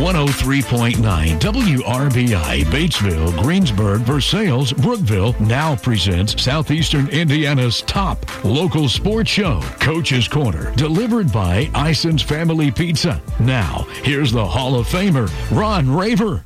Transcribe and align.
103.9 0.00 0.94
WRBI, 1.38 2.64
Batesville, 2.64 3.42
Greensburg, 3.42 4.00
Versailles, 4.00 4.72
Brookville 4.72 5.38
now 5.40 5.76
presents 5.76 6.42
Southeastern 6.42 7.06
Indiana's 7.08 7.82
top 7.82 8.24
local 8.42 8.88
sports 8.88 9.30
show, 9.30 9.60
Coach's 9.78 10.26
Corner, 10.26 10.74
delivered 10.74 11.30
by 11.30 11.70
Ison's 11.74 12.22
Family 12.22 12.70
Pizza. 12.70 13.20
Now, 13.40 13.86
here's 14.02 14.32
the 14.32 14.46
Hall 14.46 14.74
of 14.74 14.88
Famer, 14.88 15.30
Ron 15.54 15.94
Raver. 15.94 16.44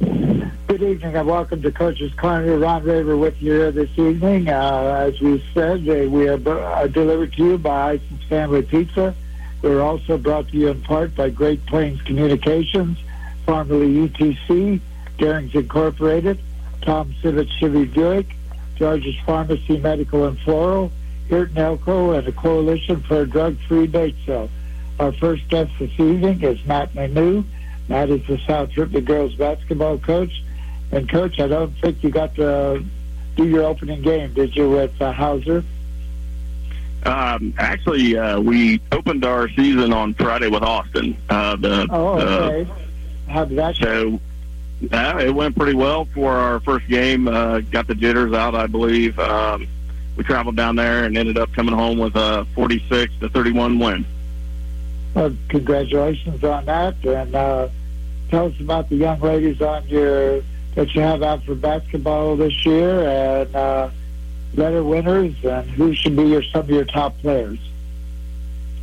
Good 0.00 0.82
evening 0.82 1.14
and 1.14 1.28
welcome 1.28 1.60
to 1.60 1.70
Coach's 1.70 2.14
Corner. 2.14 2.56
Ron 2.56 2.84
Raver 2.84 3.18
with 3.18 3.42
you 3.42 3.70
this 3.70 3.90
evening. 3.98 4.48
Uh, 4.48 5.04
as 5.06 5.20
we 5.20 5.44
said, 5.52 5.86
uh, 5.86 6.08
we 6.08 6.26
are 6.26 6.48
uh, 6.48 6.86
delivered 6.86 7.34
to 7.34 7.44
you 7.44 7.58
by 7.58 7.96
Ison's 7.96 8.24
Family 8.30 8.62
Pizza. 8.62 9.14
We're 9.62 9.80
also 9.80 10.18
brought 10.18 10.48
to 10.48 10.56
you 10.56 10.68
in 10.68 10.82
part 10.82 11.14
by 11.14 11.30
Great 11.30 11.64
Plains 11.66 12.00
Communications, 12.02 12.98
formerly 13.44 14.08
ETC, 14.08 14.80
Darings 15.18 15.54
Incorporated, 15.54 16.38
Tom 16.82 17.14
Civic 17.22 17.48
Chevy 17.58 17.84
Buick, 17.84 18.26
George's 18.76 19.16
Pharmacy 19.26 19.78
Medical 19.78 20.26
and 20.26 20.38
Floral, 20.40 20.92
Hirton 21.28 21.58
Elko, 21.58 22.12
and 22.12 22.26
the 22.26 22.32
Coalition 22.32 23.02
for 23.02 23.22
a 23.22 23.26
Drug-Free 23.26 23.88
Batesville. 23.88 24.48
Our 25.00 25.12
first 25.12 25.48
guest 25.48 25.72
this 25.78 25.90
evening 25.98 26.42
is 26.42 26.64
Matt 26.64 26.92
McNew. 26.94 27.44
Matt 27.88 28.10
is 28.10 28.26
the 28.26 28.38
South 28.46 28.76
Ripley 28.76 29.00
girls 29.00 29.34
basketball 29.34 29.98
coach 29.98 30.42
and 30.90 31.08
coach, 31.08 31.38
I 31.38 31.48
don't 31.48 31.72
think 31.80 32.02
you 32.02 32.10
got 32.10 32.34
to 32.36 32.82
do 33.36 33.46
your 33.46 33.64
opening 33.64 34.02
game, 34.02 34.32
did 34.32 34.56
you, 34.56 34.70
with 34.70 35.00
uh, 35.00 35.12
Hauser? 35.12 35.64
Um, 37.04 37.54
actually, 37.58 38.16
uh, 38.16 38.40
we 38.40 38.80
opened 38.92 39.24
our 39.24 39.48
season 39.50 39.92
on 39.92 40.14
Friday 40.14 40.48
with 40.48 40.62
Austin. 40.62 41.16
Uh, 41.28 41.56
the, 41.56 41.86
oh, 41.90 42.18
okay. 42.18 42.70
How 43.28 43.44
did 43.44 43.58
that 43.58 43.76
So, 43.76 44.20
uh, 44.92 45.18
it 45.20 45.34
went 45.34 45.56
pretty 45.56 45.74
well 45.74 46.06
for 46.14 46.32
our 46.32 46.60
first 46.60 46.88
game. 46.88 47.28
Uh, 47.28 47.60
got 47.60 47.86
the 47.86 47.94
jitters 47.94 48.32
out, 48.32 48.54
I 48.54 48.66
believe. 48.66 49.18
Um, 49.18 49.66
we 50.16 50.24
traveled 50.24 50.56
down 50.56 50.76
there 50.76 51.04
and 51.04 51.16
ended 51.16 51.38
up 51.38 51.52
coming 51.52 51.74
home 51.74 51.98
with 51.98 52.16
a 52.16 52.46
46 52.54 53.12
to 53.20 53.28
31 53.28 53.78
win. 53.78 54.04
Well, 55.14 55.34
congratulations 55.48 56.42
on 56.42 56.64
that. 56.66 56.96
And 57.04 57.34
uh, 57.34 57.68
tell 58.28 58.46
us 58.46 58.60
about 58.60 58.88
the 58.88 58.96
young 58.96 59.20
ladies 59.20 59.60
on 59.62 59.86
your 59.88 60.42
that 60.74 60.94
you 60.94 61.00
have 61.00 61.22
out 61.22 61.42
for 61.44 61.54
basketball 61.54 62.36
this 62.36 62.64
year 62.64 63.02
and 63.08 63.56
uh, 63.56 63.90
letter 64.54 64.82
winners 64.82 65.34
and 65.44 65.70
who 65.70 65.94
should 65.94 66.16
be 66.16 66.24
your, 66.24 66.42
some 66.42 66.60
of 66.62 66.70
your 66.70 66.84
top 66.84 67.18
players? 67.18 67.58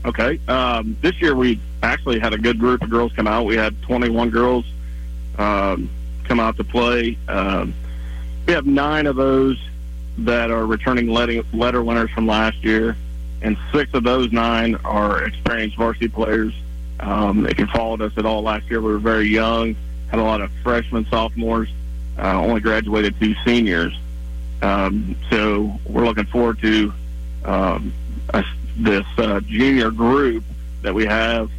Okay. 0.05 0.39
Um, 0.47 0.97
this 1.02 1.19
year 1.22 1.35
we 1.35 1.59
actually 1.81 2.19
had 2.19 2.33
a 2.33 2.38
good 2.38 2.59
group 2.59 2.83
of 2.83 2.89
girls 2.89 3.11
come 3.13 3.27
out. 3.27 3.45
We 3.45 3.55
had 3.55 3.80
21 3.83 4.30
girls 4.30 4.66
um, 5.38 5.89
come 6.25 6.39
out 6.39 6.57
to 6.57 6.63
play. 6.63 7.17
Um, 7.27 7.73
we 8.45 8.53
have 8.53 8.66
nine 8.66 9.07
of 9.07 9.16
those 9.16 9.59
that 10.19 10.52
are 10.52 10.66
returning 10.66 11.07
letter 11.07 11.83
winners 11.83 12.11
from 12.11 12.27
last 12.27 12.63
year, 12.63 12.95
and 13.41 13.57
six 13.73 13.94
of 13.94 14.03
those 14.03 14.31
nine 14.31 14.75
are 14.85 15.23
experienced 15.23 15.77
varsity 15.77 16.07
players. 16.07 16.53
Um, 17.00 17.45
if 17.47 17.59
you 17.59 17.66
followed 17.67 18.02
us 18.02 18.13
at 18.17 18.25
all 18.25 18.41
last 18.41 18.69
year, 18.69 18.81
we 18.81 18.91
were 18.91 19.00
very 19.00 19.27
young, 19.27 19.75
had 20.09 20.19
a 20.19 20.23
lot 20.23 20.41
of 20.41 20.52
freshmen, 20.63 21.05
sophomores, 21.09 21.69
uh, 22.17 22.39
only 22.39 22.61
graduated 22.61 23.19
two 23.19 23.35
seniors. 23.45 23.97
Um, 24.66 25.16
so 25.30 25.80
we're 25.88 26.05
looking 26.05 26.25
forward 26.25 26.59
to 26.61 26.91
um, 27.44 27.94
a, 28.30 28.44
this 28.77 29.05
uh, 29.19 29.39
junior 29.41 29.91
group 29.91 30.44
that 30.81 30.94
we 30.94 31.05
have 31.05 31.52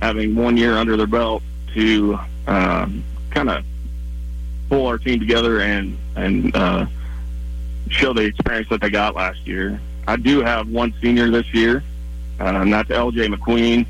having 0.00 0.34
one 0.34 0.56
year 0.56 0.78
under 0.78 0.96
their 0.96 1.06
belt 1.06 1.42
to 1.74 2.18
um, 2.46 3.04
kind 3.30 3.50
of 3.50 3.62
pull 4.70 4.86
our 4.86 4.96
team 4.96 5.20
together 5.20 5.60
and 5.60 5.98
and 6.16 6.56
uh, 6.56 6.86
show 7.88 8.14
the 8.14 8.22
experience 8.22 8.70
that 8.70 8.80
they 8.80 8.88
got 8.88 9.14
last 9.14 9.46
year. 9.46 9.78
I 10.08 10.16
do 10.16 10.40
have 10.40 10.66
one 10.66 10.94
senior 11.02 11.30
this 11.30 11.52
year, 11.52 11.84
uh, 12.40 12.44
and 12.44 12.72
that's 12.72 12.88
LJ 12.88 13.34
McQueen. 13.34 13.86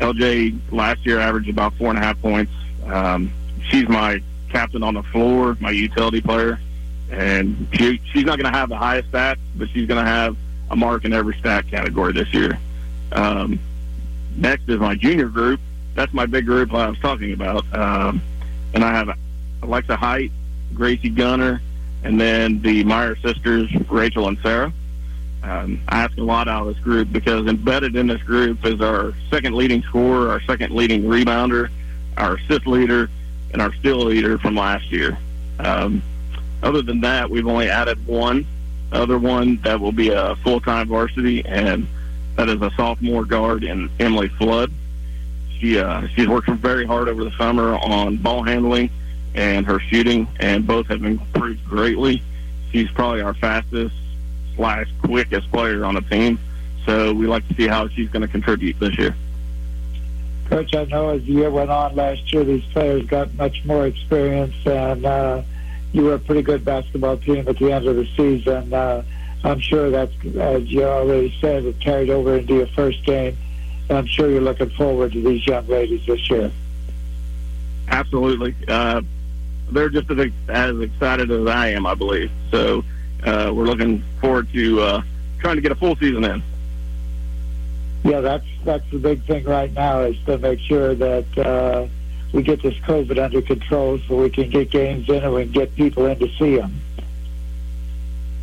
LJ 0.00 0.58
last 0.72 1.06
year 1.06 1.20
averaged 1.20 1.50
about 1.50 1.72
four 1.74 1.90
and 1.90 1.98
a 1.98 2.02
half 2.02 2.20
points. 2.20 2.52
Um, 2.84 3.32
she's 3.68 3.88
my 3.88 4.20
captain 4.48 4.82
on 4.82 4.94
the 4.94 5.04
floor, 5.04 5.56
my 5.60 5.70
utility 5.70 6.20
player, 6.20 6.58
and 7.12 7.68
she 7.74 8.00
she's 8.12 8.24
not 8.24 8.38
going 8.38 8.50
to 8.50 8.58
have 8.58 8.70
the 8.70 8.76
highest 8.76 9.12
stats, 9.12 9.38
but 9.56 9.68
she's 9.68 9.86
going 9.86 10.02
to 10.02 10.10
have 10.10 10.36
a 10.70 10.76
mark 10.76 11.04
in 11.04 11.12
every 11.12 11.36
stat 11.36 11.68
category 11.68 12.12
this 12.12 12.32
year. 12.32 12.58
Um, 13.12 13.60
next 14.36 14.68
is 14.68 14.80
my 14.80 14.94
junior 14.94 15.28
group. 15.28 15.60
That's 15.94 16.12
my 16.14 16.24
big 16.24 16.46
group 16.46 16.72
I 16.72 16.88
was 16.88 16.98
talking 17.00 17.34
about, 17.34 17.64
um, 17.74 18.22
and 18.72 18.82
I 18.82 18.90
have 18.92 19.16
Alexa 19.62 19.94
Height, 19.94 20.32
Gracie 20.72 21.10
Gunner, 21.10 21.60
and 22.02 22.18
then 22.18 22.62
the 22.62 22.82
Meyer 22.84 23.14
sisters, 23.16 23.70
Rachel 23.90 24.28
and 24.28 24.38
Sarah. 24.42 24.72
Um, 25.42 25.82
I 25.88 26.04
ask 26.04 26.16
a 26.16 26.22
lot 26.22 26.48
out 26.48 26.66
of 26.66 26.74
this 26.74 26.82
group 26.82 27.12
because 27.12 27.46
embedded 27.46 27.94
in 27.94 28.06
this 28.06 28.22
group 28.22 28.64
is 28.64 28.80
our 28.80 29.12
second 29.28 29.54
leading 29.54 29.82
scorer, 29.82 30.30
our 30.30 30.40
second 30.42 30.72
leading 30.72 31.02
rebounder, 31.02 31.68
our 32.16 32.36
assist 32.36 32.66
leader, 32.66 33.10
and 33.52 33.60
our 33.60 33.74
steal 33.74 33.98
leader 33.98 34.38
from 34.38 34.54
last 34.54 34.90
year. 34.90 35.18
Um, 35.58 36.02
other 36.62 36.82
than 36.82 37.00
that, 37.00 37.30
we've 37.30 37.46
only 37.46 37.68
added 37.68 38.06
one 38.06 38.46
other 38.92 39.18
one 39.18 39.56
that 39.62 39.80
will 39.80 39.92
be 39.92 40.10
a 40.10 40.36
full-time 40.36 40.88
varsity, 40.88 41.44
and 41.44 41.86
that 42.36 42.48
is 42.48 42.60
a 42.60 42.70
sophomore 42.76 43.24
guard 43.24 43.64
in 43.64 43.90
Emily 43.98 44.28
Flood. 44.28 44.70
She 45.58 45.78
uh, 45.78 46.06
she's 46.14 46.28
worked 46.28 46.48
very 46.48 46.86
hard 46.86 47.08
over 47.08 47.24
the 47.24 47.30
summer 47.32 47.74
on 47.76 48.16
ball 48.16 48.42
handling 48.42 48.90
and 49.34 49.64
her 49.64 49.80
shooting, 49.80 50.28
and 50.40 50.66
both 50.66 50.86
have 50.88 51.04
improved 51.04 51.64
greatly. 51.64 52.22
She's 52.70 52.90
probably 52.90 53.22
our 53.22 53.34
fastest 53.34 53.94
slash 54.56 54.88
quickest 55.02 55.50
player 55.50 55.84
on 55.84 55.94
the 55.94 56.02
team, 56.02 56.38
so 56.84 57.14
we 57.14 57.26
like 57.26 57.46
to 57.48 57.54
see 57.54 57.66
how 57.66 57.88
she's 57.88 58.08
going 58.10 58.22
to 58.22 58.28
contribute 58.28 58.78
this 58.78 58.98
year. 58.98 59.14
Coach, 60.50 60.74
I 60.74 60.84
know 60.84 61.10
as 61.10 61.22
the 61.22 61.32
year 61.32 61.50
went 61.50 61.70
on 61.70 61.94
last 61.94 62.30
year, 62.32 62.44
these 62.44 62.64
players 62.64 63.06
got 63.06 63.32
much 63.34 63.64
more 63.64 63.86
experience, 63.86 64.54
and 64.66 65.06
uh, 65.06 65.42
you 65.92 66.04
were 66.04 66.14
a 66.14 66.18
pretty 66.18 66.42
good 66.42 66.64
basketball 66.64 67.16
team 67.18 67.48
at 67.48 67.58
the 67.58 67.72
end 67.72 67.86
of 67.86 67.96
the 67.96 68.06
season. 68.16 68.72
Uh, 68.72 69.02
I'm 69.44 69.60
sure 69.60 69.90
that's, 69.90 70.12
as 70.36 70.70
you 70.70 70.84
already 70.84 71.36
said, 71.40 71.64
it 71.64 71.80
carried 71.80 72.10
over 72.10 72.36
into 72.36 72.54
your 72.54 72.66
first 72.68 73.04
game. 73.04 73.36
And 73.88 73.98
I'm 73.98 74.06
sure 74.06 74.30
you're 74.30 74.40
looking 74.40 74.70
forward 74.70 75.12
to 75.12 75.22
these 75.22 75.46
young 75.46 75.66
ladies 75.66 76.06
this 76.06 76.30
year. 76.30 76.50
Absolutely. 77.88 78.54
Uh, 78.68 79.02
they're 79.70 79.90
just 79.90 80.10
as, 80.10 80.30
as 80.48 80.80
excited 80.80 81.30
as 81.30 81.46
I 81.46 81.68
am, 81.68 81.86
I 81.86 81.94
believe. 81.94 82.30
So 82.50 82.84
uh, 83.24 83.52
we're 83.54 83.64
looking 83.64 84.02
forward 84.20 84.48
to 84.52 84.80
uh, 84.80 85.02
trying 85.40 85.56
to 85.56 85.62
get 85.62 85.72
a 85.72 85.76
full 85.76 85.96
season 85.96 86.24
in 86.24 86.42
yeah, 88.04 88.20
that's 88.20 88.46
that's 88.64 88.88
the 88.90 88.98
big 88.98 89.24
thing 89.24 89.44
right 89.44 89.72
now 89.72 90.00
is 90.00 90.16
to 90.26 90.38
make 90.38 90.58
sure 90.60 90.94
that 90.94 91.38
uh, 91.38 91.86
we 92.32 92.42
get 92.42 92.62
this 92.62 92.74
COVID 92.74 93.22
under 93.22 93.42
control 93.42 93.98
so 94.08 94.16
we 94.16 94.30
can 94.30 94.48
get 94.48 94.70
games 94.70 95.08
in 95.08 95.22
and 95.22 95.34
we 95.34 95.42
can 95.44 95.52
get 95.52 95.74
people 95.74 96.06
in 96.06 96.18
to 96.18 96.28
see 96.38 96.56
them. 96.56 96.80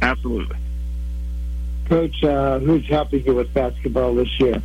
Absolutely. 0.02 0.56
Coach, 1.86 2.24
uh, 2.24 2.60
who's 2.60 2.88
helping 2.88 3.26
you 3.26 3.34
with 3.34 3.52
basketball 3.54 4.14
this 4.14 4.40
year? 4.40 4.62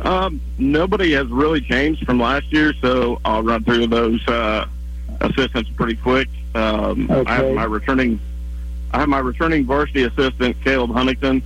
Um, 0.00 0.40
nobody 0.58 1.12
has 1.12 1.26
really 1.26 1.60
changed 1.60 2.06
from 2.06 2.18
last 2.18 2.50
year, 2.52 2.72
so 2.80 3.20
I'll 3.24 3.42
run 3.42 3.64
through 3.64 3.88
those 3.88 4.26
uh, 4.26 4.66
assistants 5.20 5.68
pretty 5.76 5.96
quick. 5.96 6.28
Um, 6.54 7.10
okay. 7.10 7.30
I 7.30 7.34
have 7.36 7.54
my 7.54 7.64
returning, 7.64 8.18
I 8.92 9.00
have 9.00 9.10
my 9.10 9.18
returning 9.18 9.66
varsity 9.66 10.04
assistant 10.04 10.56
Caleb 10.64 10.92
Huntington. 10.92 11.42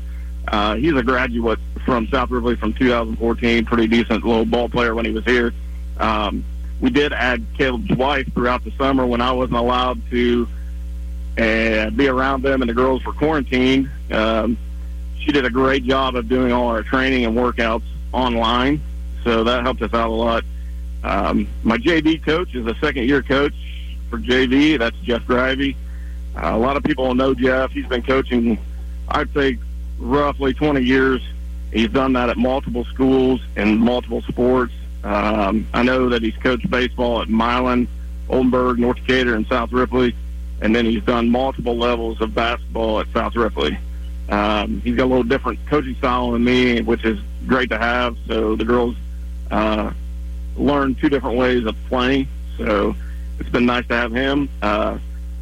Uh, 0.46 0.76
he's 0.76 0.94
a 0.94 1.02
graduate 1.02 1.58
from 1.84 2.06
South 2.08 2.30
Ripley 2.30 2.54
from 2.54 2.72
2014, 2.74 3.64
pretty 3.64 3.88
decent 3.88 4.24
little 4.24 4.44
ball 4.44 4.68
player 4.68 4.94
when 4.94 5.04
he 5.04 5.10
was 5.10 5.24
here. 5.24 5.52
Um, 5.98 6.44
we 6.80 6.90
did 6.90 7.12
add 7.12 7.44
Caleb's 7.56 7.90
wife 7.96 8.32
throughout 8.34 8.64
the 8.64 8.72
summer 8.72 9.06
when 9.06 9.20
I 9.20 9.32
wasn't 9.32 9.58
allowed 9.58 10.00
to 10.10 10.48
uh, 11.38 11.90
be 11.90 12.08
around 12.08 12.42
them 12.42 12.62
and 12.62 12.68
the 12.68 12.74
girls 12.74 13.04
were 13.04 13.12
quarantined. 13.12 13.90
Um, 14.10 14.56
she 15.18 15.32
did 15.32 15.44
a 15.44 15.50
great 15.50 15.84
job 15.84 16.16
of 16.16 16.28
doing 16.28 16.52
all 16.52 16.68
our 16.68 16.82
training 16.82 17.24
and 17.24 17.36
workouts 17.36 17.84
online, 18.12 18.80
so 19.22 19.44
that 19.44 19.62
helped 19.62 19.82
us 19.82 19.94
out 19.94 20.10
a 20.10 20.12
lot. 20.12 20.44
Um, 21.02 21.48
my 21.62 21.78
JV 21.78 22.22
coach 22.22 22.54
is 22.54 22.66
a 22.66 22.74
second 22.76 23.08
year 23.08 23.22
coach 23.22 23.54
for 24.10 24.18
JV. 24.18 24.78
That's 24.78 24.96
Jeff 24.98 25.22
Grivey. 25.22 25.76
Uh, 26.36 26.50
a 26.52 26.58
lot 26.58 26.76
of 26.76 26.82
people 26.82 27.14
know 27.14 27.34
Jeff. 27.34 27.70
He's 27.70 27.86
been 27.86 28.02
coaching, 28.02 28.58
I'd 29.08 29.32
say, 29.32 29.58
roughly 29.98 30.52
20 30.52 30.82
years 30.82 31.22
He's 31.74 31.88
done 31.88 32.12
that 32.12 32.30
at 32.30 32.38
multiple 32.38 32.84
schools 32.84 33.40
in 33.56 33.78
multiple 33.78 34.22
sports. 34.22 34.72
Um, 35.04 35.66
I 35.74 35.82
know 35.82 36.08
that 36.08 36.22
he's 36.22 36.36
coached 36.36 36.68
baseball 36.70 37.20
at 37.20 37.28
Milan, 37.28 37.86
Oldenburg, 38.28 38.78
North 38.78 38.96
Decatur, 38.96 39.34
and 39.34 39.46
South 39.46 39.70
Ripley, 39.70 40.16
and 40.62 40.74
then 40.74 40.86
he's 40.86 41.02
done 41.04 41.28
multiple 41.28 41.76
levels 41.76 42.20
of 42.22 42.34
basketball 42.34 43.00
at 43.00 43.06
South 43.12 43.36
Ripley. 43.36 43.78
Um, 44.30 44.80
he's 44.80 44.96
got 44.96 45.04
a 45.04 45.06
little 45.06 45.22
different 45.22 45.58
coaching 45.66 45.94
style 45.96 46.30
than 46.30 46.42
me, 46.42 46.80
which 46.80 47.04
is 47.04 47.20
great 47.46 47.68
to 47.70 47.78
have. 47.78 48.16
So 48.26 48.56
the 48.56 48.64
girls 48.64 48.96
uh, 49.50 49.92
learned 50.56 50.98
two 50.98 51.10
different 51.10 51.36
ways 51.36 51.66
of 51.66 51.76
playing. 51.88 52.28
So 52.56 52.96
it's 53.38 53.50
been 53.50 53.66
nice 53.66 53.86
to 53.88 53.94
have 53.94 54.12
him. 54.12 54.48
Uh, 54.62 54.98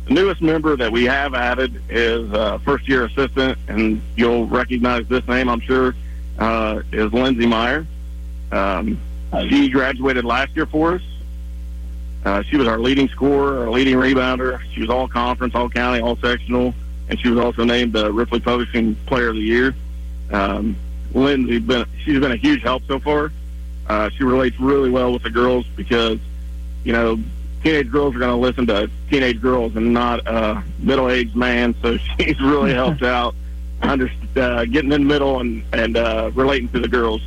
the 0.06 0.14
newest 0.14 0.42
member 0.42 0.76
that 0.76 0.90
we 0.90 1.04
have 1.04 1.34
added 1.34 1.80
is 1.88 2.32
uh, 2.32 2.58
first 2.58 2.88
year 2.88 3.04
assistant, 3.04 3.56
and 3.68 4.02
you'll 4.16 4.46
recognize 4.46 5.06
this 5.06 5.26
name, 5.28 5.48
I'm 5.48 5.60
sure, 5.60 5.94
uh, 6.40 6.82
is 6.90 7.12
Lindsey 7.12 7.46
Meyer. 7.46 7.86
Um, 8.50 8.98
she 9.48 9.68
graduated 9.70 10.24
last 10.24 10.54
year 10.54 10.66
for 10.66 10.94
us. 10.94 11.02
Uh, 12.24 12.42
she 12.42 12.56
was 12.56 12.68
our 12.68 12.78
leading 12.78 13.08
scorer, 13.08 13.60
our 13.60 13.70
leading 13.70 13.96
rebounder. 13.96 14.60
She 14.72 14.80
was 14.80 14.90
all 14.90 15.08
conference, 15.08 15.54
all 15.54 15.68
county, 15.68 16.00
all 16.00 16.16
sectional, 16.16 16.74
and 17.08 17.18
she 17.18 17.28
was 17.28 17.38
also 17.38 17.64
named 17.64 17.92
the 17.92 18.12
Ripley 18.12 18.38
Publishing 18.38 18.94
Player 19.06 19.28
of 19.28 19.34
the 19.34 19.42
Year. 19.42 19.74
Um, 20.30 20.76
Lindsay's 21.12 21.62
been 21.62 21.84
she's 22.04 22.20
been 22.20 22.32
a 22.32 22.36
huge 22.36 22.62
help 22.62 22.84
so 22.86 22.98
far. 22.98 23.32
Uh, 23.88 24.08
she 24.10 24.24
relates 24.24 24.58
really 24.60 24.90
well 24.90 25.12
with 25.12 25.22
the 25.22 25.30
girls 25.30 25.66
because, 25.76 26.18
you 26.84 26.92
know, 26.92 27.18
teenage 27.62 27.90
girls 27.90 28.14
are 28.14 28.20
going 28.20 28.30
to 28.30 28.36
listen 28.36 28.66
to 28.68 28.88
teenage 29.10 29.40
girls 29.40 29.74
and 29.76 29.92
not 29.92 30.26
a 30.26 30.62
middle-aged 30.78 31.34
man. 31.36 31.74
So 31.82 31.96
she's 32.18 32.40
really 32.40 32.72
helped 32.72 33.02
out, 33.02 33.34
under 33.82 34.10
uh, 34.36 34.64
getting 34.66 34.92
in 34.92 35.02
the 35.02 35.08
middle 35.08 35.40
and 35.40 35.64
and 35.72 35.96
uh, 35.96 36.30
relating 36.34 36.68
to 36.70 36.80
the 36.80 36.88
girls. 36.88 37.20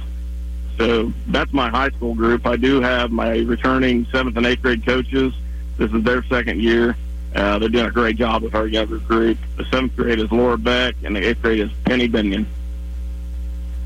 So 0.78 1.14
that's 1.28 1.54
my 1.54 1.70
high 1.70 1.90
school 1.90 2.14
group. 2.14 2.46
I 2.46 2.58
do 2.58 2.82
have 2.82 3.12
my 3.12 3.38
returning 3.40 4.06
seventh 4.12 4.36
and 4.38 4.46
eighth 4.46 4.62
grade 4.62 4.86
coaches. 4.86 5.34
This 5.78 5.92
is 5.92 6.04
their 6.04 6.24
second 6.24 6.62
year. 6.62 6.98
Uh, 7.34 7.60
they're 7.60 7.70
doing 7.70 7.86
a 7.86 7.92
great 7.92 8.18
job 8.18 8.44
with 8.44 8.56
our 8.56 8.68
younger 8.68 8.98
group. 8.98 9.38
The 9.58 9.66
seventh 9.66 9.96
grade 9.96 10.20
is 10.20 10.32
Laura 10.32 10.58
Beck, 10.58 10.96
and 11.04 11.16
the 11.16 11.28
eighth 11.28 11.42
grade 11.42 11.60
is 11.60 11.70
Penny 11.84 12.08
Binion. 12.08 12.46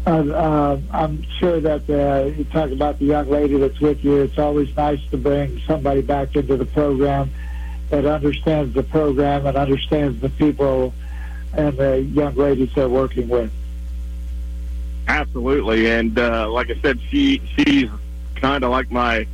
Uh, 0.06 0.12
uh, 0.12 0.80
I'm 0.92 1.24
sure 1.40 1.60
that 1.60 1.90
uh, 1.90 2.28
you 2.36 2.44
talk 2.46 2.72
about 2.72 3.00
the 3.00 3.06
young 3.06 3.30
lady 3.30 3.58
that's 3.58 3.80
with 3.80 4.04
you. 4.04 4.22
It's 4.22 4.38
always 4.38 4.76
nice 4.76 5.02
to 5.12 5.18
bring 5.18 5.60
somebody 5.68 6.02
back 6.02 6.36
into 6.36 6.58
the 6.58 6.66
program 6.66 7.32
that 7.90 8.06
understands 8.06 8.74
the 8.74 8.84
program 8.84 9.46
and 9.46 9.58
understands 9.58 10.20
the 10.22 10.30
people 10.30 10.94
and 11.54 11.76
the 11.78 12.02
young 12.02 12.36
ladies 12.36 12.72
they're 12.74 12.90
working 12.90 13.28
with. 13.28 13.52
Absolutely, 15.10 15.90
and 15.90 16.18
uh, 16.20 16.48
like 16.52 16.70
I 16.70 16.80
said, 16.82 17.00
she 17.10 17.42
she's 17.58 17.90
kind 18.36 18.64
of 18.64 18.70
like 18.70 18.92
my 18.92 19.26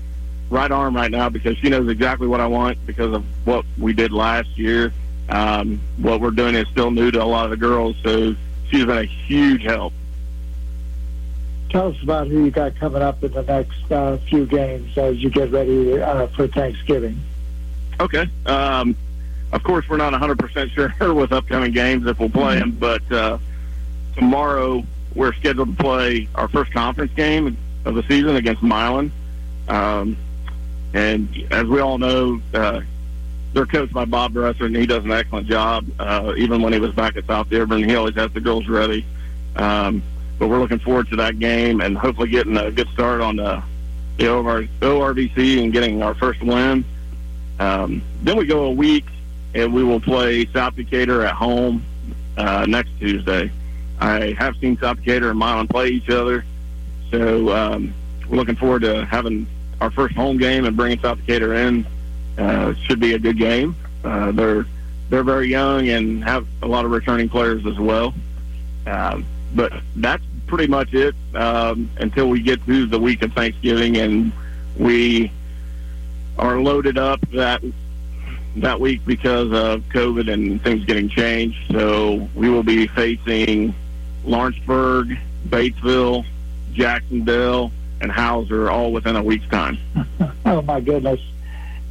right 0.49 0.71
arm 0.71 0.95
right 0.95 1.11
now 1.11 1.27
because 1.27 1.57
she 1.57 1.67
knows 1.69 1.89
exactly 1.89 2.27
what 2.27 2.39
I 2.39 2.47
want 2.47 2.83
because 2.85 3.13
of 3.13 3.25
what 3.45 3.65
we 3.77 3.91
did 3.91 4.13
last 4.13 4.57
year. 4.57 4.93
Um, 5.27 5.81
what 5.97 6.21
we're 6.21 6.31
doing 6.31 6.55
is 6.55 6.65
still 6.69 6.91
new 6.91 7.11
to 7.11 7.21
a 7.21 7.25
lot 7.25 7.43
of 7.43 7.51
the 7.51 7.57
girls, 7.57 7.97
so 8.03 8.35
she's 8.69 8.85
been 8.85 8.99
a 8.99 9.03
huge 9.03 9.63
help. 9.63 9.91
Tell 11.71 11.89
us 11.89 12.01
about 12.01 12.27
who 12.27 12.45
you 12.45 12.51
got 12.51 12.77
coming 12.77 13.01
up 13.01 13.21
in 13.21 13.33
the 13.33 13.43
next 13.43 13.91
uh, 13.91 14.15
few 14.29 14.45
games 14.45 14.97
as 14.97 15.21
you 15.21 15.29
get 15.29 15.51
ready 15.51 15.99
uh, 15.99 16.27
for 16.27 16.47
Thanksgiving. 16.47 17.19
Okay. 17.99 18.29
Um, 18.45 18.95
of 19.51 19.61
course, 19.63 19.89
we're 19.89 19.97
not 19.97 20.13
100% 20.13 20.69
sure 20.71 21.13
with 21.13 21.33
upcoming 21.33 21.73
games 21.73 22.07
if 22.07 22.17
we'll 22.17 22.29
play 22.29 22.59
them, 22.59 22.71
but 22.79 23.11
uh, 23.11 23.39
tomorrow 24.15 24.85
we're 25.15 25.33
scheduled 25.33 25.77
to 25.77 25.83
play 25.83 26.27
our 26.35 26.47
first 26.47 26.71
conference 26.71 27.13
game 27.13 27.57
of 27.85 27.95
the 27.95 28.03
season 28.03 28.35
against 28.35 28.61
Milan. 28.61 29.11
Um, 29.67 30.17
and 30.93 31.29
as 31.51 31.65
we 31.65 31.79
all 31.79 31.97
know, 31.97 32.41
uh, 32.53 32.81
they're 33.53 33.65
coached 33.65 33.93
by 33.93 34.05
Bob 34.05 34.33
Dresser, 34.33 34.65
and 34.65 34.75
he 34.75 34.85
does 34.85 35.03
an 35.05 35.11
excellent 35.11 35.47
job. 35.47 35.85
Uh, 35.97 36.33
even 36.37 36.61
when 36.61 36.73
he 36.73 36.79
was 36.79 36.93
back 36.93 37.15
at 37.15 37.25
South 37.25 37.49
Dearborn, 37.49 37.87
he 37.87 37.95
always 37.95 38.15
has 38.15 38.31
the 38.33 38.41
girls 38.41 38.67
ready. 38.67 39.05
Um, 39.55 40.03
but 40.37 40.49
we're 40.49 40.59
looking 40.59 40.79
forward 40.79 41.09
to 41.09 41.15
that 41.17 41.39
game 41.39 41.79
and 41.79 41.97
hopefully 41.97 42.27
getting 42.27 42.57
a 42.57 42.69
good 42.69 42.89
start 42.89 43.21
on 43.21 43.37
the, 43.37 43.63
the 44.17 44.29
OR, 44.29 44.63
ORVC 44.81 45.63
and 45.63 45.71
getting 45.71 46.03
our 46.03 46.13
first 46.13 46.43
win. 46.43 46.83
Um, 47.59 48.01
then 48.21 48.37
we 48.37 48.45
go 48.45 48.65
a 48.65 48.71
week 48.71 49.05
and 49.53 49.73
we 49.73 49.83
will 49.83 50.01
play 50.01 50.45
South 50.47 50.75
Decatur 50.75 51.21
at 51.25 51.33
home 51.33 51.85
uh, 52.37 52.65
next 52.67 52.89
Tuesday. 52.99 53.49
I 53.99 54.35
have 54.37 54.55
seen 54.57 54.77
South 54.77 54.97
Decatur 54.97 55.29
and 55.29 55.39
Milan 55.39 55.67
play 55.67 55.89
each 55.89 56.09
other, 56.09 56.45
so 57.11 57.49
um, 57.55 57.93
we're 58.29 58.37
looking 58.37 58.55
forward 58.55 58.81
to 58.81 59.05
having 59.05 59.47
our 59.81 59.91
first 59.91 60.15
home 60.15 60.37
game 60.37 60.65
and 60.65 60.75
bringing 60.75 60.99
South 60.99 61.19
Decatur 61.19 61.53
in. 61.53 61.85
Uh, 62.37 62.73
should 62.83 62.99
be 62.99 63.13
a 63.13 63.19
good 63.19 63.37
game. 63.37 63.75
Uh, 64.03 64.31
they're 64.31 64.65
they're 65.09 65.23
very 65.23 65.47
young 65.47 65.87
and 65.89 66.23
have 66.23 66.45
a 66.61 66.67
lot 66.67 66.83
of 66.83 66.91
returning 66.91 67.29
players 67.29 67.65
as 67.65 67.79
well. 67.79 68.13
Um, 68.85 69.25
but 69.53 69.71
that's 69.95 70.23
pretty 70.47 70.67
much 70.67 70.93
it 70.93 71.15
um, 71.33 71.89
until 71.97 72.29
we 72.29 72.41
get 72.41 72.63
to 72.65 72.85
the 72.85 72.99
week 72.99 73.21
of 73.21 73.31
Thanksgiving 73.33 73.97
and 73.97 74.31
we 74.77 75.31
are 76.37 76.59
loaded 76.59 76.97
up 76.97 77.19
that 77.31 77.63
that 78.57 78.79
week 78.79 79.01
because 79.05 79.51
of 79.51 79.81
COVID 79.89 80.31
and 80.31 80.61
things 80.63 80.85
getting 80.85 81.09
changed. 81.09 81.57
So 81.71 82.29
we 82.35 82.49
will 82.49 82.63
be 82.63 82.87
facing 82.87 83.73
Lawrenceburg, 84.25 85.17
Batesville, 85.47 86.25
Jacksonville, 86.73 87.71
and 88.01 88.11
Hauser 88.11 88.69
all 88.69 88.91
within 88.91 89.15
a 89.15 89.23
week's 89.23 89.47
time. 89.47 89.77
oh 90.45 90.61
my 90.61 90.79
goodness! 90.81 91.21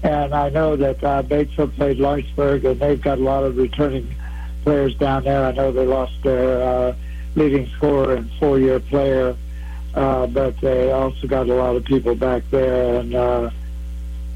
And 0.03 0.35
I 0.35 0.51
know 0.51 0.77
that 0.77 1.03
uh, 1.03 1.23
Batesville 1.23 1.75
played 1.77 1.99
Lawrenceburg, 1.99 2.65
and 2.65 2.81
they've 2.81 3.01
got 3.01 3.19
a 3.19 3.23
lot 3.23 3.45
of 3.45 3.57
returning 3.57 4.15
players 4.63 4.95
down 4.97 5.25
there. 5.25 5.47
I 5.47 5.53
know 5.53 5.73
they 5.73 5.87
lost 5.87 6.15
their 6.23 6.63
uh, 6.63 6.95
leading 7.35 7.69
scorer 7.71 8.17
and 8.17 8.31
four-year 8.33 8.81
player, 8.81 9.37
uh, 9.95 10.27
but 10.27 10.61
they 10.61 10.91
also 10.91 11.27
got 11.27 11.49
a 11.49 11.55
lot 11.55 11.77
of 11.77 11.85
people 11.85 12.15
back 12.15 12.43
there 12.51 13.01
and 13.01 13.15
uh, 13.15 13.51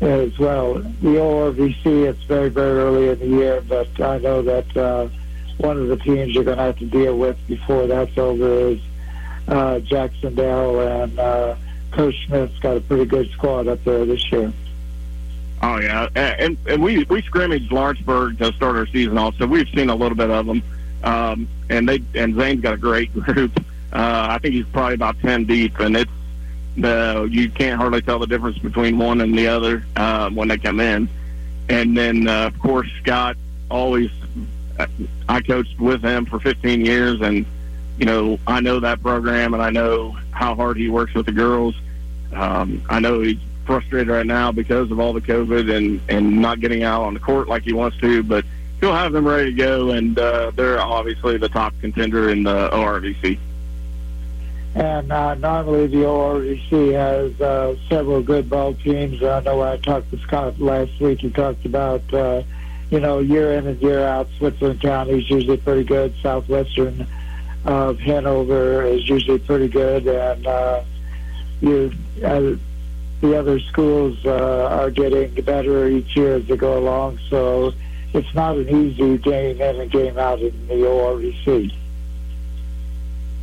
as 0.01 0.39
well. 0.39 0.75
The 0.75 1.17
ORVC, 1.17 1.85
it's 2.07 2.23
very, 2.25 2.49
very 2.49 2.79
early 2.79 3.09
in 3.09 3.19
the 3.19 3.27
year, 3.27 3.61
but 3.61 4.01
I 4.01 4.19
know 4.19 4.43
that 4.43 4.77
uh, 4.77 5.09
one 5.59 5.77
of 5.77 5.89
the 5.89 5.97
teams 5.97 6.35
you're 6.35 6.45
going 6.45 6.57
to 6.57 6.63
have 6.63 6.79
to 6.79 6.87
deal 6.87 7.17
with 7.17 7.37
before 7.47 7.87
that's 7.87 8.17
over 8.17 8.69
is 8.69 8.81
uh, 9.49 9.81
Jacksonville, 9.81 10.81
and 10.81 11.19
uh, 11.19 11.57
Coach 11.93 12.15
Smith's 12.27 12.59
got 12.59 12.77
a 12.77 12.81
pretty 12.81 13.05
good 13.05 13.31
squad 13.31 13.69
up 13.69 13.83
there 13.85 14.05
this 14.05 14.31
year. 14.31 14.53
Oh 15.61 15.81
yeah, 15.81 16.09
and 16.15 16.57
and 16.69 16.83
we 16.83 17.03
we 17.05 17.21
scrimmaged 17.23 17.73
Lawrenceburg 17.73 18.39
to 18.39 18.53
start 18.53 18.77
our 18.77 18.87
season 18.87 19.19
off, 19.19 19.35
so 19.39 19.47
we've 19.47 19.69
seen 19.71 19.91
a 19.91 19.95
little 19.95 20.17
bit 20.17 20.31
of 20.31 20.47
them. 20.47 20.63
Um, 21.03 21.49
and 21.69 21.89
they 21.89 22.03
and 22.15 22.35
Zane's 22.37 22.61
got 22.61 22.75
a 22.75 22.79
great 22.79 23.13
group. 23.25 23.59
Uh, 23.93 24.29
I 24.31 24.39
think 24.39 24.55
he's 24.55 24.67
probably 24.67 24.95
about 24.95 25.19
ten 25.21 25.45
deep, 25.45 25.81
and 25.81 25.97
it's 25.97 26.11
the 26.77 27.29
you 27.31 27.51
can't 27.51 27.81
hardly 27.81 28.03
tell 28.03 28.21
the 28.21 28.27
difference 28.27 28.59
between 28.59 28.99
one 28.99 29.21
and 29.21 29.37
the 29.37 29.49
other 29.49 29.85
uh, 29.97 30.31
when 30.31 30.49
they 30.49 30.59
come 30.59 30.79
in. 30.79 31.09
And 31.69 31.97
then 31.97 32.29
uh, 32.29 32.47
of 32.47 32.59
course 32.61 32.89
Scott 33.03 33.37
always. 33.71 34.11
I 35.29 35.41
coached 35.41 35.79
with 35.79 36.03
him 36.03 36.27
for 36.27 36.39
15 36.39 36.85
years, 36.85 37.21
and 37.21 37.45
you 37.99 38.07
know 38.07 38.39
I 38.47 38.61
know 38.61 38.81
that 38.81 39.03
program, 39.03 39.55
and 39.55 39.63
I 39.63 39.71
know 39.71 40.17
how 40.31 40.55
hard 40.55 40.77
he 40.77 40.89
works 40.89 41.15
with 41.15 41.27
the 41.27 41.33
girls. 41.33 41.75
Um, 42.33 42.83
I 42.89 43.01
know 43.01 43.21
he's 43.21 43.39
frustrated 43.65 44.09
right 44.09 44.27
now 44.27 44.53
because 44.53 44.91
of 44.91 45.01
all 45.01 45.13
the 45.13 45.21
COVID 45.21 45.75
and 45.75 46.01
and 46.09 46.41
not 46.41 46.61
getting 46.61 46.83
out 46.83 47.03
on 47.03 47.15
the 47.15 47.21
court 47.21 47.49
like 47.49 47.63
he 47.65 47.73
wants 47.73 47.99
to, 47.99 48.23
but 48.23 48.45
he'll 48.81 48.95
have 48.95 49.13
them 49.13 49.27
ready 49.27 49.51
to 49.51 49.57
go, 49.57 49.91
and 49.91 50.19
uh, 50.19 50.53
they're 50.55 50.81
obviously 50.81 51.37
the 51.37 51.49
top 51.49 51.75
contender 51.81 52.31
in 52.31 52.43
the 52.43 52.71
ORVC. 52.71 53.39
And 54.75 55.11
uh, 55.11 55.35
normally 55.35 55.87
the 55.89 56.05
ORVC 56.05 56.93
has 56.93 57.41
uh, 57.41 57.77
several 57.89 58.23
good 58.23 58.49
ball 58.49 58.75
teams. 58.75 59.23
I 59.23 59.41
know 59.41 59.63
I 59.63 59.77
talked 59.79 60.11
to 60.11 60.19
Scott 60.19 60.61
last 60.61 61.01
week. 61.01 61.21
He 61.21 61.31
talked 61.31 61.65
about, 61.65 62.03
uh, 62.15 62.43
you 62.91 63.01
know, 63.01 63.19
year 63.19 63.55
in 63.55 63.67
and 63.67 63.81
year 63.81 64.07
out, 64.07 64.29
Switzerland 64.39 64.81
County 64.81 65.19
is 65.19 65.31
usually 65.31 65.57
pretty 65.57 65.85
good. 65.85 66.15
Southwestern 66.23 67.07
of 67.65 67.99
Hanover 68.01 68.83
is 68.83 69.09
usually 69.09 69.39
pretty 69.39 69.69
good, 69.69 70.07
and 70.07 70.47
uh, 70.47 70.83
you. 71.61 71.93
Uh, 72.25 72.57
the 73.21 73.37
other 73.37 73.59
schools 73.59 74.17
uh, 74.25 74.69
are 74.71 74.91
getting 74.91 75.35
better 75.43 75.89
each 75.89 76.15
year 76.15 76.37
as 76.37 76.47
they 76.47 76.57
go 76.57 76.79
along, 76.79 77.19
so 77.29 77.73
it's 78.15 78.33
not 78.35 78.57
an 78.57 78.69
easy 78.69 79.19
game 79.19 79.61
in 79.61 79.81
and 79.81 79.91
game 79.91 80.17
out 80.19 80.41
in 80.41 80.69
the 80.69 80.75
ORVC. 80.75 81.75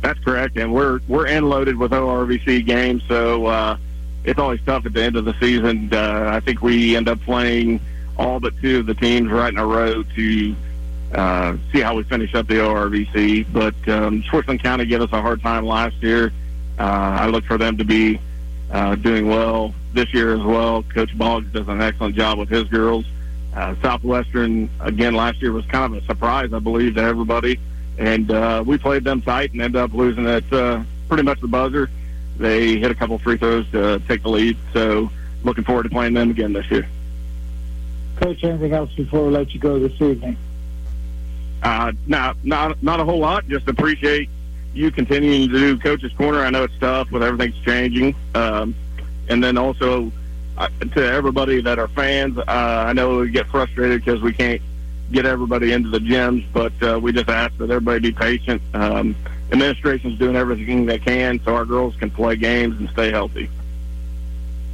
That's 0.00 0.18
correct, 0.20 0.56
and 0.56 0.72
we're 0.72 1.00
we're 1.08 1.26
end 1.26 1.50
loaded 1.50 1.76
with 1.76 1.90
ORVC 1.90 2.64
games, 2.64 3.02
so 3.08 3.46
uh, 3.46 3.76
it's 4.24 4.38
always 4.38 4.60
tough 4.64 4.86
at 4.86 4.94
the 4.94 5.02
end 5.02 5.16
of 5.16 5.24
the 5.24 5.34
season. 5.40 5.90
Uh, 5.92 6.30
I 6.32 6.40
think 6.40 6.62
we 6.62 6.96
end 6.96 7.08
up 7.08 7.20
playing 7.22 7.80
all 8.18 8.40
but 8.40 8.54
two 8.60 8.80
of 8.80 8.86
the 8.86 8.94
teams 8.94 9.30
right 9.30 9.52
in 9.52 9.58
a 9.58 9.66
row 9.66 10.02
to 10.02 10.56
uh, 11.14 11.56
see 11.72 11.80
how 11.80 11.94
we 11.94 12.02
finish 12.04 12.34
up 12.34 12.46
the 12.48 12.54
ORVC. 12.54 13.46
But 13.52 13.88
um, 13.88 14.22
Switzerland 14.24 14.62
County 14.62 14.86
gave 14.86 15.00
us 15.00 15.10
a 15.12 15.20
hard 15.20 15.42
time 15.42 15.64
last 15.64 15.96
year. 16.02 16.32
Uh, 16.78 16.82
I 16.82 17.26
look 17.26 17.44
for 17.44 17.58
them 17.58 17.76
to 17.78 17.84
be 17.84 18.20
uh, 18.70 18.96
doing 18.96 19.28
well 19.28 19.74
this 19.92 20.12
year 20.12 20.34
as 20.34 20.42
well. 20.42 20.82
Coach 20.82 21.16
Boggs 21.16 21.52
does 21.52 21.68
an 21.68 21.80
excellent 21.80 22.16
job 22.16 22.38
with 22.38 22.48
his 22.48 22.64
girls. 22.64 23.04
Uh, 23.54 23.74
Southwestern, 23.80 24.68
again, 24.80 25.14
last 25.14 25.40
year 25.40 25.52
was 25.52 25.64
kind 25.66 25.94
of 25.94 26.02
a 26.02 26.06
surprise, 26.06 26.52
I 26.52 26.58
believe, 26.58 26.96
to 26.96 27.02
everybody. 27.02 27.58
And 27.98 28.30
uh, 28.30 28.62
we 28.66 28.76
played 28.76 29.04
them 29.04 29.22
tight 29.22 29.52
and 29.52 29.62
ended 29.62 29.80
up 29.80 29.94
losing 29.94 30.26
at 30.26 30.50
uh, 30.52 30.82
pretty 31.08 31.22
much 31.22 31.40
the 31.40 31.48
buzzer. 31.48 31.88
They 32.36 32.76
hit 32.76 32.90
a 32.90 32.94
couple 32.94 33.18
free 33.18 33.38
throws 33.38 33.70
to 33.70 34.00
take 34.00 34.22
the 34.22 34.28
lead. 34.28 34.58
So 34.74 35.10
looking 35.42 35.64
forward 35.64 35.84
to 35.84 35.88
playing 35.88 36.12
them 36.12 36.30
again 36.30 36.52
this 36.52 36.70
year. 36.70 36.86
Coach, 38.16 38.44
anything 38.44 38.72
else 38.72 38.92
before 38.94 39.26
we 39.26 39.30
let 39.30 39.52
you 39.52 39.60
go 39.60 39.78
this 39.78 40.00
evening? 40.00 40.36
Uh, 41.62 41.92
not 42.06 42.36
not 42.44 42.82
not 42.82 43.00
a 43.00 43.04
whole 43.04 43.18
lot. 43.18 43.46
Just 43.48 43.68
appreciate 43.68 44.28
you 44.74 44.90
continuing 44.90 45.48
to 45.48 45.58
do 45.58 45.78
Coach's 45.78 46.12
Corner. 46.12 46.40
I 46.40 46.50
know 46.50 46.64
it's 46.64 46.78
tough 46.78 47.10
with 47.10 47.22
everything's 47.22 47.58
changing, 47.64 48.14
um, 48.34 48.74
and 49.28 49.42
then 49.42 49.56
also 49.56 50.12
uh, 50.58 50.68
to 50.94 51.04
everybody 51.04 51.60
that 51.62 51.78
are 51.78 51.88
fans. 51.88 52.38
Uh, 52.38 52.44
I 52.46 52.92
know 52.92 53.18
we 53.18 53.30
get 53.30 53.46
frustrated 53.46 54.04
because 54.04 54.22
we 54.22 54.32
can't 54.32 54.62
get 55.12 55.26
everybody 55.26 55.72
into 55.72 55.88
the 55.88 55.98
gyms, 55.98 56.44
but 56.52 56.72
uh, 56.82 56.98
we 57.00 57.12
just 57.12 57.28
ask 57.28 57.56
that 57.58 57.70
everybody 57.70 58.00
be 58.00 58.12
patient. 58.12 58.60
Um, 58.74 59.14
administration's 59.52 60.18
doing 60.18 60.36
everything 60.36 60.86
they 60.86 60.98
can 60.98 61.40
so 61.44 61.54
our 61.54 61.64
girls 61.64 61.94
can 61.96 62.10
play 62.10 62.36
games 62.36 62.78
and 62.78 62.88
stay 62.90 63.10
healthy. 63.10 63.48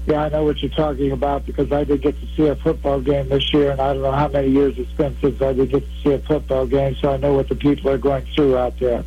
Yeah, 0.06 0.23
I 0.23 0.28
know 0.30 0.44
what 0.44 0.61
you're 0.61 0.71
talking 0.73 1.12
about 1.12 1.47
because 1.47 1.71
I 1.71 1.85
did 1.85 2.02
get 2.02 2.21
to 2.21 2.26
see 2.37 2.49
a 2.49 2.56
football 2.56 3.00
game 3.00 3.28
this 3.28 3.52
year, 3.54 3.71
and 3.71 3.80
I 3.80 3.92
don't 3.92 4.02
know 4.02 4.11
how 4.11 4.28
many 4.28 4.49
years 4.49 4.76
it's 4.76 4.90
been 4.92 5.16
since 5.21 5.40
I 5.40 5.52
did 5.52 5.71
get 5.71 5.85
to 5.85 6.02
see 6.02 6.12
a 6.12 6.18
football 6.18 6.66
game, 6.66 6.97
so 6.97 7.12
I 7.12 7.18
know 7.18 7.35
what 7.35 7.49
the 7.49 7.54
people 7.54 7.88
are 7.90 7.99
going 7.99 8.26
through 8.35 8.59
out 8.59 8.78
there. 8.80 9.04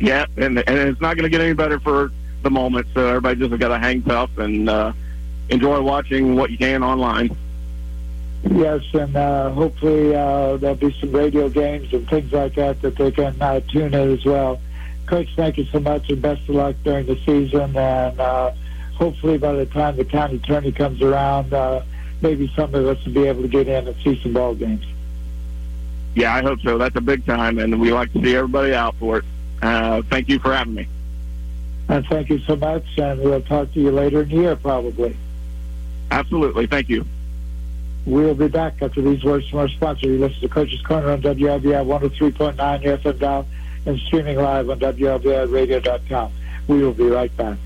Yeah, 0.00 0.24
and 0.36 0.58
and 0.58 0.78
it's 0.88 1.00
not 1.00 1.16
going 1.16 1.24
to 1.24 1.28
get 1.28 1.42
any 1.42 1.52
better 1.52 1.78
for 1.80 2.12
the 2.42 2.50
moment, 2.50 2.86
so 2.94 3.06
everybody 3.06 3.40
just 3.40 3.58
got 3.58 3.68
to 3.68 3.78
hang 3.78 4.02
tough 4.02 4.30
and 4.38 4.68
uh, 4.68 4.92
enjoy 5.50 5.82
watching 5.82 6.34
what 6.36 6.50
you 6.50 6.56
can 6.56 6.82
online. 6.82 7.36
Yes, 8.50 8.82
and 8.94 9.16
uh, 9.16 9.50
hopefully 9.50 10.14
uh, 10.14 10.56
there'll 10.56 10.76
be 10.76 10.96
some 11.00 11.12
radio 11.12 11.48
games 11.48 11.92
and 11.92 12.08
things 12.08 12.32
like 12.32 12.54
that 12.54 12.80
that 12.82 12.96
they 12.96 13.10
can 13.10 13.40
uh, 13.40 13.60
tune 13.60 13.92
in 13.92 14.12
as 14.12 14.24
well. 14.24 14.60
Coach, 15.06 15.28
thank 15.36 15.58
you 15.58 15.64
so 15.66 15.80
much, 15.80 16.08
and 16.08 16.22
best 16.22 16.42
of 16.42 16.54
luck 16.54 16.76
during 16.84 17.06
the 17.06 17.16
season. 17.26 17.76
And 17.76 18.20
uh, 18.20 18.52
hopefully, 18.96 19.38
by 19.38 19.52
the 19.52 19.66
time 19.66 19.96
the 19.96 20.04
county 20.04 20.36
attorney 20.36 20.72
comes 20.72 21.00
around, 21.02 21.52
uh, 21.52 21.82
maybe 22.20 22.50
some 22.56 22.74
of 22.74 22.86
us 22.86 23.04
will 23.04 23.12
be 23.12 23.24
able 23.24 23.42
to 23.42 23.48
get 23.48 23.68
in 23.68 23.86
and 23.86 23.96
see 24.02 24.20
some 24.22 24.32
ball 24.32 24.54
games. 24.54 24.84
Yeah, 26.14 26.34
I 26.34 26.42
hope 26.42 26.60
so. 26.62 26.78
That's 26.78 26.96
a 26.96 27.00
big 27.00 27.26
time, 27.26 27.58
and 27.58 27.78
we 27.80 27.92
like 27.92 28.12
to 28.14 28.22
see 28.22 28.34
everybody 28.34 28.74
out 28.74 28.94
for 28.96 29.18
it. 29.18 29.24
Uh, 29.60 30.02
thank 30.10 30.28
you 30.28 30.38
for 30.38 30.52
having 30.54 30.74
me. 30.74 30.88
And 31.88 32.04
thank 32.06 32.30
you 32.30 32.38
so 32.40 32.56
much, 32.56 32.84
and 32.96 33.20
we'll 33.20 33.42
talk 33.42 33.72
to 33.74 33.80
you 33.80 33.90
later 33.90 34.22
in 34.22 34.28
the 34.30 34.36
year, 34.36 34.56
probably. 34.56 35.16
Absolutely. 36.10 36.66
Thank 36.66 36.88
you. 36.88 37.04
We'll 38.06 38.34
be 38.34 38.48
back 38.48 38.80
after 38.80 39.02
these 39.02 39.22
words 39.24 39.48
from 39.48 39.60
our 39.60 39.68
sponsor. 39.68 40.06
You 40.06 40.18
listen 40.18 40.40
to 40.40 40.48
Coach's 40.48 40.80
Corner 40.82 41.10
on 41.10 41.22
WRBI 41.22 41.84
103.9 41.84 42.56
FM 42.56 43.18
dial 43.18 43.46
and 43.84 43.98
streaming 44.00 44.38
live 44.38 44.70
on 44.70 44.78
WRBIRadio.com. 44.78 46.32
We 46.68 46.82
will 46.82 46.94
be 46.94 47.04
right 47.04 47.36
back. 47.36 47.58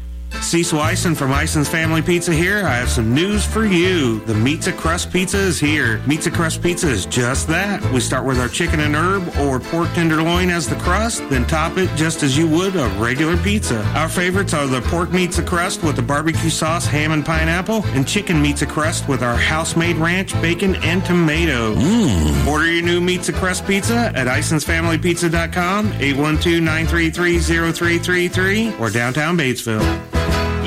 Cecil 0.51 0.81
Ison 0.81 1.15
from 1.15 1.31
Ison's 1.31 1.69
Family 1.69 2.03
Pizza 2.03 2.33
here. 2.33 2.67
I 2.67 2.75
have 2.75 2.91
some 2.91 3.15
news 3.15 3.47
for 3.47 3.65
you. 3.65 4.19
The 4.25 4.35
Pizza 4.43 4.73
Crust 4.73 5.13
Pizza 5.13 5.39
is 5.39 5.61
here. 5.61 6.03
Pizza 6.09 6.29
Crust 6.29 6.61
Pizza 6.61 6.89
is 6.89 7.07
just 7.07 7.47
that. 7.47 7.81
We 7.93 8.01
start 8.01 8.25
with 8.25 8.41
our 8.41 8.49
chicken 8.49 8.81
and 8.81 8.97
herb 8.97 9.33
or 9.39 9.61
pork 9.61 9.91
tenderloin 9.91 10.51
as 10.51 10.69
the 10.69 10.75
crust, 10.75 11.23
then 11.31 11.47
top 11.47 11.79
it 11.79 11.89
just 11.95 12.25
as 12.25 12.37
you 12.37 12.49
would 12.49 12.75
a 12.75 12.89
regular 12.99 13.37
pizza. 13.37 13.81
Our 13.95 14.09
favorites 14.09 14.53
are 14.53 14.67
the 14.67 14.81
pork 14.81 15.13
pizza 15.13 15.45
crust 15.45 15.85
with 15.85 15.95
the 15.95 16.03
barbecue 16.03 16.51
sauce, 16.51 16.85
ham 16.85 17.13
and 17.13 17.25
pineapple, 17.25 17.85
and 17.95 18.05
chicken 18.05 18.43
pizza 18.43 18.67
crust 18.67 19.07
with 19.07 19.23
our 19.23 19.37
house-made 19.37 19.99
ranch, 19.99 20.33
bacon, 20.43 20.75
and 20.83 21.05
tomato. 21.05 21.77
Mm. 21.77 22.49
Order 22.49 22.73
your 22.73 22.83
new 22.83 23.07
Pizza 23.07 23.33
Crust 23.33 23.69
Pizza 23.69 24.11
at 24.17 24.27
IsonsFamilyPizza.com, 24.27 25.93
812-933-0333, 25.93 28.81
or 28.81 28.91
downtown 28.91 29.39
Batesville. 29.39 30.20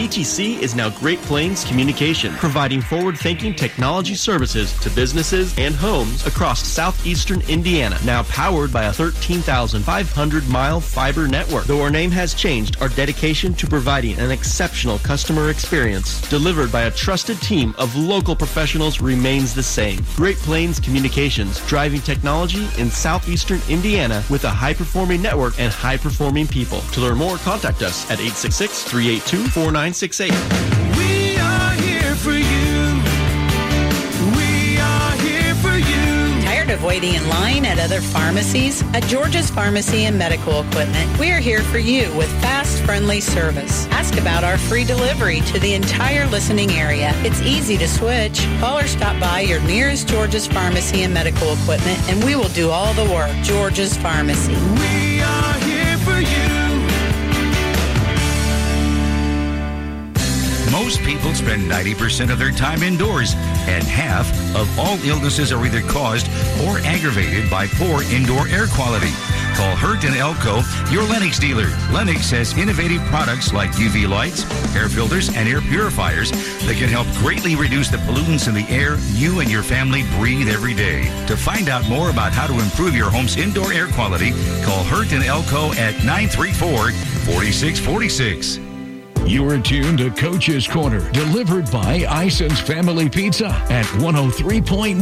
ETC 0.03 0.59
is 0.59 0.75
now 0.75 0.89
Great 0.89 1.19
Plains 1.19 1.63
Communication, 1.63 2.33
providing 2.33 2.81
forward-thinking 2.81 3.55
technology 3.55 4.15
services 4.15 4.77
to 4.79 4.89
businesses 4.89 5.57
and 5.57 5.73
homes 5.73 6.27
across 6.27 6.61
southeastern 6.61 7.39
Indiana. 7.47 7.97
Now 8.03 8.23
powered 8.23 8.73
by 8.73 8.83
a 8.83 8.91
13,500-mile 8.91 10.81
fiber 10.81 11.29
network. 11.29 11.63
Though 11.63 11.81
our 11.81 11.89
name 11.89 12.11
has 12.11 12.33
changed, 12.33 12.75
our 12.81 12.89
dedication 12.89 13.53
to 13.53 13.65
providing 13.65 14.19
an 14.19 14.29
exceptional 14.29 14.99
customer 14.99 15.49
experience 15.49 16.19
delivered 16.27 16.69
by 16.69 16.81
a 16.81 16.91
trusted 16.91 17.39
team 17.41 17.73
of 17.77 17.95
local 17.95 18.35
professionals 18.35 18.99
remains 18.99 19.53
the 19.53 19.63
same. 19.63 20.01
Great 20.17 20.35
Plains 20.39 20.81
Communications, 20.81 21.65
driving 21.65 22.01
technology 22.01 22.67
in 22.77 22.89
southeastern 22.91 23.61
Indiana 23.69 24.21
with 24.29 24.43
a 24.43 24.49
high-performing 24.49 25.21
network 25.21 25.57
and 25.61 25.71
high-performing 25.71 26.47
people. 26.47 26.81
To 26.91 26.99
learn 26.99 27.17
more, 27.17 27.37
contact 27.37 27.81
us 27.83 28.03
at 28.11 28.19
866 28.19 28.83
382 28.83 29.47
4968. 29.93 30.97
We 30.97 31.37
are 31.37 31.73
here 31.73 32.15
for 32.15 32.31
you. 32.31 32.97
We 34.35 34.79
are 34.79 35.11
here 35.21 35.53
for 35.55 35.77
you. 35.77 36.41
Tired 36.41 36.71
of 36.71 36.83
waiting 36.83 37.13
in 37.13 37.29
line 37.29 37.63
at 37.65 37.77
other 37.77 38.01
pharmacies? 38.01 38.81
At 38.95 39.03
George's 39.03 39.51
Pharmacy 39.51 40.05
and 40.05 40.17
Medical 40.17 40.61
Equipment, 40.61 41.19
we 41.19 41.31
are 41.31 41.39
here 41.39 41.61
for 41.61 41.77
you 41.77 42.11
with 42.15 42.29
fast, 42.41 42.81
friendly 42.83 43.21
service. 43.21 43.85
Ask 43.91 44.17
about 44.17 44.43
our 44.43 44.57
free 44.57 44.83
delivery 44.83 45.41
to 45.41 45.59
the 45.59 45.75
entire 45.75 46.25
listening 46.27 46.71
area. 46.71 47.11
It's 47.17 47.41
easy 47.41 47.77
to 47.77 47.87
switch. 47.87 48.47
Call 48.59 48.79
or 48.79 48.87
stop 48.87 49.19
by 49.19 49.41
your 49.41 49.61
nearest 49.61 50.07
George's 50.07 50.47
Pharmacy 50.47 51.03
and 51.03 51.13
Medical 51.13 51.53
Equipment, 51.53 51.99
and 52.09 52.23
we 52.23 52.35
will 52.35 52.49
do 52.49 52.71
all 52.71 52.93
the 52.93 53.05
work. 53.13 53.31
George's 53.43 53.95
Pharmacy. 53.97 54.53
We 54.53 55.21
are 55.21 55.53
here 55.59 55.97
for 55.99 56.19
you. 56.19 56.62
Most 60.73 61.03
people 61.03 61.35
spend 61.35 61.69
90% 61.69 62.31
of 62.31 62.39
their 62.39 62.49
time 62.49 62.81
indoors, 62.81 63.35
and 63.69 63.83
half 63.83 64.27
of 64.55 64.67
all 64.79 64.97
illnesses 65.05 65.51
are 65.51 65.63
either 65.63 65.81
caused 65.81 66.25
or 66.65 66.79
aggravated 66.79 67.47
by 67.47 67.67
poor 67.67 68.01
indoor 68.01 68.47
air 68.47 68.65
quality. 68.65 69.11
Call 69.53 69.75
Hurt 69.75 70.03
and 70.03 70.15
Elko, 70.15 70.63
your 70.89 71.03
Lennox 71.03 71.37
dealer. 71.37 71.67
Lennox 71.91 72.31
has 72.31 72.57
innovative 72.57 73.01
products 73.03 73.53
like 73.53 73.69
UV 73.73 74.09
lights, 74.09 74.49
air 74.75 74.89
filters, 74.89 75.29
and 75.37 75.47
air 75.47 75.61
purifiers 75.61 76.31
that 76.65 76.75
can 76.77 76.89
help 76.89 77.05
greatly 77.21 77.55
reduce 77.55 77.89
the 77.89 77.97
pollutants 77.97 78.47
in 78.47 78.55
the 78.55 78.67
air 78.67 78.97
you 79.13 79.41
and 79.41 79.51
your 79.51 79.61
family 79.61 80.01
breathe 80.17 80.49
every 80.49 80.73
day. 80.73 81.03
To 81.27 81.37
find 81.37 81.69
out 81.69 81.87
more 81.87 82.09
about 82.09 82.33
how 82.33 82.47
to 82.47 82.59
improve 82.59 82.95
your 82.95 83.11
home's 83.11 83.37
indoor 83.37 83.71
air 83.73 83.89
quality, 83.89 84.31
call 84.63 84.83
Hurt 84.85 85.13
and 85.13 85.23
Elko 85.23 85.71
at 85.73 86.03
934 86.03 86.91
4646. 87.29 88.72
You 89.25 89.49
are 89.49 89.57
tuned 89.57 89.99
to 89.99 90.11
Coach's 90.11 90.67
Corner, 90.67 91.09
delivered 91.11 91.71
by 91.71 92.05
Ison's 92.25 92.59
Family 92.59 93.07
Pizza 93.07 93.47
at 93.69 93.85
103.9 93.85 94.97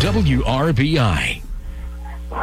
WRBI. 0.00 1.42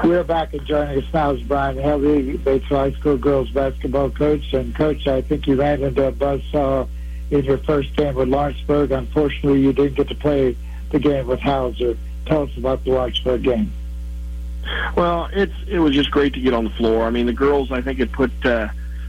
We're 0.03 0.24
back 0.24 0.53
and 0.53 0.63
joining 0.67 1.03
us 1.03 1.12
now 1.12 1.31
is 1.31 1.41
Brian 1.41 1.75
Helvey, 1.75 2.41
Bates 2.43 2.65
High 2.65 2.91
School 2.91 3.17
girls 3.17 3.50
basketball 3.50 4.12
coach. 4.12 4.53
And 4.53 4.75
coach, 4.75 5.07
I 5.07 5.21
think 5.24 5.47
you 5.47 5.55
ran 5.55 5.81
into 5.81 6.05
a 6.05 6.12
buzzsaw 6.12 6.88
in 7.31 7.43
your 7.43 7.57
first 7.57 7.95
game 7.95 8.13
with 8.13 8.29
Lawrenceburg. 8.29 8.91
Unfortunately, 8.91 9.59
you 9.59 9.74
didn't 9.74 9.95
get 9.95 10.09
to 10.09 10.15
play 10.15 10.55
the 10.91 11.00
game 11.00 11.25
with 11.25 11.39
Hauser. 11.39 11.97
Tell 12.27 12.43
us 12.43 12.55
about 12.57 12.83
the 12.83 12.91
Lawrenceburg 12.91 13.41
game. 13.41 13.74
Well, 14.95 15.29
it's 15.33 15.55
it 15.67 15.79
was 15.79 15.95
just 15.95 16.12
great 16.12 16.33
to 16.36 16.39
get 16.39 16.53
on 16.53 16.65
the 16.65 16.69
floor. 16.71 17.05
I 17.05 17.09
mean, 17.09 17.25
the 17.25 17.33
girls 17.33 17.71
I 17.71 17.81
think 17.81 17.97
had 17.97 18.12
put 18.12 18.31
uh, 18.45 18.67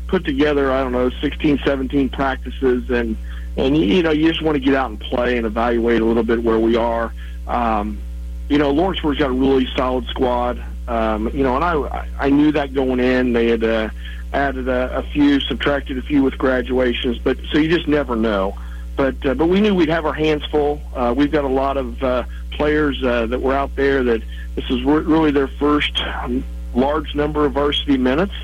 put 0.08 0.24
together 0.24 0.72
I 0.72 0.82
don't 0.82 0.92
know 0.92 1.10
16, 1.10 1.60
17 1.64 2.08
practices, 2.08 2.90
and 2.90 3.16
and 3.56 3.76
you 3.76 4.02
know 4.02 4.10
you 4.10 4.28
just 4.28 4.42
want 4.42 4.56
to 4.56 4.60
get 4.60 4.74
out 4.74 4.90
and 4.90 5.00
play 5.00 5.36
and 5.36 5.46
evaluate 5.46 6.00
a 6.00 6.04
little 6.04 6.24
bit 6.24 6.42
where 6.42 6.58
we 6.58 6.76
are. 6.76 7.12
Um, 7.46 7.98
you 8.48 8.58
know, 8.58 8.70
Lawrenceburg's 8.70 9.18
got 9.18 9.30
a 9.30 9.34
really 9.34 9.68
solid 9.76 10.06
squad. 10.06 10.62
Um, 10.88 11.28
you 11.34 11.42
know, 11.42 11.56
and 11.56 11.64
I 11.64 12.08
I 12.18 12.30
knew 12.30 12.50
that 12.52 12.72
going 12.72 12.98
in. 12.98 13.32
They 13.32 13.48
had 13.48 13.62
uh, 13.62 13.90
added 14.32 14.68
a, 14.68 14.98
a 14.98 15.02
few, 15.02 15.40
subtracted 15.40 15.98
a 15.98 16.02
few 16.02 16.22
with 16.22 16.38
graduations, 16.38 17.18
but 17.18 17.36
so 17.50 17.58
you 17.58 17.68
just 17.68 17.88
never 17.88 18.16
know. 18.16 18.56
But 18.96 19.24
uh, 19.24 19.34
but 19.34 19.46
we 19.46 19.60
knew 19.60 19.74
we'd 19.74 19.90
have 19.90 20.06
our 20.06 20.14
hands 20.14 20.44
full. 20.46 20.80
Uh, 20.94 21.14
we've 21.16 21.30
got 21.30 21.44
a 21.44 21.48
lot 21.48 21.76
of 21.76 22.02
uh, 22.02 22.24
players 22.52 23.02
uh, 23.04 23.26
that 23.26 23.40
were 23.40 23.54
out 23.54 23.74
there 23.76 24.02
that 24.02 24.22
this 24.54 24.64
is 24.70 24.82
re- 24.82 25.02
really 25.02 25.30
their 25.30 25.46
first 25.46 25.96
um, 26.00 26.42
large 26.74 27.14
number 27.14 27.44
of 27.44 27.52
varsity 27.52 27.96
minutes, 27.96 28.34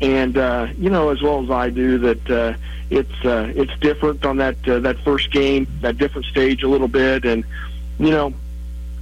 and 0.00 0.36
uh, 0.36 0.68
you 0.78 0.90
know 0.90 1.10
as 1.10 1.22
well 1.22 1.42
as 1.42 1.50
I 1.50 1.70
do 1.70 1.98
that 1.98 2.30
uh, 2.30 2.54
it's 2.90 3.24
uh, 3.24 3.52
it's 3.54 3.76
different 3.80 4.24
on 4.24 4.38
that 4.38 4.56
uh, 4.68 4.80
that 4.80 4.98
first 5.00 5.30
game, 5.30 5.66
that 5.80 5.98
different 5.98 6.26
stage 6.26 6.62
a 6.62 6.68
little 6.68 6.88
bit, 6.88 7.24
and 7.24 7.44
you 7.98 8.10
know 8.10 8.34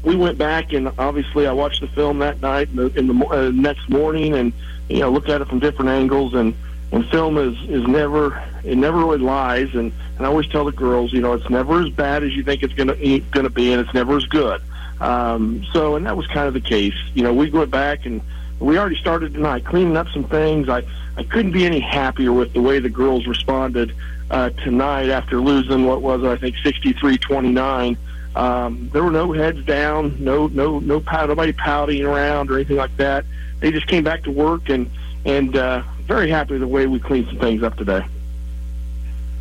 we 0.03 0.17
went 0.17 0.39
back 0.39 0.73
and 0.73 0.91
obviously 0.99 1.47
I 1.47 1.53
watched 1.53 1.81
the 1.81 1.89
film 1.89 2.21
that 2.21 2.41
night 2.41 2.69
and 2.69 2.79
the, 2.79 2.99
in 2.99 3.07
the 3.09 3.27
uh, 3.27 3.51
next 3.53 3.89
morning 3.89 4.35
and 4.35 4.53
you 4.89 5.01
know 5.01 5.11
looked 5.11 5.29
at 5.29 5.41
it 5.41 5.49
from 5.49 5.59
different 5.59 5.91
angles. 5.91 6.35
And 6.35 6.55
and 6.93 7.07
film 7.11 7.37
is 7.39 7.57
is 7.69 7.87
never 7.87 8.43
it 8.65 8.77
never 8.77 8.99
really 8.99 9.19
lies. 9.19 9.75
And 9.75 9.93
and 10.17 10.21
I 10.21 10.25
always 10.27 10.49
tell 10.49 10.65
the 10.65 10.73
girls 10.73 11.13
you 11.13 11.21
know 11.21 11.33
it's 11.33 11.49
never 11.51 11.83
as 11.83 11.91
bad 11.91 12.23
as 12.23 12.33
you 12.35 12.43
think 12.43 12.63
it's 12.63 12.75
gonna 12.75 12.95
gonna 13.31 13.51
be 13.51 13.73
and 13.73 13.81
it's 13.81 13.95
never 13.95 14.17
as 14.17 14.25
good. 14.27 14.63
Um, 15.01 15.65
so 15.73 15.97
and 15.97 16.07
that 16.07 16.17
was 16.17 16.27
kind 16.27 16.49
of 16.49 16.55
the 16.55 16.61
case. 16.61 16.97
You 17.15 17.23
know 17.23 17.33
we 17.33 17.51
went 17.51 17.71
back 17.71 18.07
and 18.07 18.21
we 18.61 18.79
already 18.79 18.97
started 18.97 19.35
tonight 19.35 19.65
cleaning 19.65 19.97
up 19.97 20.09
some 20.09 20.25
things. 20.25 20.69
I 20.69 20.83
I 21.17 21.25
couldn't 21.25 21.53
be 21.53 21.67
any 21.67 21.81
happier 21.81 22.33
with 22.33 22.53
the 22.53 22.63
way 22.63 22.79
the 22.79 22.89
girls 22.89 23.27
responded 23.27 23.95
uh, 24.31 24.51
tonight 24.51 25.09
after 25.09 25.41
losing 25.41 25.85
what 25.87 26.03
was 26.03 26.25
I 26.25 26.37
think 26.37 26.57
63-29. 26.57 27.97
Um, 28.37 28.89
there 28.93 29.03
were 29.03 29.11
no 29.11 29.33
heads 29.33 29.65
down, 29.65 30.23
no 30.23 30.47
no 30.49 30.79
no 30.79 31.01
pout, 31.01 31.29
nobody 31.29 31.53
pouting 31.53 32.05
around 32.05 32.51
or 32.51 32.57
anything 32.57 32.77
like 32.77 32.97
that. 32.99 33.25
They 33.61 33.73
just 33.73 33.89
came 33.89 34.05
back 34.05 34.23
to 34.25 34.31
work 34.31 34.69
and 34.69 34.91
and 35.25 35.57
uh, 35.57 35.83
very 36.03 36.31
happy 36.31 36.53
with 36.53 36.61
the 36.61 36.69
way 36.69 36.87
we 36.87 37.01
cleaned 37.01 37.27
some 37.29 37.39
things 37.39 37.63
up 37.63 37.77
today. 37.77 38.05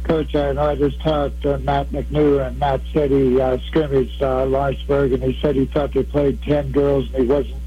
Coach, 0.04 0.34
I 0.36 0.50
I 0.50 0.76
just 0.76 1.00
talked 1.02 1.42
to 1.42 1.58
Matt 1.60 1.90
McNew, 1.90 2.46
and 2.46 2.58
Matt 2.58 2.82
said 2.94 3.12
he 3.12 3.40
uh, 3.40 3.58
scrimmaged 3.68 4.24
uh, 4.24 4.46
Lawrenceburg, 4.46 5.12
and 5.14 5.22
he 5.22 5.40
said 5.42 5.56
he 5.56 5.66
thought 5.66 5.94
they 5.94 6.04
played 6.04 6.42
10 6.44 6.72
girls, 6.72 7.08
and 7.14 7.24
he 7.24 7.30
wasn't 7.30 7.58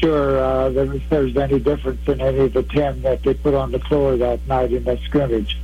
sure 0.00 0.38
uh, 0.38 0.68
there 0.70 0.86
was 0.86 1.36
any 1.36 1.58
difference 1.58 2.06
in 2.08 2.20
any 2.20 2.40
of 2.40 2.52
the 2.52 2.62
10 2.62 3.02
that 3.02 3.22
they 3.22 3.34
put 3.34 3.54
on 3.54 3.72
the 3.72 3.78
floor 3.80 4.16
that 4.16 4.46
night 4.46 4.72
in 4.72 4.84
that 4.84 5.00
scrimmage. 5.00 5.58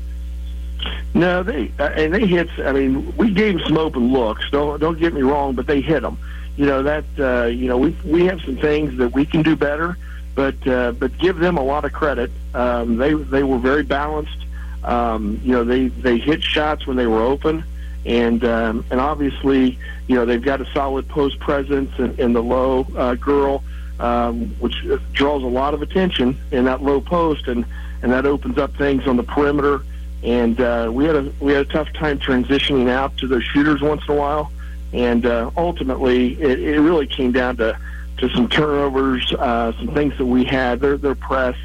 No, 1.15 1.43
they 1.43 1.71
uh, 1.79 1.85
and 1.95 2.13
they 2.13 2.27
hit. 2.27 2.49
I 2.59 2.73
mean, 2.73 3.15
we 3.17 3.31
gave 3.31 3.59
them 3.59 3.67
some 3.69 3.79
open 3.79 4.13
looks. 4.13 4.49
Don't 4.51 4.81
don't 4.81 4.99
get 4.99 5.15
me 5.15 5.23
wrong, 5.23 5.55
but 5.55 5.67
they 5.67 5.81
hit 5.81 6.03
them. 6.03 6.19
You 6.57 6.67
know 6.67 6.83
that. 6.83 7.05
Uh, 7.19 7.47
you 7.47 7.69
know 7.69 7.79
we 7.79 7.97
we 8.05 8.27
have 8.27 8.41
some 8.43 8.57
things 8.57 8.97
that 8.99 9.13
we 9.13 9.25
can 9.25 9.43
do 9.43 9.55
better, 9.55 9.97
but 10.35 10.67
uh, 10.67 10.93
but 10.93 11.17
give 11.19 11.39
them 11.39 11.59
a 11.59 11.63
lot 11.63 11.85
of 11.85 11.93
credit. 11.93 12.31
Um, 12.55 12.97
they 12.97 13.15
they 13.15 13.43
were 13.43 13.59
very 13.59 13.83
balanced. 13.83 14.47
Um, 14.85 15.41
you 15.45 15.53
know 15.53 15.65
they 15.65 15.89
they 15.89 16.19
hit 16.19 16.43
shots 16.43 16.87
when 16.87 16.97
they 16.97 17.07
were 17.07 17.23
open, 17.23 17.65
and 18.07 18.45
um, 18.45 18.85
and 18.91 19.01
obviously 19.01 19.79
you 20.09 20.17
know 20.17 20.25
they've 20.25 20.43
got 20.43 20.61
a 20.61 20.67
solid 20.73 21.09
post 21.09 21.39
presence 21.41 21.91
in, 21.99 22.19
in 22.19 22.33
the 22.33 22.43
low 22.43 22.87
uh, 22.97 23.15
girl, 23.15 23.63
um, 24.01 24.49
which 24.59 24.75
draws 25.13 25.43
a 25.43 25.47
lot 25.47 25.75
of 25.75 25.83
attention 25.83 26.39
in 26.51 26.65
that 26.65 26.83
low 26.83 27.01
post, 27.01 27.49
and 27.49 27.65
and 28.03 28.13
that 28.13 28.27
opens 28.27 28.59
up 28.59 28.75
things 28.77 29.07
on 29.07 29.17
the 29.17 29.23
perimeter 29.23 29.83
and 30.23 30.61
uh, 30.61 30.89
we 30.93 31.05
had 31.05 31.17
a 31.17 31.33
we 31.41 31.53
had 31.53 31.63
a 31.63 31.73
tough 31.73 31.93
time 31.95 32.19
transitioning 32.19 32.89
out 32.89 33.17
to 33.19 33.27
those 33.27 33.43
shooters 33.43 33.81
once 33.81 34.03
in 34.09 34.15
a 34.15 34.19
while, 34.19 34.53
and 34.93 35.27
uh, 35.27 35.51
ultimately 35.57 36.41
it, 36.41 36.61
it 36.61 36.81
really 36.81 37.07
came 37.07 37.33
down 37.33 37.57
to 37.57 37.77
to 38.19 38.29
some 38.31 38.49
turnovers, 38.49 39.33
uh, 39.33 39.73
some 39.79 39.89
things 39.95 40.17
that 40.19 40.27
we 40.27 40.45
had. 40.45 40.81
Their 40.81 40.97
their 40.97 41.17
press 41.17 41.57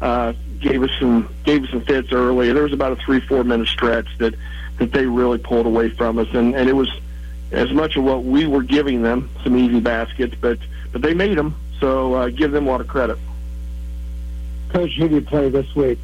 uh, 0.00 0.32
gave 0.58 0.82
us 0.82 0.90
some 0.98 1.34
gave 1.44 1.64
us 1.64 1.70
some 1.70 1.82
fits 1.82 2.10
early. 2.12 2.50
There 2.52 2.62
was 2.62 2.72
about 2.72 2.92
a 2.92 2.96
three 2.96 3.20
four 3.20 3.44
minute 3.44 3.68
stretch 3.68 4.08
that 4.18 4.34
that 4.78 4.92
they 4.92 5.04
really 5.04 5.38
pulled 5.38 5.66
away 5.66 5.90
from 5.90 6.18
us, 6.18 6.28
and 6.32 6.54
and 6.54 6.68
it 6.68 6.74
was 6.74 6.90
as 7.52 7.70
much 7.72 7.96
of 7.96 8.04
what 8.04 8.24
we 8.24 8.46
were 8.46 8.62
giving 8.62 9.02
them 9.02 9.28
some 9.44 9.54
easy 9.54 9.80
baskets, 9.80 10.34
but 10.40 10.58
but 10.92 11.02
they 11.02 11.12
made 11.12 11.36
them. 11.36 11.54
So 11.80 12.14
uh, 12.14 12.28
give 12.28 12.52
them 12.52 12.66
a 12.66 12.70
lot 12.70 12.80
of 12.80 12.88
credit. 12.88 13.18
Coach, 14.70 14.92
who 14.98 15.08
do 15.08 15.16
you 15.16 15.20
play 15.22 15.48
this 15.48 15.74
week? 15.74 15.98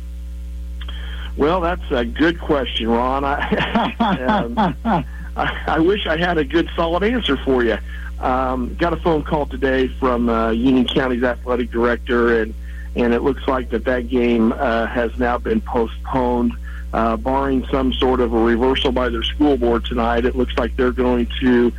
Well, 1.37 1.61
that's 1.61 1.91
a 1.91 2.05
good 2.05 2.41
question, 2.41 2.89
Ron. 2.89 3.25
I, 3.25 3.95
um, 4.27 5.05
I, 5.37 5.65
I 5.67 5.79
wish 5.81 6.07
I 6.07 6.17
had 6.17 6.39
a 6.39 6.45
good, 6.45 6.69
solid 6.77 7.03
answer 7.03 7.37
for 7.39 7.65
you. 7.65 7.77
Um, 8.21 8.75
got 8.77 8.93
a 8.93 8.97
phone 8.97 9.25
call 9.25 9.47
today 9.47 9.89
from 9.89 10.29
uh, 10.29 10.51
Union 10.51 10.87
County's 10.87 11.25
athletic 11.25 11.71
director, 11.71 12.43
and 12.43 12.55
and 12.97 13.13
it 13.13 13.23
looks 13.23 13.47
like 13.49 13.71
that 13.71 13.85
that 13.85 14.09
game 14.09 14.53
uh, 14.53 14.87
has 14.87 15.19
now 15.19 15.37
been 15.37 15.61
postponed, 15.61 16.53
uh, 16.93 17.17
barring 17.17 17.67
some 17.67 17.93
sort 17.93 18.21
of 18.21 18.33
a 18.33 18.39
reversal 18.39 18.93
by 18.93 19.09
their 19.09 19.25
school 19.25 19.57
board 19.57 19.85
tonight. 19.85 20.25
It 20.25 20.37
looks 20.37 20.57
like 20.57 20.77
they're 20.77 20.93
going 20.93 21.27
to 21.41 21.73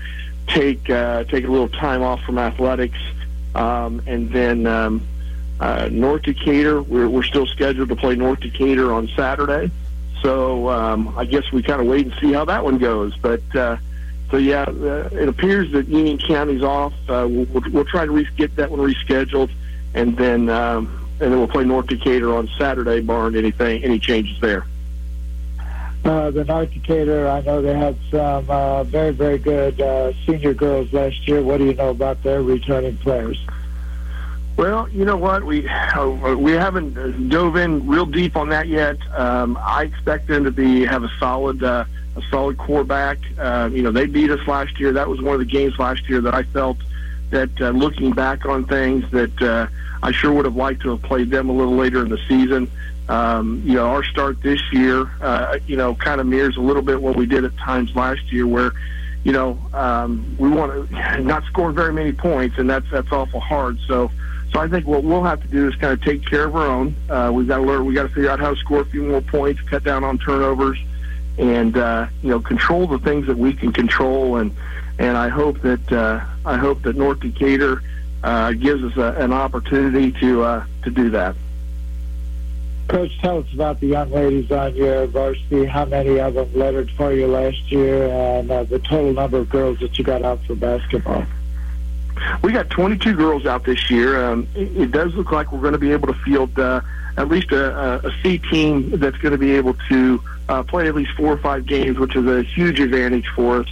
take 0.47 0.89
uh, 0.89 1.23
take 1.23 1.45
a 1.45 1.47
little 1.47 1.69
time 1.69 2.01
off 2.01 2.21
from 2.23 2.37
athletics, 2.37 2.99
um, 3.55 4.01
and 4.05 4.31
then. 4.31 4.67
Um, 4.67 5.07
uh, 5.57 5.87
North 5.89 6.23
Decatur, 6.23 6.81
we're, 6.81 7.07
we're 7.07 7.23
still 7.23 7.45
scheduled 7.45 7.87
to 7.87 7.95
play 7.95 8.15
North 8.15 8.41
Decatur 8.41 8.91
on 8.91 9.07
Saturday. 9.15 9.71
So 10.21 10.69
um, 10.69 11.13
I 11.17 11.25
guess 11.25 11.51
we 11.51 11.61
kind 11.61 11.79
of 11.79 11.87
wait 11.87 12.07
and 12.07 12.15
see 12.19 12.33
how 12.33 12.45
that 12.45 12.63
one 12.63 12.77
goes. 12.77 13.15
But 13.17 13.43
uh, 13.55 13.77
so 14.31 14.37
yeah, 14.37 14.63
uh, 14.63 15.09
it 15.11 15.29
appears 15.29 15.71
that 15.71 15.87
Union 15.87 16.17
County's 16.17 16.63
off. 16.63 16.93
Uh, 17.07 17.27
we'll, 17.29 17.63
we'll, 17.71 17.85
try 17.85 18.05
to 18.05 18.11
re- 18.11 18.27
get 18.35 18.55
that 18.55 18.71
one 18.71 18.79
rescheduled, 18.79 19.51
and 19.93 20.17
then 20.17 20.49
um, 20.49 21.07
and 21.21 21.31
then 21.31 21.37
we'll 21.37 21.47
play 21.47 21.63
North 21.63 21.87
Decatur 21.87 22.33
on 22.33 22.49
Saturday, 22.57 23.01
barring 23.01 23.35
anything 23.35 23.83
any 23.83 23.99
changes 23.99 24.39
there. 24.41 24.65
Uh, 26.05 26.29
the 26.29 26.45
North 26.45 26.71
Decatur, 26.71 27.27
I 27.27 27.41
know 27.41 27.63
they 27.63 27.73
had 27.73 27.97
some 28.11 28.47
uh, 28.47 28.83
very, 28.83 29.09
very 29.09 29.39
good 29.39 29.81
uh, 29.81 30.13
senior 30.27 30.53
girls 30.53 30.93
last 30.93 31.27
year. 31.27 31.41
What 31.41 31.57
do 31.57 31.65
you 31.65 31.73
know 31.73 31.89
about 31.89 32.21
their 32.21 32.43
returning 32.43 32.95
players? 32.97 33.43
Well, 34.55 34.87
you 34.89 35.03
know 35.03 35.17
what? 35.17 35.43
We 35.43 35.67
uh, 35.67 36.35
we 36.37 36.51
haven't 36.51 37.29
dove 37.29 37.55
in 37.55 37.87
real 37.87 38.05
deep 38.05 38.37
on 38.37 38.49
that 38.49 38.67
yet. 38.67 38.97
Um, 39.13 39.57
I 39.59 39.83
expect 39.83 40.27
them 40.27 40.43
to 40.43 40.51
be 40.51 40.85
have 40.85 41.03
a 41.03 41.09
solid 41.19 41.63
uh, 41.63 41.85
a 42.15 42.21
solid 42.29 42.59
quarterback. 42.59 43.17
Uh, 43.39 43.69
you 43.73 43.81
know, 43.81 43.91
they 43.91 44.05
beat 44.05 44.29
us 44.29 44.47
last 44.47 44.79
year. 44.79 44.93
That 44.93 45.09
was 45.09 45.21
one 45.23 45.33
of 45.33 45.39
the 45.39 45.45
games 45.45 45.77
last 45.79 46.07
year 46.07 46.21
that 46.21 46.35
I 46.35 46.43
felt 46.43 46.77
that 47.31 47.49
uh, 47.59 47.71
looking 47.71 48.11
back 48.11 48.45
on 48.45 48.63
things 48.65 49.09
that 49.09 49.41
uh, 49.41 49.67
I 50.03 50.11
sure 50.11 50.31
would 50.31 50.45
have 50.45 50.55
liked 50.55 50.83
to 50.83 50.91
have 50.91 51.01
played 51.01 51.31
them 51.31 51.49
a 51.49 51.51
little 51.51 51.75
later 51.75 52.03
in 52.03 52.09
the 52.09 52.19
season. 52.29 52.69
Um, 53.07 53.61
you 53.63 53.75
know, 53.75 53.87
our 53.87 54.03
start 54.03 54.41
this 54.41 54.61
year, 54.71 55.09
uh, 55.21 55.59
you 55.67 55.75
know, 55.75 55.93
kind 55.95 56.19
of 56.19 56.27
mirrors 56.27 56.57
a 56.57 56.61
little 56.61 56.81
bit 56.81 57.01
what 57.01 57.15
we 57.15 57.25
did 57.25 57.45
at 57.45 57.55
times 57.57 57.95
last 57.95 58.31
year, 58.31 58.47
where 58.47 58.71
you 59.23 59.31
know 59.31 59.59
um, 59.73 60.35
we 60.39 60.49
want 60.49 60.89
to 60.89 61.19
not 61.21 61.43
score 61.45 61.71
very 61.71 61.93
many 61.93 62.11
points, 62.11 62.57
and 62.57 62.69
that's 62.69 62.89
that's 62.91 63.11
awful 63.11 63.39
hard. 63.39 63.77
So. 63.87 64.11
So 64.53 64.61
I 64.61 64.69
think 64.69 64.87
what 64.87 65.03
we'll 65.03 65.23
have 65.23 65.41
to 65.41 65.49
do 65.49 65.67
is 65.67 65.75
kind 65.75 65.91
of 65.91 66.01
take 66.01 66.25
care 66.25 66.45
of 66.45 66.55
our 66.55 66.65
own. 66.65 66.95
Uh, 67.09 67.29
we've 67.33 67.47
got 67.47 67.57
to 67.57 67.63
learn. 67.63 67.85
We 67.85 67.93
got 67.93 68.03
to 68.03 68.09
figure 68.09 68.29
out 68.29 68.39
how 68.39 68.53
to 68.53 68.55
score 68.55 68.79
a 68.79 68.85
few 68.85 69.03
more 69.03 69.19
points, 69.19 69.59
cut 69.63 69.83
down 69.83 70.05
on 70.05 70.17
turnovers, 70.17 70.81
and 71.37 71.75
uh, 71.75 72.07
you 72.21 72.29
know 72.29 72.39
control 72.39 72.87
the 72.87 72.99
things 72.99 73.27
that 73.27 73.37
we 73.37 73.53
can 73.53 73.73
control. 73.73 74.37
And 74.37 74.55
and 74.97 75.17
I 75.17 75.27
hope 75.27 75.59
that 75.61 75.91
uh, 75.91 76.23
I 76.45 76.55
hope 76.55 76.83
that 76.83 76.95
North 76.95 77.19
Decatur 77.19 77.83
uh, 78.23 78.53
gives 78.53 78.83
us 78.83 78.95
a, 78.97 79.21
an 79.21 79.33
opportunity 79.33 80.11
to 80.21 80.43
uh, 80.43 80.65
to 80.83 80.91
do 80.91 81.09
that. 81.09 81.35
Coach, 82.87 83.17
tell 83.19 83.39
us 83.39 83.53
about 83.53 83.79
the 83.79 83.87
young 83.87 84.11
ladies 84.11 84.51
on 84.51 84.75
your 84.75 85.07
varsity. 85.07 85.65
How 85.65 85.85
many 85.85 86.19
of 86.19 86.35
them 86.35 86.51
lettered 86.53 86.91
for 86.91 87.11
you 87.11 87.27
last 87.27 87.71
year, 87.71 88.07
and 88.07 88.49
uh, 88.51 88.63
the 88.63 88.79
total 88.79 89.13
number 89.13 89.37
of 89.39 89.49
girls 89.49 89.79
that 89.79 89.97
you 89.97 90.03
got 90.03 90.21
out 90.21 90.43
for 90.45 90.55
basketball? 90.55 91.25
We 92.43 92.51
got 92.51 92.69
22 92.69 93.15
girls 93.15 93.45
out 93.45 93.65
this 93.65 93.89
year. 93.89 94.23
Um, 94.23 94.47
it, 94.55 94.77
it 94.77 94.91
does 94.91 95.13
look 95.15 95.31
like 95.31 95.51
we're 95.51 95.61
going 95.61 95.73
to 95.73 95.79
be 95.79 95.91
able 95.91 96.07
to 96.07 96.13
field 96.13 96.57
uh, 96.59 96.81
at 97.17 97.27
least 97.27 97.51
a, 97.51 98.05
a, 98.05 98.07
a 98.07 98.11
C 98.21 98.37
team 98.37 98.91
that's 98.91 99.17
going 99.17 99.31
to 99.31 99.37
be 99.37 99.51
able 99.51 99.75
to 99.89 100.23
uh, 100.47 100.63
play 100.63 100.87
at 100.87 100.95
least 100.95 101.11
four 101.17 101.33
or 101.33 101.37
five 101.37 101.65
games, 101.65 101.97
which 101.97 102.15
is 102.15 102.25
a 102.25 102.43
huge 102.43 102.79
advantage 102.79 103.27
for 103.35 103.61
us. 103.61 103.67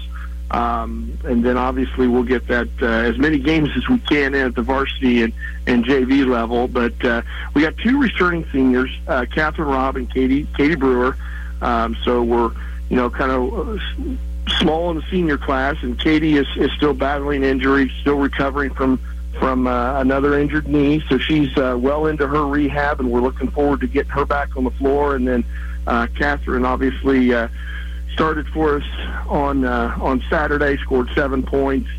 Um, 0.54 1.18
and 1.26 1.44
then 1.44 1.58
obviously 1.58 2.08
we'll 2.08 2.24
get 2.24 2.48
that 2.48 2.70
uh, 2.80 2.86
as 2.86 3.18
many 3.18 3.40
games 3.40 3.70
as 3.76 3.90
we 3.90 3.98
can 3.98 4.36
at 4.36 4.54
the 4.54 4.62
varsity 4.62 5.24
and, 5.24 5.34
and 5.66 5.84
JV 5.84 6.28
level. 6.28 6.68
But 6.68 7.04
uh, 7.04 7.24
we 7.56 7.64
got 7.64 7.76
two 7.78 8.00
returning 8.00 8.46
seniors, 8.52 8.92
uh, 9.08 9.26
Catherine 9.34 9.68
Robb 9.68 9.96
and 9.96 10.14
Katie 10.14 10.48
Katie 10.56 10.76
Brewer. 10.76 11.18
Um, 11.62 11.98
so 12.04 12.22
we're 12.22 12.52
you 12.90 12.96
know 12.96 13.10
kind 13.10 13.32
of 13.32 13.68
uh, 13.68 13.82
small 14.60 14.92
in 14.92 14.98
the 14.98 15.04
senior 15.10 15.40
class, 15.40 15.76
and 15.82 16.00
Katie 16.00 16.38
is, 16.38 16.48
is 16.56 16.72
still 16.74 16.94
battling 16.94 17.44
injury, 17.44 17.92
still 18.02 18.18
recovering 18.18 18.76
from 18.76 19.00
from 19.40 19.66
uh, 19.66 20.00
another 20.00 20.38
injured 20.40 20.68
knee. 20.68 21.04
So 21.10 21.18
she's 21.18 21.58
uh, 21.58 21.76
well 21.80 22.06
into 22.06 22.28
her 22.28 22.46
rehab, 22.46 23.00
and 23.00 23.10
we're 23.10 23.22
looking 23.22 23.50
forward 23.50 23.80
to 23.82 23.88
getting 23.88 24.12
her 24.12 24.26
back 24.26 24.56
on 24.56 24.66
the 24.66 24.72
floor. 24.72 25.16
And 25.16 25.28
then 25.28 25.44
uh, 25.88 26.08
Catherine 26.16 26.64
obviously 26.64 27.34
uh, 27.34 27.48
started 28.14 28.48
for 28.48 28.78
us 28.78 28.84
on 29.28 29.66
uh, 29.66 29.96
on 30.02 30.24
Saturday, 30.30 30.78
scored 30.78 31.10
seven 31.14 31.44
points. 31.44 31.90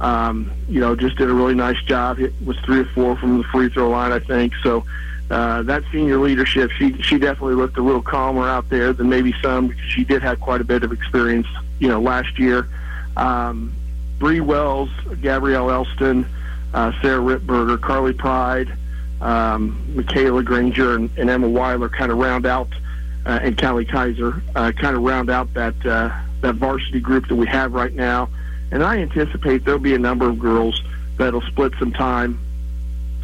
Um, 0.00 0.50
you 0.68 0.80
know, 0.80 0.96
just 0.96 1.16
did 1.16 1.30
a 1.30 1.32
really 1.32 1.54
nice 1.54 1.80
job. 1.82 2.18
It 2.18 2.32
was 2.44 2.58
three 2.60 2.80
or 2.80 2.84
four 2.86 3.16
from 3.16 3.38
the 3.38 3.44
free 3.44 3.68
throw 3.68 3.90
line, 3.90 4.10
I 4.12 4.18
think. 4.18 4.52
So 4.62 4.84
uh, 5.30 5.62
that 5.62 5.84
senior 5.92 6.18
leadership, 6.18 6.70
she 6.72 7.00
she 7.02 7.18
definitely 7.18 7.54
looked 7.54 7.78
a 7.78 7.82
little 7.82 8.02
calmer 8.02 8.48
out 8.48 8.68
there 8.68 8.92
than 8.92 9.08
maybe 9.08 9.34
some 9.42 9.68
because 9.68 9.84
she 9.84 10.04
did 10.04 10.22
have 10.22 10.40
quite 10.40 10.60
a 10.60 10.64
bit 10.64 10.82
of 10.82 10.92
experience, 10.92 11.46
you 11.78 11.88
know, 11.88 12.00
last 12.00 12.38
year. 12.38 12.68
Um, 13.16 13.72
Bree 14.18 14.40
Wells, 14.40 14.90
Gabrielle 15.20 15.70
Elston, 15.70 16.26
uh, 16.74 16.92
Sarah 17.00 17.20
Ripberger, 17.20 17.80
Carly 17.80 18.12
Pride, 18.12 18.72
um, 19.20 19.96
Michaela 19.96 20.42
Granger, 20.42 20.94
and, 20.94 21.10
and 21.16 21.30
Emma 21.30 21.48
Weiler 21.48 21.88
kind 21.88 22.12
of 22.12 22.18
round 22.18 22.46
out, 22.46 22.68
uh, 23.24 23.40
and 23.42 23.60
Callie 23.60 23.84
Kaiser 23.84 24.42
uh, 24.54 24.72
kind 24.72 24.96
of 24.96 25.02
round 25.02 25.30
out 25.30 25.52
that 25.54 25.74
uh, 25.86 26.10
that 26.40 26.56
varsity 26.56 27.00
group 27.00 27.28
that 27.28 27.36
we 27.36 27.46
have 27.46 27.72
right 27.72 27.92
now. 27.92 28.28
And 28.70 28.82
I 28.82 28.98
anticipate 28.98 29.64
there'll 29.64 29.80
be 29.80 29.94
a 29.94 29.98
number 29.98 30.28
of 30.28 30.38
girls 30.38 30.80
that'll 31.18 31.42
split 31.42 31.72
some 31.78 31.92
time 31.92 32.38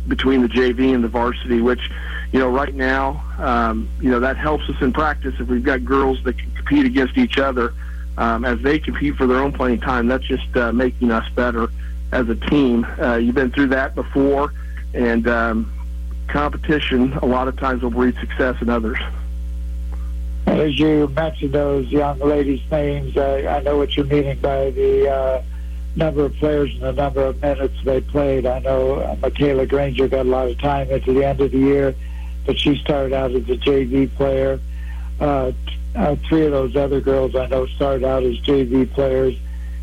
between 0.07 0.43
the 0.43 0.49
JV 0.49 0.95
and 0.95 1.03
the 1.03 1.09
varsity, 1.09 1.61
which, 1.61 1.91
you 2.33 2.39
know, 2.39 2.49
right 2.49 2.75
now, 2.75 3.23
um, 3.39 3.89
you 4.01 4.11
know, 4.11 4.21
that 4.21 4.37
helps 4.37 4.69
us 4.69 4.81
in 4.81 4.93
practice 4.93 5.35
if 5.39 5.49
we've 5.49 5.65
got 5.65 5.85
girls 5.85 6.23
that 6.25 6.39
can 6.39 6.51
compete 6.55 6.87
against 6.87 7.17
each 7.19 7.39
other 7.39 7.75
um, 8.17 8.45
as 8.45 8.61
they 8.61 8.79
compete 8.79 9.17
for 9.17 9.27
their 9.27 9.39
own 9.39 9.53
playing 9.53 9.81
time. 9.81 10.07
That's 10.07 10.25
just 10.25 10.57
uh, 10.57 10.73
making 10.73 11.11
us 11.11 11.29
better 11.31 11.69
as 12.13 12.29
a 12.29 12.35
team. 12.35 12.87
Uh, 13.01 13.17
you've 13.17 13.35
been 13.35 13.51
through 13.51 13.69
that 13.69 13.95
before, 13.95 14.53
and 14.95 15.27
um, 15.29 15.73
competition 16.29 17.13
a 17.15 17.27
lot 17.27 17.49
of 17.49 17.57
times 17.57 17.83
will 17.83 17.91
breed 17.91 18.15
success 18.21 18.57
in 18.61 18.71
others. 18.71 18.99
As 20.49 20.79
you 20.79 21.09
mentioned 21.09 21.53
those 21.53 21.87
young 21.89 22.19
ladies' 22.19 22.61
names, 22.71 23.17
I, 23.17 23.47
I 23.47 23.61
know 23.61 23.77
what 23.77 23.97
you're 23.97 24.07
meaning 24.07 24.39
by 24.41 24.71
the 24.71 25.09
uh, 25.09 25.43
number 25.95 26.25
of 26.25 26.35
players 26.37 26.73
and 26.75 26.83
the 26.83 26.93
number 26.93 27.23
of 27.23 27.41
minutes 27.41 27.75
they 27.85 28.01
played. 28.01 28.47
I 28.47 28.59
know 28.61 29.19
Michaela 29.21 29.67
Granger 29.67 30.09
got 30.09 30.27
a 30.27 30.29
lot 30.29 30.49
of 30.49 30.59
time 30.59 30.91
at 30.91 31.05
the 31.05 31.25
end 31.25 31.41
of 31.41 31.53
the 31.53 31.59
year, 31.59 31.95
but 32.47 32.59
she 32.59 32.77
started 32.79 33.13
out 33.13 33.31
as 33.33 33.43
a 33.49 33.57
JV 33.57 34.13
player. 34.17 34.59
Uh, 35.21 35.53
uh, 35.95 36.17
three 36.29 36.47
of 36.47 36.53
those 36.53 36.77
other 36.77 37.01
girls 37.01 37.35
I 37.35 37.47
know 37.47 37.67
started 37.67 38.05
out 38.05 38.23
as 38.23 38.39
JV 38.41 38.91
players 38.93 39.37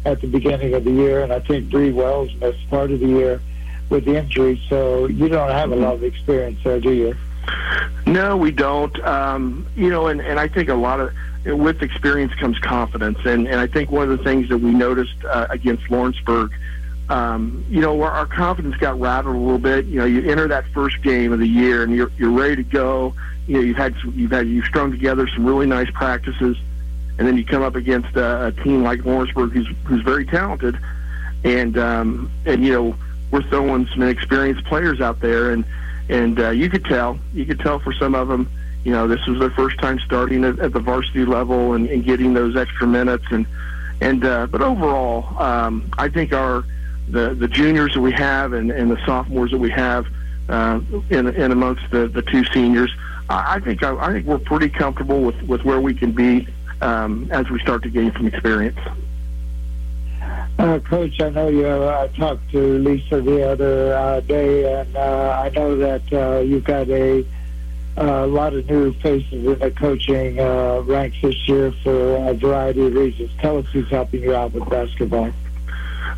at 0.06 0.22
the 0.22 0.28
beginning 0.28 0.74
of 0.74 0.84
the 0.84 0.92
year, 0.92 1.24
and 1.24 1.32
I 1.32 1.40
think 1.40 1.70
Bree 1.70 1.92
Wells 1.92 2.34
missed 2.36 2.70
part 2.70 2.92
of 2.92 3.00
the 3.00 3.08
year 3.08 3.42
with 3.90 4.08
injury. 4.08 4.62
So 4.70 5.08
you 5.08 5.30
don't 5.30 5.52
have 5.52 5.72
a 5.72 5.76
lot 5.76 5.96
of 5.96 6.04
experience 6.04 6.60
there, 6.64 6.80
do 6.80 6.92
you? 6.92 7.16
No, 8.06 8.38
we 8.38 8.52
don't. 8.52 8.98
Um, 9.04 9.68
you 9.76 9.90
know, 9.90 10.08
and, 10.08 10.22
and 10.22 10.40
I 10.40 10.48
think 10.48 10.70
a 10.70 10.76
lot 10.76 11.00
of 11.00 11.14
with 11.46 11.82
experience 11.82 12.34
comes 12.36 12.58
confidence, 12.60 13.20
and, 13.26 13.48
and 13.48 13.60
I 13.60 13.68
think 13.68 13.92
one 13.92 14.10
of 14.10 14.18
the 14.18 14.24
things 14.24 14.50
that 14.50 14.58
we 14.58 14.72
noticed 14.72 15.24
uh, 15.26 15.46
against 15.50 15.90
Lawrenceburg, 15.92 16.52
um, 17.10 17.64
you 17.70 17.82
know, 17.82 18.02
our, 18.02 18.12
our 18.12 18.26
confidence 18.26 18.76
got 18.78 19.00
rattled 19.00 19.36
a 19.36 19.40
little 19.40 19.60
bit. 19.60 19.86
You 19.86 20.00
know, 20.00 20.06
you 20.06 20.30
enter 20.30 20.48
that 20.48 20.66
first 20.74 21.04
game 21.04 21.32
of 21.34 21.40
the 21.40 21.48
year, 21.48 21.84
and 21.84 21.96
you're 21.96 22.12
you're 22.18 22.32
ready 22.32 22.56
to 22.58 22.64
go. 22.64 23.14
You 23.48 23.56
know, 23.56 23.62
you've 23.62 23.78
had 23.78 23.96
some, 24.02 24.14
you've 24.16 24.32
had 24.32 24.48
you've 24.48 24.66
strung 24.66 24.92
together 24.92 25.28
some 25.28 25.46
really 25.46 25.68
nice 25.68 25.90
practices, 25.92 26.58
and 27.20 27.28
then 27.28 27.38
you 27.38 27.46
come 27.46 27.62
up 27.62 27.76
against 27.76 28.16
a, 28.16 28.48
a 28.48 28.52
team 28.52 28.82
like 28.82 29.06
Lawrenceburg, 29.06 29.52
who's 29.52 29.68
who's 29.84 30.02
very 30.02 30.26
talented, 30.26 30.80
and 31.44 31.78
um, 31.78 32.32
and 32.46 32.66
you 32.66 32.72
know 32.72 32.96
we're 33.30 33.44
throwing 33.50 33.88
some 33.88 34.02
experienced 34.02 34.66
players 34.66 35.00
out 35.00 35.20
there, 35.20 35.52
and 35.52 35.64
and 36.10 36.40
uh, 36.40 36.50
you 36.50 36.70
could 36.70 36.86
tell, 36.86 37.20
you 37.34 37.46
could 37.46 37.60
tell 37.60 37.80
for 37.80 37.94
some 37.94 38.16
of 38.16 38.28
them, 38.28 38.50
you 38.84 38.92
know, 38.92 39.08
this 39.08 39.26
was 39.26 39.40
their 39.40 39.50
first 39.52 39.80
time 39.80 40.00
starting 40.00 40.44
at, 40.44 40.60
at 40.60 40.72
the 40.74 40.80
varsity 40.80 41.26
level 41.26 41.74
and, 41.74 41.88
and 41.90 42.06
getting 42.06 42.34
those 42.34 42.56
extra 42.56 42.86
minutes, 42.86 43.26
and 43.32 43.46
and 44.02 44.24
uh, 44.26 44.46
but 44.48 44.62
overall, 44.62 45.38
um, 45.42 45.90
I 45.98 46.10
think 46.10 46.34
our 46.34 46.64
the 47.10 47.34
the 47.34 47.48
juniors 47.48 47.94
that 47.96 48.02
we 48.02 48.12
have 48.12 48.54
and, 48.54 48.72
and 48.72 48.92
the 48.92 49.04
sophomores 49.06 49.52
that 49.52 49.58
we 49.58 49.72
have 49.72 50.06
uh, 50.50 50.80
in, 51.10 51.28
in 51.28 51.52
amongst 51.52 51.90
the, 51.92 52.08
the 52.08 52.22
two 52.22 52.44
seniors, 52.46 52.94
I, 53.30 53.56
I 53.56 53.60
think 53.60 53.84
I, 53.84 53.96
I 53.96 54.14
think 54.14 54.28
we're 54.28 54.38
pretty 54.38 54.70
comfortable 54.70 55.22
with, 55.22 55.42
with 55.44 55.64
where 55.64 55.82
we 55.82 55.94
can 55.94 56.12
be 56.12 56.48
um, 56.82 57.28
as 57.32 57.50
we 57.50 57.60
start 57.60 57.84
to 57.84 57.90
gain 57.90 58.12
some 58.14 58.28
experience. 58.28 58.78
Uh, 60.58 60.80
Coach, 60.80 61.22
I 61.22 61.30
know 61.30 61.50
you 61.50 61.68
uh, 61.68 62.08
talked 62.10 62.50
to 62.52 62.80
Lisa 62.80 63.22
the 63.22 63.50
other 63.50 63.94
uh, 63.94 64.20
day, 64.22 64.80
and 64.80 64.96
uh, 64.96 65.42
I 65.44 65.50
know 65.50 65.76
that 65.76 66.14
uh, 66.14 66.40
you've 66.40 66.64
got 66.64 66.88
a, 66.90 67.26
a 67.98 68.26
lot 68.26 68.54
of 68.54 68.66
new 68.70 68.94
faces 68.94 69.46
in 69.46 69.60
the 69.60 69.72
coaching 69.72 70.40
uh, 70.40 70.82
ranks 70.86 71.18
this 71.22 71.48
year 71.48 71.74
for 71.84 72.30
a 72.30 72.34
variety 72.34 72.86
of 72.86 72.94
reasons. 72.94 73.32
Tell 73.40 73.58
us 73.58 73.66
who's 73.74 73.90
helping 73.90 74.24
you 74.24 74.34
out 74.34 74.54
with 74.54 74.70
basketball. 74.70 75.32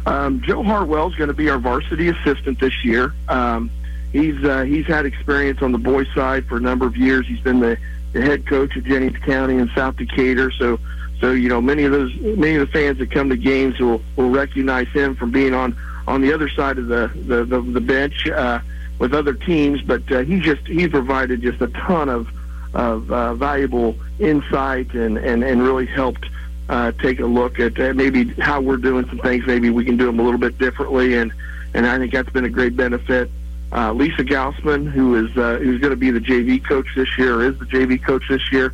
Um, 0.05 0.41
Joe 0.41 0.61
is 0.61 1.15
going 1.15 1.27
to 1.29 1.33
be 1.33 1.49
our 1.49 1.57
varsity 1.57 2.09
assistant 2.09 2.59
this 2.59 2.85
year. 2.85 3.13
Um, 3.27 3.71
he's 4.11 4.41
uh, 4.43 4.63
he's 4.63 4.85
had 4.85 5.05
experience 5.05 5.63
on 5.63 5.71
the 5.71 5.77
boys' 5.79 6.07
side 6.13 6.45
for 6.45 6.57
a 6.57 6.61
number 6.61 6.85
of 6.85 6.95
years. 6.95 7.25
He's 7.27 7.41
been 7.41 7.59
the, 7.59 7.77
the 8.13 8.21
head 8.21 8.45
coach 8.45 8.75
of 8.77 8.85
Jennings 8.85 9.17
County 9.25 9.57
and 9.57 9.69
South 9.75 9.97
Decatur, 9.97 10.51
so 10.51 10.79
so 11.19 11.31
you 11.31 11.49
know 11.49 11.61
many 11.61 11.83
of 11.83 11.91
those 11.91 12.15
many 12.19 12.55
of 12.55 12.67
the 12.67 12.71
fans 12.71 12.97
that 12.99 13.11
come 13.11 13.29
to 13.29 13.37
games 13.37 13.79
will 13.79 14.01
will 14.15 14.29
recognize 14.29 14.87
him 14.89 15.15
from 15.15 15.31
being 15.31 15.53
on 15.53 15.75
on 16.07 16.21
the 16.21 16.33
other 16.33 16.49
side 16.49 16.77
of 16.77 16.87
the 16.87 17.11
the 17.25 17.45
the, 17.45 17.61
the 17.61 17.81
bench 17.81 18.27
uh, 18.27 18.59
with 18.99 19.13
other 19.13 19.33
teams. 19.33 19.81
But 19.81 20.09
uh, 20.11 20.19
he 20.19 20.39
just 20.39 20.65
he 20.67 20.87
provided 20.87 21.41
just 21.41 21.61
a 21.61 21.67
ton 21.67 22.09
of 22.09 22.27
of 22.73 23.11
uh, 23.11 23.33
valuable 23.33 23.95
insight 24.19 24.93
and 24.93 25.17
and 25.17 25.43
and 25.43 25.63
really 25.63 25.87
helped 25.87 26.25
uh, 26.69 26.91
take 26.93 27.19
a 27.19 27.25
look 27.25 27.59
at 27.59 27.79
uh, 27.79 27.93
maybe 27.93 28.25
how 28.35 28.61
we're 28.61 28.77
doing 28.77 29.07
some 29.07 29.19
things. 29.19 29.45
Maybe 29.47 29.69
we 29.69 29.85
can 29.85 29.97
do 29.97 30.05
them 30.05 30.19
a 30.19 30.23
little 30.23 30.39
bit 30.39 30.57
differently, 30.59 31.15
and 31.15 31.33
and 31.73 31.87
I 31.87 31.97
think 31.97 32.13
that's 32.13 32.29
been 32.29 32.45
a 32.45 32.49
great 32.49 32.75
benefit. 32.75 33.31
Uh, 33.71 33.91
Lisa 33.91 34.23
Gaussman, 34.23 34.89
who 34.89 35.15
is 35.15 35.35
uh, 35.35 35.57
who's 35.57 35.81
going 35.81 35.91
to 35.91 35.97
be 35.97 36.11
the 36.11 36.21
JV 36.21 36.63
coach 36.63 36.87
this 36.95 37.17
year, 37.17 37.43
is 37.43 37.57
the 37.57 37.65
JV 37.65 38.01
coach 38.01 38.23
this 38.29 38.51
year 38.51 38.73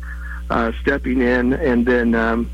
uh, 0.50 0.72
stepping 0.82 1.20
in, 1.20 1.52
and 1.52 1.86
then 1.86 2.14
um, 2.14 2.50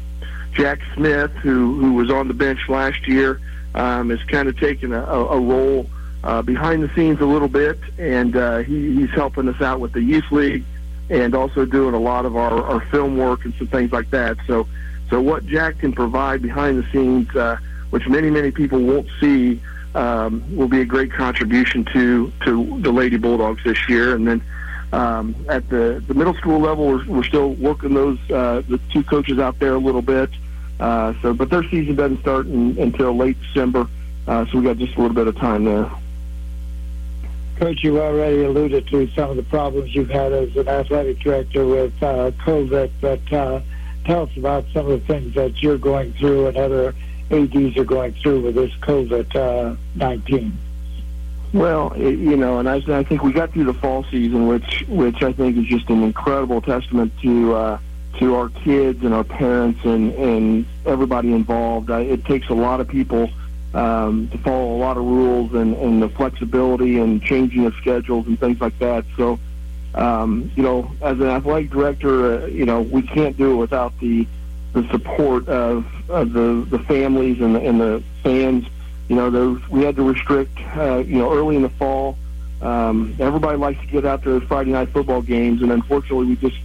Jack 0.53 0.81
Smith, 0.95 1.31
who 1.43 1.79
who 1.81 1.93
was 1.95 2.11
on 2.11 2.29
the 2.29 2.35
bench 2.35 2.69
last 2.69 3.07
year, 3.07 3.41
um, 3.75 4.11
is 4.11 4.23
kind 4.25 4.49
of 4.49 4.59
taking 4.59 4.93
a, 4.93 5.03
a, 5.03 5.27
a 5.27 5.41
role 5.41 5.87
uh, 6.25 6.43
behind 6.43 6.83
the 6.83 6.95
scenes 6.95 7.21
a 7.21 7.27
little 7.27 7.49
bit, 7.49 7.79
and 7.99 8.37
uh, 8.37 8.59
he, 8.59 8.97
he's 8.97 9.11
helping 9.11 9.49
us 9.49 9.61
out 9.61 9.81
with 9.81 9.93
the 9.93 10.03
youth 10.03 10.31
league, 10.31 10.65
and 11.09 11.35
also 11.35 11.65
doing 11.65 11.95
a 11.95 12.01
lot 12.01 12.27
of 12.27 12.37
our, 12.37 12.63
our 12.65 12.81
film 12.87 13.17
work 13.17 13.45
and 13.45 13.55
some 13.55 13.67
things 13.69 13.93
like 13.93 14.11
that. 14.11 14.37
So, 14.47 14.67
so 15.09 15.21
what 15.21 15.47
Jack 15.47 15.79
can 15.79 15.93
provide 15.93 16.43
behind 16.43 16.83
the 16.83 16.91
scenes, 16.91 17.35
uh, 17.35 17.57
which 17.91 18.07
many 18.09 18.31
many 18.31 18.51
people 18.51 18.81
won't 18.81 19.09
see. 19.21 19.61
Um, 19.93 20.45
will 20.55 20.69
be 20.69 20.83
a 20.83 20.85
great 20.85 21.13
contribution 21.13 21.85
to 21.87 22.33
to 22.45 22.79
the 22.81 22.93
Lady 22.93 23.17
Bulldogs 23.17 23.65
this 23.65 23.89
year, 23.89 24.15
and 24.15 24.25
then 24.25 24.41
um, 24.93 25.35
at 25.49 25.69
the, 25.69 26.03
the 26.07 26.15
middle 26.15 26.35
school 26.35 26.59
level, 26.59 26.87
we're, 26.87 27.07
we're 27.07 27.25
still 27.25 27.55
working 27.55 27.95
those 27.95 28.19
uh, 28.31 28.63
the 28.69 28.81
two 28.93 29.05
coaches 29.05 29.39
out 29.39 29.59
there 29.59 29.75
a 29.75 29.79
little 29.79 30.03
bit. 30.03 30.31
Uh, 30.81 31.13
so, 31.21 31.35
but 31.35 31.51
their 31.51 31.63
season 31.65 31.95
doesn't 31.95 32.21
start 32.21 32.47
in, 32.47 32.77
until 32.79 33.17
late 33.17 33.37
December, 33.43 33.87
uh, 34.27 34.47
so 34.47 34.59
we 34.59 34.65
got 34.65 34.79
just 34.79 34.97
a 34.97 35.01
little 35.01 35.15
bit 35.15 35.27
of 35.27 35.37
time 35.37 35.65
there. 35.65 35.91
Coach, 37.57 37.85
you 37.85 38.01
already 38.01 38.43
alluded 38.43 38.89
to 38.89 39.07
some 39.09 39.31
of 39.31 39.37
the 39.37 39.43
problems 39.43 39.95
you've 39.95 40.09
had 40.09 40.33
as 40.33 40.57
an 40.57 40.67
athletic 40.67 41.19
director 41.19 41.67
with 41.67 41.93
uh, 42.03 42.31
COVID, 42.43 42.91
but 43.03 43.33
uh, 43.33 43.61
tell 44.07 44.23
us 44.23 44.37
about 44.39 44.65
some 44.73 44.91
of 44.91 44.99
the 44.99 45.07
things 45.07 45.35
that 45.35 45.63
you're 45.63 45.77
going 45.77 46.15
through 46.15 46.47
and 46.47 46.57
other 46.57 46.95
ADs 47.31 47.77
are 47.77 47.85
going 47.85 48.13
through 48.15 48.41
with 48.41 48.55
this 48.55 48.73
COVID 48.77 49.37
uh, 49.37 49.77
19. 49.95 50.57
Well, 51.53 51.93
it, 51.97 52.17
you 52.19 52.37
know, 52.37 52.61
and 52.61 52.69
I, 52.69 52.77
I 52.89 53.03
think 53.03 53.23
we 53.23 53.33
got 53.33 53.53
through 53.53 53.65
the 53.65 53.75
fall 53.75 54.05
season, 54.05 54.47
which 54.47 54.85
which 54.89 55.23
I 55.23 55.33
think 55.33 55.57
is 55.57 55.65
just 55.65 55.89
an 55.91 56.03
incredible 56.03 56.61
testament 56.61 57.13
to 57.23 57.55
uh, 57.55 57.79
to 58.19 58.37
our 58.37 58.49
kids 58.51 59.03
and 59.05 59.13
our 59.13 59.25
parents 59.25 59.81
and 59.85 60.13
and 60.15 60.67
everybody 60.87 61.33
involved. 61.33 61.91
I, 61.91 62.03
it 62.03 62.25
takes 62.25 62.49
a 62.51 62.55
lot 62.55 62.81
of 62.81 62.87
people 62.87 63.31
um, 63.75 64.29
to 64.29 64.39
follow 64.39 64.77
a 64.77 64.79
lot 64.79 64.97
of 64.97 65.05
rules 65.05 65.53
and 65.55 65.75
and 65.77 66.01
the 66.01 66.09
flexibility 66.11 66.99
and 66.99 67.21
changing 67.21 67.67
of 67.67 67.75
schedules 67.75 68.29
and 68.29 68.39
things 68.39 68.61
like 68.61 68.79
that. 68.79 69.05
So, 69.17 69.41
um, 69.97 70.53
you 70.55 70.63
know, 70.63 70.93
as 71.03 71.19
an 71.19 71.27
athletic 71.27 71.71
director, 71.71 72.45
uh, 72.45 72.47
you 72.47 72.65
know, 72.65 72.83
we 72.83 73.03
can't 73.03 73.37
do 73.37 73.53
it 73.53 73.57
without 73.57 73.99
the 73.99 74.25
the 74.73 74.89
support 74.93 75.49
of, 75.49 75.85
of 76.09 76.33
the 76.33 76.65
the 76.71 76.79
families 76.85 77.41
and 77.41 77.57
the, 77.57 77.61
and 77.61 77.81
the 77.81 78.05
fans 78.23 78.69
you 79.11 79.17
know, 79.17 79.29
those 79.29 79.69
we 79.69 79.83
had 79.83 79.97
to 79.97 80.05
restrict, 80.05 80.57
uh, 80.77 80.99
you 80.99 81.19
know, 81.19 81.33
early 81.33 81.57
in 81.57 81.63
the 81.63 81.69
fall. 81.69 82.17
Um, 82.63 83.17
everybody 83.19 83.59
likes 83.59 83.81
to 83.81 83.87
get 83.89 84.07
out 84.07 84.23
to 84.23 84.39
Friday 84.43 84.71
night 84.71 84.91
football 84.91 85.21
games, 85.21 85.63
and 85.63 85.73
unfortunately, 85.73 86.27
we 86.27 86.37
just 86.37 86.57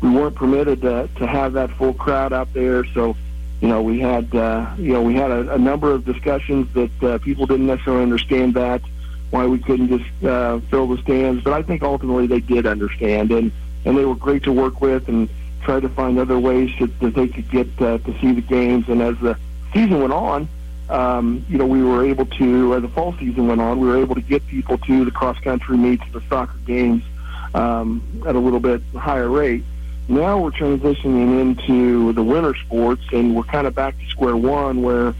we 0.00 0.10
weren't 0.10 0.34
permitted 0.34 0.82
to, 0.82 1.08
to 1.18 1.26
have 1.26 1.52
that 1.52 1.70
full 1.70 1.94
crowd 1.94 2.32
out 2.32 2.52
there. 2.52 2.84
So, 2.86 3.16
you 3.60 3.68
know, 3.68 3.80
we 3.80 4.00
had 4.00 4.34
uh, 4.34 4.74
you 4.76 4.92
know 4.92 5.02
we 5.02 5.14
had 5.14 5.30
a, 5.30 5.54
a 5.54 5.58
number 5.58 5.92
of 5.92 6.04
discussions 6.04 6.66
that 6.74 7.02
uh, 7.04 7.18
people 7.18 7.46
didn't 7.46 7.68
necessarily 7.68 8.02
understand 8.02 8.54
that 8.54 8.82
why 9.30 9.46
we 9.46 9.60
couldn't 9.60 9.86
just 9.86 10.24
uh, 10.24 10.58
fill 10.70 10.88
the 10.88 11.00
stands. 11.02 11.44
But 11.44 11.52
I 11.52 11.62
think 11.62 11.84
ultimately 11.84 12.26
they 12.26 12.40
did 12.40 12.66
understand, 12.66 13.30
and 13.30 13.52
and 13.84 13.96
they 13.96 14.04
were 14.04 14.16
great 14.16 14.42
to 14.44 14.52
work 14.52 14.80
with, 14.80 15.08
and 15.08 15.28
tried 15.62 15.82
to 15.82 15.88
find 15.90 16.18
other 16.18 16.40
ways 16.40 16.72
that, 16.80 16.98
that 16.98 17.14
they 17.14 17.28
could 17.28 17.48
get 17.52 17.68
uh, 17.80 17.98
to 17.98 18.20
see 18.20 18.32
the 18.32 18.42
games. 18.42 18.88
And 18.88 19.00
as 19.00 19.16
the 19.20 19.38
season 19.72 20.00
went 20.00 20.12
on 20.12 20.48
um, 20.88 21.44
you 21.48 21.58
know, 21.58 21.66
we 21.66 21.82
were 21.82 22.04
able 22.04 22.26
to, 22.26 22.74
as 22.74 22.82
the 22.82 22.88
fall 22.88 23.14
season 23.18 23.48
went 23.48 23.60
on, 23.60 23.80
we 23.80 23.88
were 23.88 23.96
able 23.96 24.14
to 24.14 24.20
get 24.20 24.46
people 24.46 24.78
to 24.78 25.04
the 25.04 25.10
cross 25.10 25.38
country 25.40 25.76
meets, 25.76 26.04
the 26.12 26.20
soccer 26.28 26.58
games 26.66 27.02
um, 27.54 28.22
at 28.26 28.34
a 28.34 28.38
little 28.38 28.60
bit 28.60 28.82
higher 28.94 29.28
rate. 29.28 29.64
Now 30.08 30.38
we're 30.38 30.50
transitioning 30.50 31.40
into 31.40 32.12
the 32.12 32.22
winter 32.22 32.54
sports, 32.54 33.02
and 33.12 33.34
we're 33.34 33.44
kind 33.44 33.66
of 33.66 33.74
back 33.74 33.98
to 33.98 34.06
square 34.06 34.36
one, 34.36 34.82
where 34.82 35.14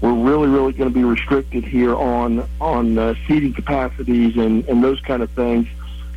we're 0.00 0.14
really, 0.14 0.48
really 0.48 0.72
going 0.72 0.88
to 0.88 0.94
be 0.94 1.04
restricted 1.04 1.64
here 1.64 1.94
on 1.94 2.48
on 2.58 2.96
uh, 2.96 3.14
seating 3.28 3.52
capacities 3.52 4.38
and 4.38 4.64
and 4.64 4.82
those 4.82 4.98
kind 5.00 5.22
of 5.22 5.30
things. 5.32 5.68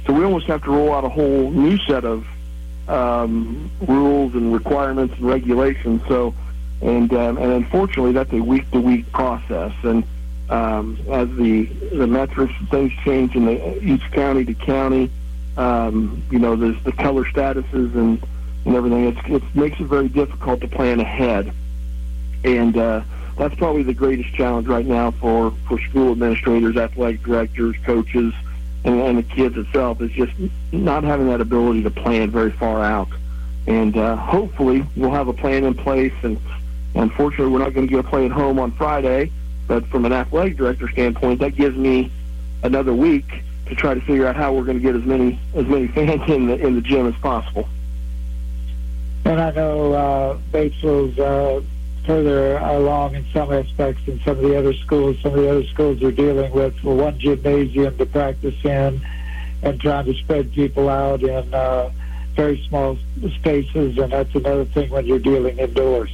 So 0.05 0.13
we 0.13 0.23
almost 0.23 0.47
have 0.47 0.63
to 0.63 0.71
roll 0.71 0.93
out 0.93 1.03
a 1.03 1.09
whole 1.09 1.51
new 1.51 1.77
set 1.79 2.05
of 2.05 2.25
um, 2.87 3.69
rules 3.81 4.33
and 4.35 4.53
requirements 4.53 5.15
and 5.15 5.25
regulations. 5.25 6.01
So 6.07 6.33
and 6.83 7.13
um, 7.13 7.37
and 7.37 7.51
unfortunately, 7.51 8.11
that's 8.11 8.33
a 8.33 8.41
week 8.41 8.69
to 8.71 8.79
week 8.79 9.11
process. 9.11 9.73
And 9.83 10.03
um, 10.49 10.97
as 11.09 11.29
the 11.35 11.63
the 11.97 12.07
metrics 12.07 12.53
things 12.69 12.91
change 13.03 13.35
in 13.35 13.45
the 13.45 13.83
each 13.83 14.03
county 14.11 14.43
to 14.45 14.53
county, 14.53 15.09
um, 15.57 16.21
you 16.29 16.39
know, 16.39 16.55
there's 16.55 16.81
the 16.83 16.91
color 16.91 17.25
statuses 17.25 17.95
and 17.95 18.21
and 18.65 18.75
everything. 18.75 19.05
It's, 19.05 19.19
it 19.27 19.55
makes 19.55 19.79
it 19.79 19.85
very 19.85 20.09
difficult 20.09 20.61
to 20.61 20.67
plan 20.67 20.99
ahead, 20.99 21.53
and 22.43 22.77
uh, 22.77 23.01
that's 23.37 23.55
probably 23.55 23.83
the 23.83 23.93
greatest 23.93 24.33
challenge 24.35 24.67
right 24.67 24.85
now 24.85 25.11
for 25.11 25.51
for 25.67 25.79
school 25.79 26.11
administrators, 26.11 26.75
athletic 26.77 27.23
directors, 27.23 27.75
coaches. 27.85 28.33
and, 28.85 28.99
and 28.99 29.17
the 29.17 29.23
kids 29.23 29.57
itself 29.57 30.01
is 30.01 30.11
just 30.11 30.33
not 30.71 31.03
having 31.03 31.27
that 31.27 31.41
ability 31.41 31.83
to 31.83 31.89
plan 31.89 32.29
very 32.29 32.51
far 32.51 32.83
out. 32.83 33.07
And 33.65 33.95
uh, 33.95 34.17
hopefully 34.17 34.85
we'll 34.95 35.11
have 35.11 35.29
a 35.29 35.33
plan 35.33 35.63
in 35.63 35.73
place. 35.73 36.13
And 36.23 36.37
unfortunately, 36.95 37.51
we're 37.51 37.59
not 37.59 37.73
going 37.73 37.87
to 37.87 37.91
get 37.91 38.01
to 38.01 38.07
play 38.07 38.25
at 38.25 38.31
home 38.31 38.59
on 38.59 38.71
Friday. 38.71 39.31
But 39.67 39.85
from 39.87 40.05
an 40.05 40.11
athletic 40.11 40.57
director 40.57 40.89
standpoint, 40.89 41.39
that 41.39 41.55
gives 41.55 41.77
me 41.77 42.11
another 42.63 42.93
week 42.93 43.25
to 43.67 43.75
try 43.75 43.93
to 43.93 44.01
figure 44.01 44.27
out 44.27 44.35
how 44.35 44.53
we're 44.53 44.63
going 44.63 44.77
to 44.77 44.83
get 44.83 44.95
as 44.95 45.03
many 45.03 45.39
as 45.55 45.65
many 45.65 45.87
fans 45.87 46.21
in 46.29 46.47
the 46.47 46.55
in 46.55 46.75
the 46.75 46.81
gym 46.81 47.07
as 47.07 47.15
possible. 47.15 47.67
And 49.25 49.39
I 49.39 49.51
know 49.51 49.93
uh, 49.93 50.37
Batesville's 50.51 51.17
uh, 51.17 51.61
further 52.05 52.57
along 52.57 53.15
in 53.15 53.25
some 53.33 53.53
aspects 53.53 54.05
than 54.05 54.19
some 54.21 54.37
of 54.37 54.43
the 54.43 54.57
other 54.57 54.73
schools. 54.73 55.17
Some 55.21 55.33
of 55.33 55.39
the 55.39 55.49
other 55.49 55.65
schools 55.67 56.03
are 56.03 56.11
dealing 56.11 56.51
with 56.51 56.75
well, 56.83 56.97
one 56.97 57.19
gymnasium 57.19 57.97
to 57.97 58.05
practice 58.05 58.55
in 58.65 59.01
and 59.61 59.79
trying 59.79 60.05
to 60.05 60.13
spread 60.15 60.51
people 60.51 60.89
out 60.89 61.23
in 61.23 61.53
uh, 61.53 61.89
very 62.35 62.63
small 62.67 62.97
spaces, 63.35 63.97
and 63.97 64.11
that's 64.11 64.35
another 64.35 64.65
thing 64.65 64.89
when 64.89 65.05
you're 65.05 65.19
dealing 65.19 65.57
indoors. 65.57 66.11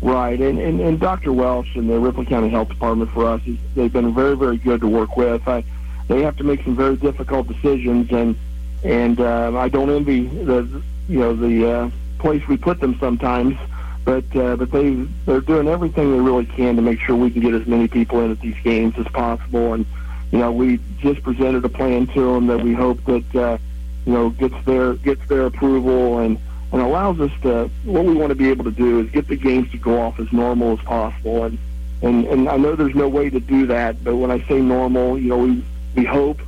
Right, 0.00 0.40
and, 0.40 0.60
and, 0.60 0.80
and 0.80 1.00
Dr. 1.00 1.32
Welsh 1.32 1.74
and 1.74 1.90
the 1.90 1.98
Ripley 1.98 2.24
County 2.24 2.48
Health 2.50 2.68
Department 2.68 3.10
for 3.10 3.26
us, 3.26 3.40
they've 3.74 3.92
been 3.92 4.14
very, 4.14 4.36
very 4.36 4.56
good 4.56 4.80
to 4.82 4.86
work 4.86 5.16
with. 5.16 5.46
I, 5.48 5.64
they 6.06 6.22
have 6.22 6.36
to 6.36 6.44
make 6.44 6.62
some 6.62 6.76
very 6.76 6.96
difficult 6.96 7.48
decisions, 7.48 8.10
and 8.12 8.36
and 8.84 9.20
uh, 9.20 9.58
I 9.58 9.68
don't 9.68 9.90
envy 9.90 10.26
the 10.26 10.82
you 11.08 11.18
know 11.18 11.34
the 11.34 11.70
uh, 11.70 11.90
place 12.18 12.46
we 12.46 12.56
put 12.56 12.80
them 12.80 12.96
sometimes, 13.00 13.56
but 14.04 14.24
uh, 14.36 14.56
but 14.56 14.70
they 14.70 14.94
they're 15.26 15.40
doing 15.40 15.68
everything 15.68 16.12
they 16.12 16.20
really 16.20 16.46
can 16.46 16.76
to 16.76 16.82
make 16.82 17.00
sure 17.00 17.16
we 17.16 17.30
can 17.30 17.42
get 17.42 17.54
as 17.54 17.66
many 17.66 17.88
people 17.88 18.20
in 18.20 18.30
at 18.30 18.40
these 18.40 18.56
games 18.62 18.94
as 18.98 19.06
possible, 19.08 19.74
and 19.74 19.84
you 20.30 20.38
know 20.38 20.52
we 20.52 20.78
just 20.98 21.22
presented 21.22 21.64
a 21.64 21.68
plan 21.68 22.06
to 22.08 22.34
them 22.34 22.46
that 22.46 22.62
we 22.62 22.72
hope 22.72 23.04
that 23.04 23.34
uh, 23.34 23.58
you 24.06 24.12
know 24.12 24.30
gets 24.30 24.54
their 24.64 24.94
gets 24.94 25.26
their 25.28 25.46
approval 25.46 26.20
and 26.20 26.38
and 26.72 26.82
allows 26.82 27.18
us 27.20 27.30
to 27.42 27.70
what 27.84 28.04
we 28.04 28.14
want 28.14 28.30
to 28.30 28.34
be 28.34 28.50
able 28.50 28.64
to 28.64 28.70
do 28.70 29.00
is 29.00 29.10
get 29.10 29.26
the 29.28 29.36
games 29.36 29.70
to 29.70 29.78
go 29.78 30.00
off 30.00 30.20
as 30.20 30.30
normal 30.32 30.72
as 30.72 30.84
possible. 30.84 31.44
And 31.44 31.58
and 32.02 32.26
and 32.26 32.48
I 32.48 32.56
know 32.56 32.76
there's 32.76 32.94
no 32.94 33.08
way 33.08 33.30
to 33.30 33.40
do 33.40 33.66
that 33.66 34.02
but 34.04 34.16
when 34.16 34.30
I 34.30 34.46
say 34.46 34.60
normal 34.60 35.18
you 35.18 35.30
know 35.30 35.38
we 35.38 35.64
we 35.96 36.04
hope 36.04 36.40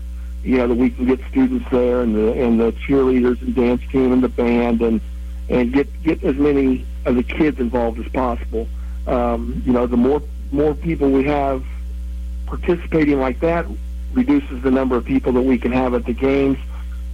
you 0.44 0.59
know 0.59 0.68
that 0.68 0.74
we 0.74 0.90
can 0.90 1.06
get 1.06 1.20
students 1.30 1.68
there 1.70 2.02
and 2.02 2.14
the 2.14 2.33
and 2.33 2.61
the 2.61 2.72
cheerleaders 2.72 3.40
and 3.42 3.54
dance 3.54 3.83
team 3.90 4.12
and 4.12 4.22
the 4.22 4.28
band 4.28 4.80
and 4.83 5.00
and 5.48 5.72
get 5.72 6.02
get 6.02 6.22
as 6.22 6.37
many 6.37 6.87
of 7.04 7.16
the 7.16 7.22
kids 7.22 7.59
involved 7.59 7.98
as 7.98 8.09
possible. 8.12 8.68
Um, 9.06 9.62
you 9.66 9.72
know 9.72 9.87
the 9.87 9.96
more 9.96 10.22
more 10.52 10.74
people 10.74 11.11
we 11.11 11.24
have 11.24 11.64
participating 12.46 13.20
like 13.20 13.40
that 13.40 13.66
reduces 14.12 14.62
the 14.62 14.70
number 14.70 14.96
of 14.96 15.04
people 15.04 15.33
that 15.33 15.42
we 15.42 15.59
can 15.59 15.72
have 15.72 15.94
at 15.94 16.04
the 16.04 16.12
games 16.12 16.59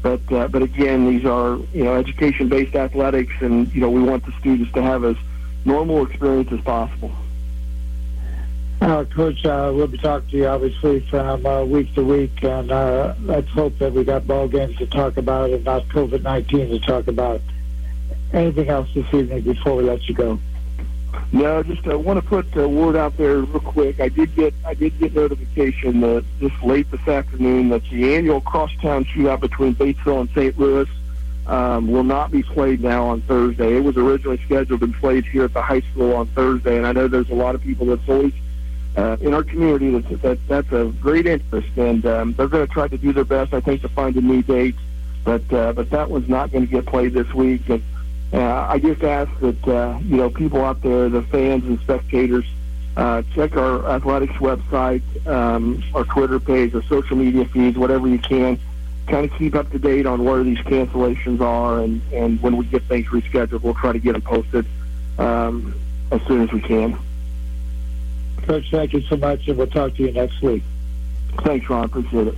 but 0.02 0.20
uh, 0.32 0.48
but 0.48 0.62
again, 0.62 1.08
these 1.08 1.24
are 1.24 1.56
you 1.72 1.84
know 1.84 1.96
education-based 1.96 2.74
athletics, 2.74 3.34
and 3.40 3.72
you 3.74 3.80
know 3.80 3.90
we 3.90 4.02
want 4.02 4.24
the 4.24 4.32
students 4.40 4.72
to 4.72 4.82
have 4.82 5.04
as 5.04 5.16
normal 5.64 6.06
experience 6.06 6.50
as 6.52 6.60
possible. 6.60 7.12
Uh, 8.80 9.04
Coach, 9.04 9.44
uh, 9.46 9.72
we'll 9.74 9.86
be 9.86 9.98
talking 9.98 10.28
to 10.28 10.36
you 10.36 10.46
obviously 10.46 11.00
from 11.08 11.46
uh, 11.46 11.64
week 11.64 11.92
to 11.94 12.04
week, 12.04 12.44
and 12.44 12.70
uh, 12.70 13.14
let's 13.22 13.48
hope 13.48 13.76
that 13.78 13.92
we 13.92 14.04
got 14.04 14.26
ball 14.26 14.46
games 14.46 14.76
to 14.76 14.86
talk 14.86 15.16
about 15.16 15.50
and 15.50 15.64
not 15.64 15.82
COVID 15.88 16.22
nineteen 16.22 16.68
to 16.68 16.78
talk 16.80 17.08
about. 17.08 17.40
Anything 18.32 18.68
else 18.68 18.88
this 18.94 19.06
evening 19.14 19.40
before 19.42 19.76
we 19.76 19.84
let 19.84 20.06
you 20.08 20.14
go? 20.14 20.38
No, 21.32 21.62
just 21.62 21.86
uh, 21.86 21.98
want 21.98 22.22
to 22.22 22.26
put 22.26 22.54
a 22.56 22.68
word 22.68 22.96
out 22.96 23.16
there 23.16 23.38
real 23.38 23.60
quick. 23.60 24.00
I 24.00 24.08
did 24.08 24.34
get 24.34 24.54
I 24.64 24.74
did 24.74 24.98
get 24.98 25.14
notification 25.14 26.00
that 26.00 26.24
just 26.40 26.62
late 26.62 26.90
this 26.90 27.06
afternoon 27.06 27.68
that 27.70 27.82
the 27.90 28.14
annual 28.14 28.40
crosstown 28.40 29.04
shootout 29.04 29.40
between 29.40 29.74
Batesville 29.74 30.20
and 30.20 30.30
St. 30.30 30.58
Louis 30.58 30.88
um, 31.46 31.88
will 31.88 32.04
not 32.04 32.30
be 32.30 32.42
played 32.42 32.80
now 32.80 33.06
on 33.06 33.20
Thursday. 33.22 33.76
It 33.76 33.84
was 33.84 33.96
originally 33.96 34.40
scheduled 34.44 34.82
and 34.82 34.94
played 34.94 35.24
here 35.26 35.44
at 35.44 35.52
the 35.52 35.62
high 35.62 35.80
school 35.80 36.14
on 36.14 36.26
Thursday, 36.28 36.76
and 36.76 36.86
I 36.86 36.92
know 36.92 37.08
there's 37.08 37.30
a 37.30 37.34
lot 37.34 37.54
of 37.54 37.62
people 37.62 37.86
that's 37.86 38.08
always 38.08 38.32
uh, 38.96 39.16
in 39.20 39.34
our 39.34 39.44
community 39.44 39.90
that, 39.90 40.22
that 40.22 40.38
that's 40.48 40.72
a 40.72 40.92
great 41.00 41.26
interest, 41.26 41.68
and 41.76 42.04
um, 42.06 42.32
they're 42.34 42.48
going 42.48 42.66
to 42.66 42.72
try 42.72 42.88
to 42.88 42.96
do 42.96 43.12
their 43.12 43.24
best, 43.24 43.52
I 43.52 43.60
think, 43.60 43.82
to 43.82 43.88
find 43.88 44.16
a 44.16 44.20
new 44.20 44.42
date. 44.42 44.76
But 45.24 45.52
uh, 45.52 45.72
but 45.72 45.90
that 45.90 46.08
one's 46.08 46.28
not 46.28 46.50
going 46.52 46.66
to 46.66 46.70
get 46.70 46.86
played 46.86 47.12
this 47.12 47.32
week. 47.34 47.68
And, 47.68 47.82
uh, 48.32 48.66
I 48.68 48.78
just 48.78 49.02
ask 49.02 49.30
that 49.40 49.68
uh, 49.68 49.98
you 50.02 50.16
know 50.16 50.30
people 50.30 50.64
out 50.64 50.82
there, 50.82 51.08
the 51.08 51.22
fans 51.22 51.64
and 51.64 51.78
spectators, 51.80 52.44
uh, 52.96 53.22
check 53.34 53.56
our 53.56 53.88
athletics 53.88 54.34
website, 54.34 55.02
um, 55.26 55.82
our 55.94 56.04
Twitter 56.04 56.40
page, 56.40 56.74
our 56.74 56.82
social 56.84 57.16
media 57.16 57.44
feeds, 57.46 57.78
whatever 57.78 58.08
you 58.08 58.18
can. 58.18 58.58
Kind 59.06 59.30
of 59.30 59.38
keep 59.38 59.54
up 59.54 59.70
to 59.70 59.78
date 59.78 60.04
on 60.04 60.24
where 60.24 60.42
these 60.42 60.58
cancellations 60.58 61.40
are, 61.40 61.80
and 61.80 62.02
and 62.12 62.42
when 62.42 62.56
we 62.56 62.64
get 62.66 62.82
things 62.84 63.06
rescheduled, 63.06 63.62
we'll 63.62 63.74
try 63.74 63.92
to 63.92 64.00
get 64.00 64.14
them 64.14 64.22
posted 64.22 64.66
um, 65.18 65.74
as 66.10 66.20
soon 66.22 66.42
as 66.42 66.52
we 66.52 66.60
can. 66.60 66.98
Coach, 68.42 68.68
thank 68.70 68.92
you 68.92 69.02
so 69.02 69.16
much, 69.16 69.46
and 69.46 69.56
we'll 69.56 69.66
talk 69.68 69.94
to 69.94 70.02
you 70.02 70.10
next 70.10 70.42
week. 70.42 70.64
Thanks, 71.42 71.68
Ron. 71.68 71.84
Appreciate 71.84 72.28
it. 72.28 72.34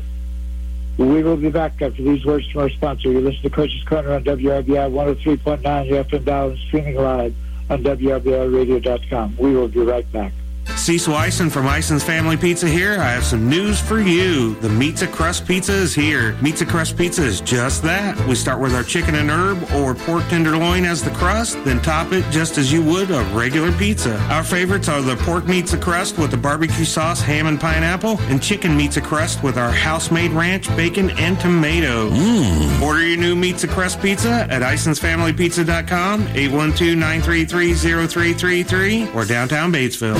We 0.99 1.23
will 1.23 1.37
be 1.37 1.49
back 1.49 1.81
after 1.81 2.03
these 2.03 2.27
words 2.27 2.51
from 2.51 2.63
our 2.63 2.71
sponsor. 2.71 3.13
You 3.13 3.21
listen 3.21 3.43
to 3.43 3.51
Coach's 3.51 3.85
Corner 3.85 4.15
on 4.15 4.25
WRBI 4.25 4.91
103.9 4.91 5.63
FM 5.63 6.25
dial 6.25 6.51
and 6.51 6.59
streaming 6.59 6.97
live 6.97 7.35
on 7.71 7.85
WRBIRadio.com. 7.85 9.37
We 9.39 9.55
will 9.55 9.69
be 9.69 9.79
right 9.79 10.11
back. 10.11 10.33
Cecil 10.77 11.15
Ison 11.15 11.51
from 11.51 11.67
Ison's 11.67 12.05
Family 12.05 12.37
Pizza 12.37 12.69
here. 12.69 12.99
I 13.01 13.11
have 13.11 13.25
some 13.25 13.49
news 13.49 13.81
for 13.81 14.01
you. 14.01 14.55
The 14.57 14.69
Pizza 14.79 15.07
Crust 15.07 15.47
Pizza 15.47 15.73
is 15.73 15.95
here. 15.95 16.37
Pizza 16.43 16.65
Crust 16.65 16.97
Pizza 16.97 17.23
is 17.25 17.41
just 17.41 17.83
that. 17.83 18.19
We 18.27 18.35
start 18.35 18.61
with 18.61 18.75
our 18.75 18.83
chicken 18.83 19.15
and 19.17 19.31
herb 19.31 19.63
or 19.75 19.95
pork 19.95 20.25
tenderloin 20.29 20.85
as 20.85 21.03
the 21.03 21.11
crust, 21.11 21.63
then 21.65 21.81
top 21.83 22.13
it 22.13 22.25
just 22.31 22.59
as 22.59 22.73
you 22.73 22.83
would 22.83 23.11
a 23.11 23.23
regular 23.35 23.73
pizza. 23.73 24.19
Our 24.31 24.45
favorites 24.45 24.89
are 24.89 25.03
the 25.03 25.17
pork 25.17 25.47
meats 25.47 25.73
a 25.73 25.79
crust 25.79 26.17
with 26.17 26.31
the 26.31 26.37
barbecue 26.37 26.85
sauce, 26.85 27.21
ham 27.21 27.47
and 27.47 27.61
pineapple, 27.61 28.19
and 28.23 28.43
chicken 28.43 28.77
meats 28.77 28.97
a 28.97 29.01
crust 29.01 29.43
with 29.43 29.57
our 29.59 29.71
house-made 29.71 30.31
ranch, 30.31 30.69
bacon, 30.77 31.11
and 31.19 31.39
tomato. 31.41 32.11
Mmm. 32.11 32.81
Order 32.81 33.07
your 33.07 33.19
new 33.19 33.35
Meats 33.35 33.65
a 33.65 33.69
Crust 33.69 34.01
Pizza 34.01 34.47
at 34.51 34.63
IsonsFamilyPizza.com, 34.63 36.27
812-933-0333, 36.29 39.15
or 39.15 39.25
downtown 39.25 39.73
Batesville. 39.73 40.19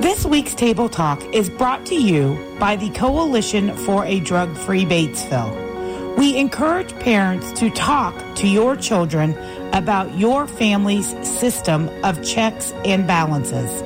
This 0.00 0.24
week's 0.24 0.54
Table 0.54 0.88
Talk 0.88 1.20
is 1.34 1.50
brought 1.50 1.84
to 1.86 1.96
you 1.96 2.38
by 2.60 2.76
the 2.76 2.88
Coalition 2.90 3.76
for 3.78 4.04
a 4.04 4.20
Drug 4.20 4.56
Free 4.56 4.84
Batesville. 4.84 6.16
We 6.16 6.36
encourage 6.36 6.96
parents 7.00 7.50
to 7.58 7.68
talk 7.70 8.14
to 8.36 8.46
your 8.46 8.76
children 8.76 9.36
about 9.72 10.16
your 10.16 10.46
family's 10.46 11.08
system 11.26 11.90
of 12.04 12.24
checks 12.24 12.70
and 12.84 13.08
balances. 13.08 13.82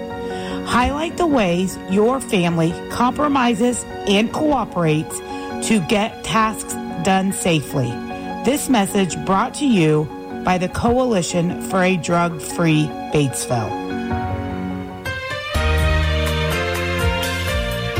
Highlight 0.69 1.17
the 1.17 1.27
ways 1.27 1.79
your 1.89 2.21
family 2.21 2.73
compromises 2.91 3.83
and 4.07 4.31
cooperates 4.35 5.19
to 5.69 5.81
get 5.89 6.25
tasks 6.25 6.75
done 7.05 7.33
safely. 7.33 7.91
This 8.45 8.69
message 8.69 9.17
brought 9.25 9.55
to 9.55 9.67
you 9.67 10.05
by 10.45 10.59
the 10.59 10.69
Coalition 10.69 11.63
for 11.71 11.83
a 11.83 11.97
Drug 11.97 12.39
Free 12.43 12.85
Batesville. 13.15 13.82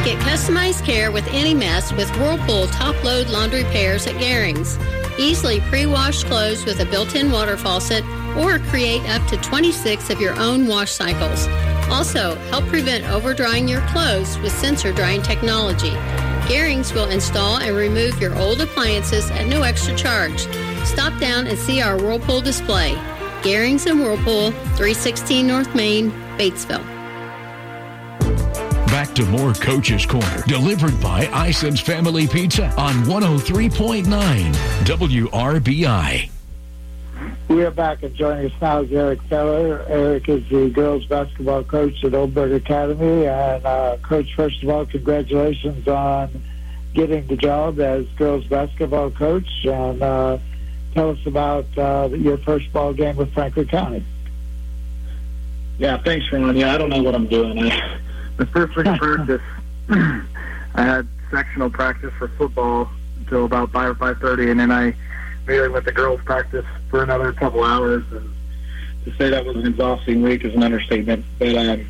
Get 0.05 0.19
customized 0.19 0.85
care 0.85 1.13
with 1.13 1.29
any 1.29 1.55
mess 1.55 1.93
with 1.93 2.11
Whirlpool 2.17 2.67
top 2.67 3.05
load 3.05 3.29
laundry 3.29 3.63
pairs 3.63 4.05
at 4.09 4.17
Garings. 4.17 4.77
Easily 5.17 5.61
pre-wash 5.61 6.25
clothes 6.25 6.65
with 6.65 6.81
a 6.81 6.87
built-in 6.87 7.31
water 7.31 7.57
faucet 7.57 8.05
or 8.37 8.59
create 8.71 9.09
up 9.11 9.25
to 9.29 9.37
26 9.37 10.11
of 10.11 10.21
your 10.21 10.37
own 10.41 10.67
wash 10.67 10.91
cycles. 10.91 11.47
Also, 11.89 12.35
help 12.51 12.65
prevent 12.67 13.09
over-drying 13.11 13.69
your 13.69 13.81
clothes 13.91 14.37
with 14.39 14.51
sensor 14.51 14.93
drying 14.93 15.23
technology. 15.23 15.93
Garings 16.49 16.93
will 16.93 17.09
install 17.09 17.59
and 17.59 17.77
remove 17.77 18.21
your 18.21 18.37
old 18.37 18.61
appliances 18.61 19.31
at 19.31 19.47
no 19.47 19.63
extra 19.63 19.95
charge. 19.95 20.41
Stop 20.85 21.17
down 21.21 21.47
and 21.47 21.57
see 21.57 21.81
our 21.81 21.97
Whirlpool 21.97 22.41
display. 22.41 22.95
Garings 23.43 23.87
and 23.89 24.01
Whirlpool, 24.01 24.51
316 24.51 25.47
North 25.47 25.73
Main, 25.77 26.11
Batesville. 26.37 26.92
Back 29.03 29.17
to 29.17 29.27
more 29.27 29.53
Coach's 29.55 30.07
Corner, 30.07 30.45
delivered 30.47 31.01
by 31.01 31.27
Ison's 31.49 31.81
Family 31.81 32.29
Pizza 32.29 32.67
on 32.79 32.95
103.9 33.07 34.05
WRBI. 34.85 36.31
We 37.49 37.65
are 37.65 37.73
back, 37.73 38.05
and 38.05 38.15
joining 38.15 38.47
us 38.47 38.53
now 38.61 38.83
is 38.83 38.93
Eric 38.93 39.21
Feller. 39.23 39.85
Eric 39.89 40.29
is 40.29 40.49
the 40.51 40.71
girls 40.71 41.05
basketball 41.07 41.65
coach 41.65 42.05
at 42.05 42.15
Oldenburg 42.15 42.53
Academy. 42.53 43.27
And, 43.27 43.67
uh, 43.67 43.97
Coach, 44.05 44.33
first 44.37 44.63
of 44.63 44.69
all, 44.69 44.87
congratulations 44.87 45.89
on 45.89 46.41
getting 46.95 47.27
the 47.27 47.37
job 47.37 47.81
as 47.81 48.07
girls 48.11 48.45
basketball 48.45 49.11
coach. 49.11 49.65
And 49.65 50.01
uh, 50.01 50.39
tell 50.95 51.11
us 51.11 51.27
about 51.27 51.67
uh, 51.77 52.09
your 52.13 52.39
first 52.39 52.73
ball 52.73 52.93
game 52.93 53.17
with 53.17 53.35
Franklin 53.35 53.67
County. 53.67 54.05
Yeah, 55.79 55.97
thanks, 55.99 56.31
Ron. 56.31 56.57
Yeah, 56.57 56.73
I 56.73 56.79
don't 56.79 56.91
know 56.91 57.03
what 57.03 57.17
I'm 57.17 57.27
doing. 57.27 57.59
I, 57.59 57.99
the 58.37 58.47
first 58.47 58.77
week 58.77 58.87
of 58.87 58.99
practice, 58.99 59.43
I 59.91 60.83
had 60.83 61.09
sectional 61.31 61.71
practice 61.71 62.13
for 62.19 62.29
football 62.29 62.89
until 63.21 63.45
about 63.45 63.73
five 63.73 63.91
or 63.91 63.95
five 63.95 64.19
thirty, 64.19 64.51
and 64.51 64.59
then 64.59 64.71
I 64.71 64.95
immediately 65.45 65.71
went 65.71 65.87
to 65.87 65.93
girls 65.93 66.21
practice 66.25 66.67
for 66.91 67.03
another 67.03 67.33
couple 67.33 67.65
hours. 67.65 68.05
And 68.11 68.33
to 69.05 69.17
say 69.17 69.31
that 69.31 69.45
was 69.45 69.57
an 69.57 69.67
exhausting 69.67 70.23
week 70.23 70.45
is 70.45 70.55
an 70.55 70.63
understatement. 70.63 71.25
But 71.39 71.57
um, 71.57 71.87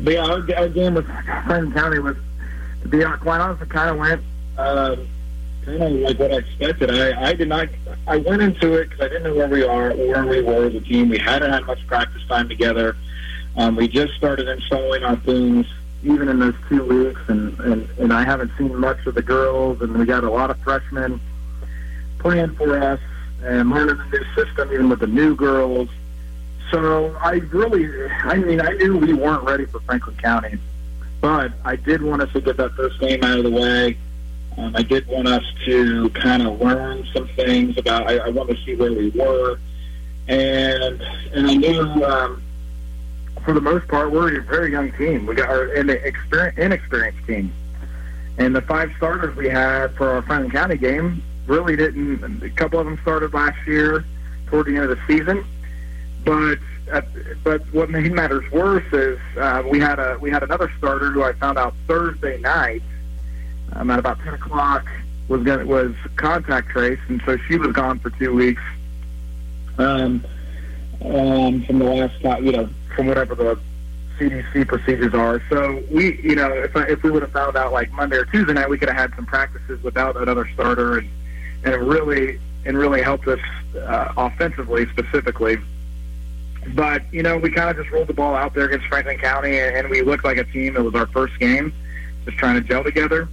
but 0.00 0.14
yeah, 0.14 0.24
our, 0.24 0.54
our 0.56 0.68
game 0.68 0.94
with 0.94 1.06
Franklin 1.06 1.72
County 1.72 1.98
was 1.98 2.16
to 2.82 2.88
be 2.88 3.02
quite 3.20 3.40
honest, 3.40 3.62
it 3.62 3.70
kind 3.70 3.90
of 3.90 3.98
went. 3.98 4.22
Um, 4.56 5.08
kind 5.64 5.82
of 5.82 5.92
like 5.92 6.18
what 6.18 6.32
I 6.32 6.38
expected. 6.38 6.90
I, 6.90 7.28
I 7.28 7.34
did 7.34 7.48
not. 7.48 7.68
I 8.06 8.16
went 8.18 8.42
into 8.42 8.74
it 8.74 8.90
because 8.90 9.00
I 9.04 9.08
didn't 9.08 9.24
know 9.24 9.34
where 9.34 9.48
we 9.48 9.64
are, 9.64 9.94
where 9.94 10.24
we 10.24 10.40
were 10.42 10.66
as 10.66 10.74
a 10.74 10.80
team. 10.80 11.08
We 11.08 11.18
hadn't 11.18 11.50
had 11.50 11.64
much 11.64 11.86
practice 11.86 12.22
time 12.28 12.48
together. 12.48 12.96
Um, 13.58 13.76
we 13.76 13.88
just 13.88 14.14
started 14.14 14.48
installing 14.48 15.04
our 15.04 15.16
things, 15.16 15.66
even 16.02 16.28
in 16.28 16.38
those 16.38 16.54
two 16.68 16.84
weeks, 16.84 17.20
and, 17.28 17.58
and 17.60 17.88
and 17.98 18.12
I 18.12 18.24
haven't 18.24 18.52
seen 18.56 18.74
much 18.76 19.04
of 19.06 19.14
the 19.14 19.22
girls. 19.22 19.82
And 19.82 19.96
we 19.98 20.06
got 20.06 20.24
a 20.24 20.30
lot 20.30 20.50
of 20.50 20.58
freshmen 20.60 21.20
playing 22.18 22.54
for 22.54 22.78
us 22.78 23.00
and 23.42 23.68
learning 23.70 23.98
the 23.98 24.18
new 24.18 24.24
system, 24.34 24.72
even 24.72 24.88
with 24.88 25.00
the 25.00 25.06
new 25.06 25.34
girls. 25.34 25.88
So 26.70 27.16
I 27.20 27.34
really, 27.52 27.88
I 28.24 28.36
mean, 28.36 28.60
I 28.60 28.72
knew 28.72 28.96
we 28.96 29.12
weren't 29.12 29.42
ready 29.44 29.66
for 29.66 29.80
Franklin 29.80 30.16
County, 30.16 30.58
but 31.20 31.52
I 31.64 31.76
did 31.76 32.00
want 32.02 32.22
us 32.22 32.32
to 32.32 32.40
get 32.40 32.56
that 32.58 32.72
first 32.72 33.00
game 33.00 33.22
out 33.24 33.38
of 33.38 33.44
the 33.44 33.50
way 33.50 33.98
um, 34.58 34.74
I 34.74 34.82
did 34.82 35.06
want 35.06 35.28
us 35.28 35.44
to 35.66 36.10
kind 36.10 36.42
of 36.44 36.60
learn 36.60 37.06
some 37.12 37.28
things 37.28 37.78
about. 37.78 38.08
I, 38.08 38.18
I 38.18 38.28
wanted 38.28 38.56
to 38.56 38.64
see 38.64 38.74
where 38.74 38.92
we 38.92 39.10
were, 39.10 39.58
and 40.26 41.00
and 41.32 41.46
I 41.46 41.54
knew 41.54 41.80
um, 42.04 42.42
for 43.44 43.54
the 43.54 43.60
most 43.60 43.88
part 43.88 44.10
we're 44.10 44.38
a 44.38 44.42
very 44.42 44.70
young 44.72 44.92
team. 44.92 45.26
We 45.26 45.34
got 45.34 45.48
our 45.48 45.66
inexperienced 45.66 47.26
team, 47.26 47.52
and 48.38 48.54
the 48.54 48.62
five 48.62 48.92
starters 48.96 49.34
we 49.36 49.48
had 49.48 49.94
for 49.96 50.08
our 50.08 50.22
Franklin 50.22 50.50
County 50.50 50.76
game 50.76 51.22
really 51.46 51.76
didn't. 51.76 52.42
A 52.42 52.50
couple 52.50 52.78
of 52.78 52.86
them 52.86 52.98
started 53.02 53.34
last 53.34 53.66
year 53.66 54.04
toward 54.46 54.66
the 54.66 54.76
end 54.76 54.90
of 54.90 54.90
the 54.90 55.00
season, 55.06 55.44
but 56.24 56.58
uh, 56.92 57.02
but 57.44 57.62
what 57.72 57.90
made 57.90 58.12
matters 58.12 58.50
worse 58.50 58.92
is 58.92 59.18
uh, 59.36 59.62
we 59.68 59.78
had 59.78 59.98
a 59.98 60.18
we 60.20 60.30
had 60.30 60.42
another 60.42 60.72
starter 60.78 61.10
who 61.10 61.22
I 61.22 61.32
found 61.34 61.58
out 61.58 61.74
Thursday 61.86 62.38
night 62.38 62.82
um, 63.72 63.90
at 63.90 63.98
about 63.98 64.18
10 64.20 64.34
o'clock 64.34 64.86
was 65.28 65.42
going 65.42 65.66
was 65.66 65.94
contact 66.16 66.70
trace, 66.70 67.00
and 67.08 67.20
so 67.26 67.36
she 67.48 67.56
was 67.56 67.72
gone 67.72 67.98
for 67.98 68.10
two 68.10 68.32
weeks 68.32 68.62
um, 69.78 70.24
um, 71.04 71.64
from 71.64 71.78
the 71.78 71.84
last 71.84 72.20
time, 72.22 72.44
you 72.44 72.52
know, 72.52 72.68
from 72.94 73.06
whatever 73.06 73.34
the 73.34 73.58
CDC 74.18 74.66
procedures 74.66 75.14
are. 75.14 75.42
So 75.48 75.82
we, 75.90 76.20
you 76.22 76.34
know, 76.34 76.50
if, 76.52 76.76
I, 76.76 76.84
if 76.84 77.02
we 77.02 77.10
would 77.10 77.22
have 77.22 77.32
found 77.32 77.56
out 77.56 77.72
like 77.72 77.92
Monday 77.92 78.16
or 78.16 78.24
Tuesday 78.26 78.52
night, 78.52 78.68
we 78.68 78.78
could 78.78 78.88
have 78.88 78.98
had 78.98 79.14
some 79.14 79.26
practices 79.26 79.82
without 79.82 80.16
another 80.16 80.48
starter, 80.54 80.98
and 80.98 81.08
and 81.64 81.74
it 81.74 81.78
really 81.78 82.40
and 82.64 82.76
really 82.76 83.02
helped 83.02 83.26
us 83.28 83.40
uh, 83.76 84.12
offensively 84.16 84.86
specifically. 84.90 85.58
But 86.74 87.02
you 87.12 87.22
know, 87.22 87.38
we 87.38 87.50
kind 87.50 87.70
of 87.70 87.76
just 87.76 87.90
rolled 87.90 88.08
the 88.08 88.14
ball 88.14 88.34
out 88.34 88.54
there 88.54 88.66
against 88.66 88.86
Franklin 88.86 89.18
County, 89.18 89.58
and, 89.58 89.76
and 89.76 89.88
we 89.88 90.02
looked 90.02 90.24
like 90.24 90.38
a 90.38 90.44
team. 90.44 90.76
It 90.76 90.82
was 90.82 90.94
our 90.94 91.06
first 91.06 91.38
game, 91.38 91.72
just 92.24 92.36
trying 92.36 92.54
to 92.56 92.60
gel 92.60 92.82
together. 92.82 93.28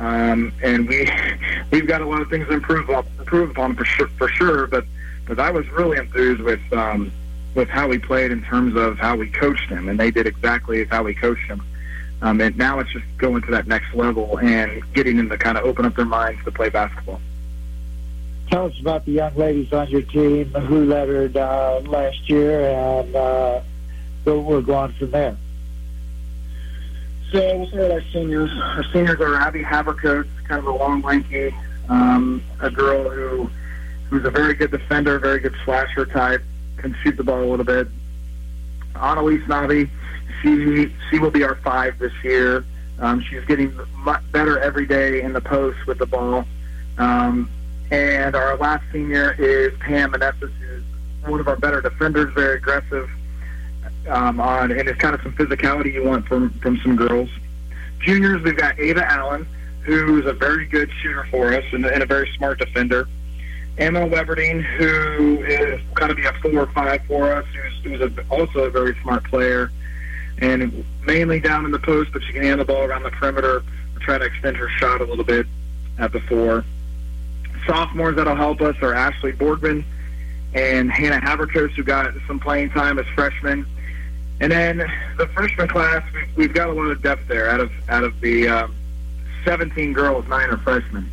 Um, 0.00 0.52
and 0.62 0.88
we 0.88 1.08
we've 1.70 1.86
got 1.86 2.00
a 2.00 2.06
lot 2.06 2.22
of 2.22 2.30
things 2.30 2.48
to 2.48 2.54
improve 2.54 2.88
improve 2.88 3.50
upon 3.50 3.76
for 3.76 3.84
sure, 3.84 4.08
for 4.18 4.28
sure. 4.28 4.66
But 4.66 4.84
but 5.34 5.40
I 5.40 5.50
was 5.50 5.66
really 5.70 5.96
enthused 5.96 6.42
with 6.42 6.60
um, 6.74 7.10
with 7.54 7.66
how 7.70 7.88
we 7.88 7.98
played 7.98 8.32
in 8.32 8.42
terms 8.42 8.76
of 8.76 8.98
how 8.98 9.16
we 9.16 9.30
coached 9.30 9.70
them, 9.70 9.88
and 9.88 9.98
they 9.98 10.10
did 10.10 10.26
exactly 10.26 10.84
how 10.84 11.04
we 11.04 11.14
coached 11.14 11.48
them. 11.48 11.64
Um, 12.20 12.38
and 12.42 12.54
now 12.58 12.80
it's 12.80 12.92
just 12.92 13.06
going 13.16 13.40
to 13.42 13.50
that 13.52 13.66
next 13.66 13.94
level 13.94 14.38
and 14.38 14.82
getting 14.92 15.16
them 15.16 15.30
to 15.30 15.38
kind 15.38 15.56
of 15.56 15.64
open 15.64 15.86
up 15.86 15.96
their 15.96 16.04
minds 16.04 16.44
to 16.44 16.50
play 16.52 16.68
basketball. 16.68 17.18
Tell 18.50 18.66
us 18.66 18.78
about 18.78 19.06
the 19.06 19.12
young 19.12 19.34
ladies 19.34 19.72
on 19.72 19.88
your 19.88 20.02
team 20.02 20.50
who 20.50 20.84
lettered 20.84 21.34
uh, 21.34 21.80
last 21.86 22.28
year, 22.28 22.68
and 22.68 23.16
uh, 23.16 23.62
we're 24.26 24.60
going 24.60 24.92
from 24.92 25.10
there. 25.12 25.36
So 27.30 27.56
we'll 27.56 27.68
start 27.68 27.82
with 27.84 27.92
our 27.92 28.04
seniors. 28.12 28.50
Our 28.50 28.84
seniors 28.92 29.18
are 29.18 29.34
Abby 29.36 29.62
Havercoat, 29.62 30.28
kind 30.46 30.58
of 30.58 30.66
a 30.66 30.76
long, 30.76 31.00
lanky, 31.00 31.54
um, 31.88 32.42
a 32.60 32.70
girl 32.70 33.08
who 33.08 33.50
who's 34.12 34.26
a 34.26 34.30
very 34.30 34.52
good 34.52 34.70
defender, 34.70 35.18
very 35.18 35.40
good 35.40 35.54
slasher 35.64 36.04
type, 36.04 36.42
can 36.76 36.94
shoot 37.02 37.16
the 37.16 37.24
ball 37.24 37.42
a 37.42 37.48
little 37.48 37.64
bit. 37.64 37.88
Annalise 38.94 39.40
Navi, 39.44 39.88
she 40.42 40.92
she 41.10 41.18
will 41.18 41.30
be 41.30 41.42
our 41.42 41.54
five 41.56 41.98
this 41.98 42.12
year. 42.22 42.62
Um, 42.98 43.22
she's 43.22 43.42
getting 43.46 43.74
much 43.96 44.22
better 44.30 44.58
every 44.58 44.86
day 44.86 45.22
in 45.22 45.32
the 45.32 45.40
post 45.40 45.78
with 45.86 45.96
the 45.98 46.04
ball. 46.04 46.44
Um, 46.98 47.50
and 47.90 48.36
our 48.36 48.56
last 48.58 48.84
senior 48.92 49.34
is 49.38 49.72
Pam 49.78 50.12
Meneses, 50.12 50.52
who's 50.52 50.82
one 51.24 51.40
of 51.40 51.48
our 51.48 51.56
better 51.56 51.80
defenders, 51.80 52.34
very 52.34 52.58
aggressive 52.58 53.08
um, 54.08 54.40
on, 54.40 54.72
and 54.72 54.88
it's 54.88 55.00
kind 55.00 55.14
of 55.14 55.22
some 55.22 55.32
physicality 55.32 55.94
you 55.94 56.04
want 56.04 56.26
from 56.26 56.50
from 56.60 56.76
some 56.82 56.96
girls. 56.96 57.30
Juniors, 58.00 58.42
we've 58.42 58.58
got 58.58 58.78
Ava 58.78 59.10
Allen, 59.10 59.46
who's 59.84 60.26
a 60.26 60.34
very 60.34 60.66
good 60.66 60.90
shooter 61.00 61.26
for 61.30 61.54
us 61.54 61.64
and, 61.72 61.86
and 61.86 62.02
a 62.02 62.06
very 62.06 62.30
smart 62.36 62.58
defender. 62.58 63.08
Emma 63.78 64.00
Weberding, 64.00 64.62
who 64.62 65.42
is 65.44 65.80
going 65.94 66.10
to 66.10 66.14
be 66.14 66.24
a 66.24 66.32
four 66.34 66.60
or 66.60 66.66
five 66.68 67.02
for 67.06 67.32
us, 67.32 67.46
who's, 67.54 68.00
who's 68.00 68.00
a, 68.00 68.24
also 68.28 68.64
a 68.64 68.70
very 68.70 68.96
smart 69.02 69.24
player, 69.24 69.70
and 70.38 70.84
mainly 71.06 71.40
down 71.40 71.64
in 71.64 71.70
the 71.70 71.78
post, 71.78 72.12
but 72.12 72.22
she 72.22 72.32
can 72.32 72.42
hand 72.42 72.60
the 72.60 72.64
ball 72.64 72.82
around 72.82 73.02
the 73.02 73.10
perimeter, 73.10 73.62
try 74.00 74.18
to 74.18 74.24
extend 74.24 74.56
her 74.56 74.68
shot 74.68 75.00
a 75.00 75.04
little 75.04 75.24
bit 75.24 75.46
at 75.98 76.12
the 76.12 76.20
four. 76.20 76.64
Sophomores 77.66 78.16
that'll 78.16 78.36
help 78.36 78.60
us 78.60 78.76
are 78.82 78.94
Ashley 78.94 79.32
Boardman 79.32 79.84
and 80.54 80.90
Hannah 80.90 81.20
Haverkos, 81.20 81.70
who 81.70 81.82
got 81.82 82.12
some 82.26 82.38
playing 82.38 82.70
time 82.70 82.98
as 82.98 83.06
freshmen. 83.14 83.64
And 84.40 84.50
then 84.50 84.78
the 85.16 85.26
freshman 85.28 85.68
class, 85.68 86.02
we've, 86.12 86.36
we've 86.36 86.54
got 86.54 86.68
a 86.68 86.72
lot 86.72 86.90
of 86.90 87.00
depth 87.02 87.28
there. 87.28 87.48
Out 87.48 87.60
of 87.60 87.70
out 87.88 88.02
of 88.02 88.20
the 88.20 88.48
um, 88.48 88.74
17 89.44 89.92
girls, 89.92 90.26
nine 90.28 90.50
are 90.50 90.58
freshmen, 90.58 91.08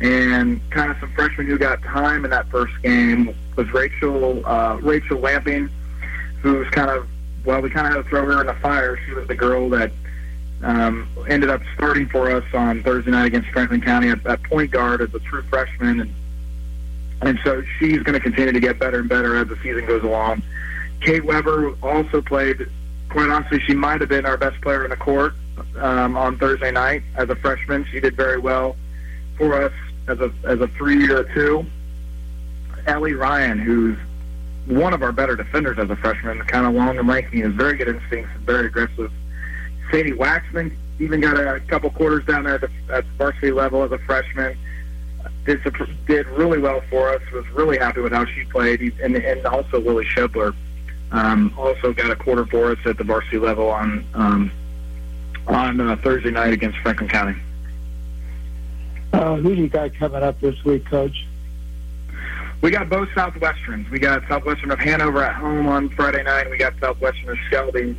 and 0.00 0.60
kind 0.70 0.90
of 0.90 0.96
some 0.98 1.12
freshmen 1.12 1.46
who 1.46 1.58
got 1.58 1.82
time 1.82 2.24
in 2.24 2.30
that 2.30 2.48
first 2.48 2.72
game 2.82 3.34
was 3.56 3.70
Rachel 3.72 4.42
uh, 4.46 4.78
Rachel 4.80 5.18
Lamping, 5.18 5.68
who's 6.40 6.68
kind 6.70 6.90
of 6.90 7.06
well, 7.44 7.60
we 7.60 7.70
kind 7.70 7.86
of 7.86 7.94
had 7.94 8.02
to 8.02 8.08
throw 8.08 8.24
her 8.26 8.40
in 8.40 8.46
the 8.46 8.54
fire. 8.54 8.98
She 9.06 9.12
was 9.12 9.26
the 9.26 9.34
girl 9.34 9.68
that 9.70 9.90
um, 10.62 11.08
ended 11.28 11.48
up 11.48 11.62
starting 11.74 12.06
for 12.08 12.30
us 12.30 12.44
on 12.52 12.82
Thursday 12.82 13.10
night 13.10 13.26
against 13.26 13.48
Franklin 13.50 13.80
County 13.80 14.10
at, 14.10 14.24
at 14.26 14.42
point 14.44 14.70
guard 14.70 15.00
as 15.00 15.12
a 15.14 15.18
true 15.20 15.42
freshman, 15.42 16.00
and 16.00 16.14
and 17.22 17.38
so 17.44 17.62
she's 17.78 18.02
going 18.02 18.14
to 18.14 18.20
continue 18.20 18.52
to 18.52 18.60
get 18.60 18.78
better 18.78 19.00
and 19.00 19.08
better 19.08 19.36
as 19.36 19.48
the 19.48 19.56
season 19.56 19.84
goes 19.86 20.02
along. 20.02 20.42
Kate 21.02 21.24
Weber 21.24 21.74
also 21.82 22.22
played. 22.22 22.66
Quite 23.10 23.28
honestly, 23.28 23.60
she 23.66 23.74
might 23.74 24.00
have 24.00 24.08
been 24.08 24.24
our 24.24 24.36
best 24.36 24.60
player 24.62 24.84
in 24.84 24.90
the 24.90 24.96
court 24.96 25.34
um, 25.76 26.16
on 26.16 26.38
Thursday 26.38 26.70
night 26.70 27.02
as 27.16 27.28
a 27.28 27.34
freshman. 27.36 27.84
She 27.90 28.00
did 28.00 28.16
very 28.16 28.38
well 28.38 28.76
for 29.36 29.60
us 29.64 29.72
as 30.10 30.20
a 30.20 30.32
as 30.44 30.60
a 30.60 30.68
three 30.68 31.10
or 31.10 31.24
two. 31.34 31.64
Ellie 32.86 33.14
Ryan, 33.14 33.58
who's 33.58 33.96
one 34.66 34.92
of 34.92 35.02
our 35.02 35.12
better 35.12 35.36
defenders 35.36 35.78
as 35.78 35.90
a 35.90 35.96
freshman, 35.96 36.40
kind 36.42 36.66
of 36.66 36.74
long 36.74 36.98
and 36.98 37.06
lanky, 37.06 37.40
has 37.40 37.52
very 37.52 37.76
good 37.76 37.88
instincts 37.88 38.30
and 38.34 38.44
very 38.44 38.66
aggressive. 38.66 39.12
Sadie 39.90 40.12
Waxman 40.12 40.74
even 40.98 41.20
got 41.20 41.36
a 41.36 41.60
couple 41.60 41.90
quarters 41.90 42.24
down 42.26 42.44
there 42.44 42.54
at 42.54 42.60
the, 42.60 42.70
at 42.90 43.04
the 43.04 43.10
varsity 43.16 43.50
level 43.52 43.82
as 43.82 43.92
a 43.92 43.98
freshman. 43.98 44.56
Did 45.44 45.62
did 46.06 46.26
really 46.28 46.58
well 46.58 46.82
for 46.90 47.10
us. 47.10 47.22
Was 47.32 47.48
really 47.50 47.78
happy 47.78 48.00
with 48.00 48.12
how 48.12 48.24
she 48.24 48.44
played, 48.44 48.80
and 49.02 49.16
and 49.16 49.46
also 49.46 49.80
Lily 49.80 50.04
Shepler 50.04 50.54
um, 51.12 51.54
also 51.58 51.92
got 51.92 52.10
a 52.10 52.16
quarter 52.16 52.46
for 52.46 52.70
us 52.72 52.78
at 52.84 52.96
the 52.96 53.04
varsity 53.04 53.38
level 53.38 53.68
on 53.70 54.04
um, 54.14 54.50
on 55.46 55.80
uh, 55.80 55.96
Thursday 55.96 56.30
night 56.30 56.52
against 56.52 56.78
Franklin 56.78 57.08
County. 57.08 57.40
Uh, 59.12 59.36
who 59.36 59.54
do 59.54 59.62
you 59.62 59.68
got 59.68 59.94
coming 59.94 60.22
up 60.22 60.40
this 60.40 60.64
week, 60.64 60.86
Coach? 60.86 61.26
We 62.60 62.70
got 62.70 62.88
both 62.88 63.08
Southwesterns. 63.10 63.88
We 63.90 63.98
got 63.98 64.22
Southwestern 64.28 64.70
of 64.70 64.78
Hanover 64.78 65.22
at 65.22 65.34
home 65.34 65.66
on 65.66 65.88
Friday 65.90 66.22
night. 66.22 66.50
We 66.50 66.58
got 66.58 66.74
Southwestern 66.78 67.30
of 67.30 67.38
Shelby 67.50 67.96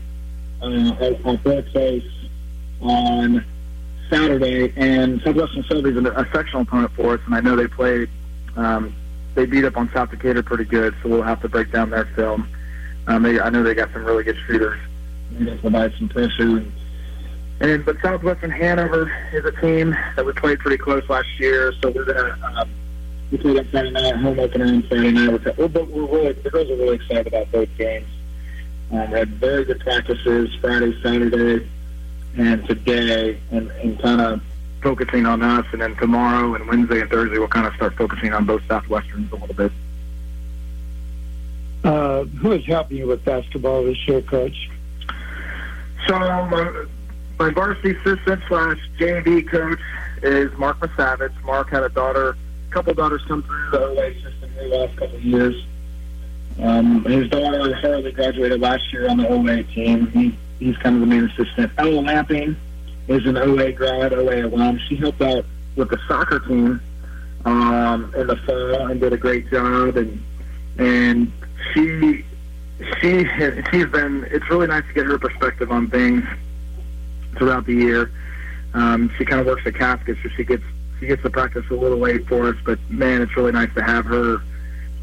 uh, 0.62 0.96
at, 1.00 1.26
at 1.26 1.44
Breakface 1.44 2.04
on 2.80 3.44
Saturday. 4.10 4.72
And 4.76 5.22
Southwestern 5.24 5.64
Shelby 5.64 5.90
is 5.90 5.98
a, 5.98 6.28
sectional 6.32 6.62
opponent 6.62 6.92
for 6.94 7.16
us, 7.16 7.22
and 7.26 7.34
I 7.34 7.42
know 7.42 7.56
they 7.56 7.68
played. 7.68 8.10
Um, 8.56 8.94
they 9.34 9.46
beat 9.46 9.66
up 9.66 9.78
on 9.78 9.90
South 9.94 10.12
Decatur 10.12 10.44
pretty 10.44 10.66
good, 10.66 10.94
so 11.02 11.10
we'll 11.10 11.24
have 11.24 11.42
to 11.42 11.50
break 11.50 11.72
down 11.72 11.90
their 11.90 12.06
film. 12.16 12.48
Um, 13.08 13.24
they, 13.24 13.40
I 13.40 13.50
know 13.50 13.64
they 13.64 13.74
got 13.74 13.92
some 13.94 14.04
really 14.04 14.24
good 14.24 14.38
shooters. 14.46 14.80
They 15.32 15.46
got 15.46 15.92
some 15.98 16.10
pressure. 16.10 16.58
And 16.58 16.72
but 17.62 18.02
Southwestern 18.02 18.50
Hanover 18.50 19.12
is 19.32 19.46
a 19.46 19.52
team 19.62 19.96
that 20.16 20.26
we 20.26 20.34
played 20.34 20.60
pretty 20.60 20.78
close 20.78 21.08
last 21.08 21.28
year, 21.40 21.72
so 21.80 21.92
we're 21.92 22.06
gonna 22.06 22.36
um, 22.58 22.70
we 23.32 23.38
played 23.38 23.60
on 23.60 23.68
Friday 23.68 23.92
night, 23.92 24.16
home 24.16 24.40
opener 24.40 24.66
on 24.66 24.82
Friday 24.84 25.12
night. 25.12 25.30
We're, 25.30 25.68
we're, 25.68 25.84
we're 25.84 26.06
really 26.08 26.34
the 26.34 26.50
girls 26.50 26.72
are 26.72 26.76
really 26.76 26.96
excited 26.96 27.28
about 27.28 27.52
both 27.52 27.70
games. 27.78 28.08
Um, 28.92 29.12
we 29.12 29.20
had 29.20 29.30
very 29.30 29.64
good 29.66 29.80
practices 29.80 30.50
Friday, 30.60 31.00
Saturday, 31.04 31.70
and 32.36 32.66
today, 32.68 33.40
and, 33.52 33.70
and 33.70 34.02
kind 34.02 34.22
of 34.22 34.42
focusing 34.82 35.28
on 35.28 35.44
us, 35.44 35.66
and 35.72 35.84
then 35.84 35.96
tomorrow 35.98 36.56
and 36.56 36.68
Wednesday 36.68 37.02
and 37.02 37.12
Thursday 37.12 37.38
we'll 37.38 37.48
kind 37.48 37.68
of 37.68 37.76
start 37.76 37.94
focusing 37.94 38.34
on 38.34 38.46
both 38.46 38.64
Southwesterns 38.68 39.32
a 39.32 39.36
little 39.36 39.56
bit. 39.56 39.72
Uh, 41.84 42.24
who 42.24 42.54
is 42.54 42.66
helping 42.66 42.98
you 42.98 43.08
with 43.08 43.24
basketball 43.24 43.84
this 43.84 44.08
year, 44.08 44.22
Coach? 44.24 44.70
So 46.08 46.18
my, 46.18 46.86
my 47.42 47.50
varsity 47.50 47.96
assistant 47.96 48.40
slash 48.48 48.78
JV 49.00 49.50
coach 49.50 49.80
is 50.22 50.56
Mark 50.60 50.80
Masavage. 50.80 51.34
Mark 51.42 51.72
had 51.72 51.82
a 51.82 51.90
daughter, 51.90 52.38
a 52.70 52.72
couple 52.72 52.94
daughters 52.94 53.24
come 53.28 53.42
through 53.42 53.72
the 53.72 53.80
OA 53.80 54.14
system 54.14 54.44
in 54.60 54.70
the 54.70 54.78
last 54.78 54.96
couple 54.96 55.16
of 55.16 55.24
years. 55.24 55.66
Um, 56.62 57.04
his 57.04 57.28
daughter 57.30 57.74
Harley 57.78 58.12
graduated 58.12 58.62
last 58.62 58.94
year 58.94 59.10
on 59.10 59.18
the 59.18 59.28
OA 59.28 59.64
team. 59.64 60.06
He, 60.12 60.38
he's 60.60 60.78
kind 60.78 60.98
of 60.98 61.02
the 61.02 61.08
main 61.08 61.24
assistant. 61.32 61.72
Ella 61.80 62.02
Lamping 62.02 62.56
is 63.08 63.26
an 63.26 63.38
OA 63.38 63.72
grad, 63.72 64.14
OA 64.14 64.46
alum. 64.46 64.80
She 64.88 64.96
helped 64.96 65.24
out 65.24 65.44
with 65.76 65.90
the 65.90 65.98
soccer 66.08 66.42
team 66.42 66.80
um, 67.46 68.14
in 68.16 68.28
the 68.28 68.36
fall 68.36 68.86
and 68.86 69.02
did 69.02 69.14
a 69.14 69.18
great 69.18 69.50
job. 69.50 69.98
And 69.98 70.24
and 70.78 71.32
she 71.74 72.24
she 73.02 73.26
she's 73.72 73.88
been. 73.88 74.28
It's 74.30 74.48
really 74.48 74.68
nice 74.68 74.86
to 74.86 74.94
get 74.94 75.08
her 75.08 75.18
perspective 75.18 75.72
on 75.72 75.90
things 75.90 76.24
throughout 77.38 77.66
the 77.66 77.74
year. 77.74 78.12
Um, 78.74 79.12
she 79.18 79.26
kind 79.26 79.42
of 79.42 79.48
works 79.48 79.64
at 79.66 79.76
caskets, 79.76 80.20
so 80.24 80.30
she 80.36 80.44
gets 80.44 80.64
she 81.00 81.08
gets 81.08 81.22
to 81.24 81.30
practice 81.30 81.66
a 81.70 81.74
little 81.74 81.98
late 81.98 82.28
for 82.28 82.48
us. 82.48 82.56
But 82.64 82.80
man, 82.90 83.22
it's 83.22 83.36
really 83.36 83.52
nice 83.52 83.74
to 83.74 83.84
have 83.84 84.06
her 84.06 84.38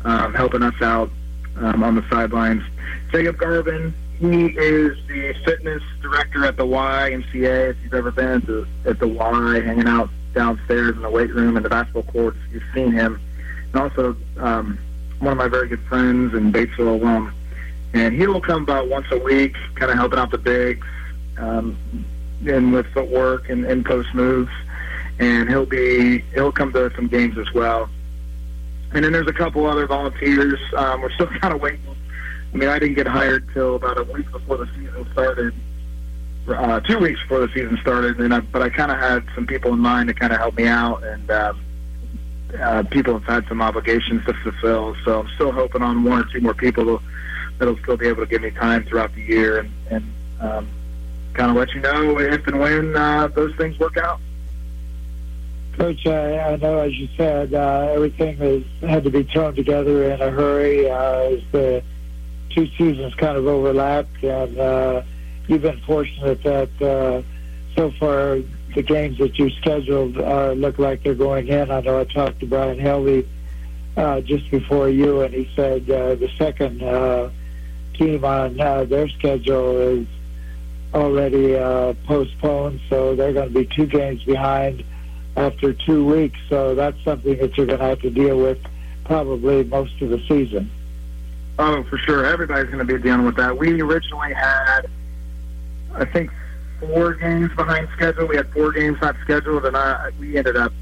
um, 0.04 0.32
helping 0.34 0.62
us 0.62 0.80
out 0.80 1.10
um, 1.56 1.82
on 1.82 1.94
the 1.94 2.04
sidelines. 2.08 2.62
Jacob 3.10 3.36
Garvin, 3.36 3.92
he 4.18 4.46
is 4.46 4.96
the 5.08 5.34
fitness 5.44 5.82
director 6.00 6.44
at 6.44 6.56
the 6.56 6.64
YMCA. 6.64 7.70
If 7.70 7.76
you've 7.82 7.94
ever 7.94 8.10
been 8.10 8.42
to, 8.42 8.66
at 8.86 8.98
the 8.98 9.08
Y, 9.08 9.60
hanging 9.60 9.88
out 9.88 10.08
downstairs 10.34 10.94
in 10.94 11.02
the 11.02 11.10
weight 11.10 11.34
room 11.34 11.56
and 11.56 11.64
the 11.64 11.70
basketball 11.70 12.04
courts, 12.04 12.38
you've 12.52 12.62
seen 12.74 12.92
him. 12.92 13.20
And 13.72 13.82
also 13.82 14.16
um, 14.38 14.78
one 15.18 15.32
of 15.32 15.38
my 15.38 15.48
very 15.48 15.68
good 15.68 15.80
friends 15.82 16.34
and 16.34 16.54
Batesville 16.54 17.00
alum. 17.00 17.34
And 17.94 18.14
he 18.14 18.26
will 18.26 18.40
come 18.40 18.62
about 18.62 18.88
once 18.88 19.06
a 19.10 19.18
week, 19.18 19.56
kind 19.74 19.90
of 19.90 19.96
helping 19.96 20.18
out 20.18 20.30
the 20.30 20.38
bigs, 20.38 20.86
um, 21.38 21.76
and 22.46 22.72
with 22.72 22.86
footwork 22.92 23.48
and, 23.48 23.64
and 23.64 23.84
post 23.84 24.14
moves. 24.14 24.50
And 25.18 25.48
he'll 25.48 25.66
be 25.66 26.20
he'll 26.34 26.52
come 26.52 26.72
to 26.72 26.92
some 26.94 27.08
games 27.08 27.36
as 27.38 27.52
well. 27.52 27.88
And 28.92 29.04
then 29.04 29.12
there's 29.12 29.26
a 29.26 29.32
couple 29.32 29.66
other 29.66 29.86
volunteers. 29.86 30.60
Um, 30.76 31.02
we're 31.02 31.12
still 31.12 31.26
kind 31.40 31.54
of 31.54 31.60
waiting. 31.60 31.80
I 32.52 32.56
mean, 32.56 32.68
I 32.68 32.78
didn't 32.78 32.94
get 32.94 33.06
hired 33.06 33.52
till 33.52 33.76
about 33.76 33.98
a 33.98 34.04
week 34.04 34.30
before 34.30 34.56
the 34.56 34.66
season 34.74 35.06
started. 35.12 35.54
Uh, 36.48 36.80
two 36.80 36.98
weeks 36.98 37.20
before 37.20 37.40
the 37.40 37.48
season 37.48 37.76
started, 37.82 38.18
and 38.20 38.32
I, 38.32 38.40
but 38.40 38.62
I 38.62 38.70
kind 38.70 38.90
of 38.90 38.98
had 38.98 39.26
some 39.34 39.46
people 39.46 39.74
in 39.74 39.80
mind 39.80 40.08
to 40.08 40.14
kind 40.14 40.32
of 40.32 40.38
help 40.38 40.56
me 40.56 40.66
out, 40.66 41.04
and 41.04 41.30
uh, 41.30 41.52
uh, 42.58 42.82
people 42.84 43.18
have 43.18 43.24
had 43.24 43.46
some 43.48 43.60
obligations 43.60 44.24
to 44.24 44.32
fulfill. 44.32 44.96
So 45.04 45.20
I'm 45.20 45.28
still 45.34 45.52
hoping 45.52 45.82
on 45.82 46.04
one 46.04 46.20
or 46.20 46.24
two 46.24 46.40
more 46.40 46.54
people 46.54 46.84
to, 46.84 47.04
that'll 47.58 47.76
still 47.80 47.98
be 47.98 48.06
able 48.06 48.22
to 48.22 48.26
give 48.26 48.40
me 48.40 48.50
time 48.50 48.84
throughout 48.84 49.14
the 49.14 49.20
year, 49.20 49.58
and, 49.58 49.70
and 49.90 50.12
um, 50.40 50.68
kind 51.38 51.52
of 51.52 51.56
let 51.56 51.72
you 51.72 51.80
know 51.80 52.18
if 52.18 52.44
and 52.48 52.58
when 52.58 52.96
uh, 52.96 53.28
those 53.28 53.54
things 53.54 53.78
work 53.78 53.96
out. 53.96 54.20
Coach, 55.78 56.04
I, 56.04 56.36
I 56.40 56.56
know, 56.56 56.78
as 56.80 56.92
you 56.94 57.08
said, 57.16 57.54
uh, 57.54 57.92
everything 57.92 58.36
has 58.38 58.64
had 58.80 59.04
to 59.04 59.10
be 59.10 59.22
thrown 59.22 59.54
together 59.54 60.10
in 60.10 60.20
a 60.20 60.30
hurry 60.30 60.90
uh, 60.90 60.96
as 60.96 61.40
the 61.52 61.84
two 62.50 62.66
seasons 62.76 63.14
kind 63.14 63.38
of 63.38 63.46
overlapped, 63.46 64.24
and 64.24 64.58
uh, 64.58 65.02
you've 65.46 65.62
been 65.62 65.80
fortunate 65.82 66.42
that 66.42 66.82
uh, 66.82 67.22
so 67.76 67.92
far 67.92 68.40
the 68.74 68.82
games 68.82 69.18
that 69.18 69.38
you 69.38 69.48
scheduled 69.50 70.18
uh, 70.18 70.50
look 70.52 70.80
like 70.80 71.04
they're 71.04 71.14
going 71.14 71.46
in. 71.46 71.70
I 71.70 71.80
know 71.80 72.00
I 72.00 72.04
talked 72.04 72.40
to 72.40 72.46
Brian 72.46 72.78
Helvey 72.78 73.24
uh, 73.96 74.20
just 74.22 74.50
before 74.50 74.88
you, 74.88 75.20
and 75.20 75.32
he 75.32 75.48
said 75.54 75.88
uh, 75.88 76.16
the 76.16 76.30
second 76.36 76.82
uh, 76.82 77.30
team 77.94 78.24
on 78.24 78.60
uh, 78.60 78.82
their 78.84 79.08
schedule 79.08 79.78
is 79.78 80.08
already 80.94 81.56
uh, 81.56 81.94
postponed, 82.06 82.80
so 82.88 83.14
they're 83.14 83.32
going 83.32 83.52
to 83.52 83.54
be 83.54 83.66
two 83.66 83.86
games 83.86 84.22
behind 84.24 84.84
after 85.36 85.72
two 85.72 86.04
weeks. 86.04 86.38
So 86.48 86.74
that's 86.74 87.02
something 87.04 87.36
that 87.38 87.56
you're 87.56 87.66
going 87.66 87.78
to 87.78 87.84
have 87.84 88.00
to 88.00 88.10
deal 88.10 88.38
with 88.38 88.58
probably 89.04 89.64
most 89.64 90.00
of 90.02 90.10
the 90.10 90.20
season. 90.28 90.70
Oh, 91.58 91.82
for 91.84 91.98
sure. 91.98 92.24
Everybody's 92.24 92.66
going 92.66 92.86
to 92.86 92.92
be 92.92 93.02
dealing 93.02 93.24
with 93.24 93.36
that. 93.36 93.58
We 93.58 93.80
originally 93.80 94.32
had, 94.32 94.82
I 95.94 96.04
think, 96.04 96.30
four 96.78 97.14
games 97.14 97.50
behind 97.56 97.88
schedule. 97.96 98.26
We 98.26 98.36
had 98.36 98.48
four 98.52 98.72
games 98.72 98.98
not 99.00 99.16
scheduled, 99.24 99.64
and 99.64 99.76
I, 99.76 100.10
we 100.18 100.36
ended 100.36 100.56
up 100.56 100.72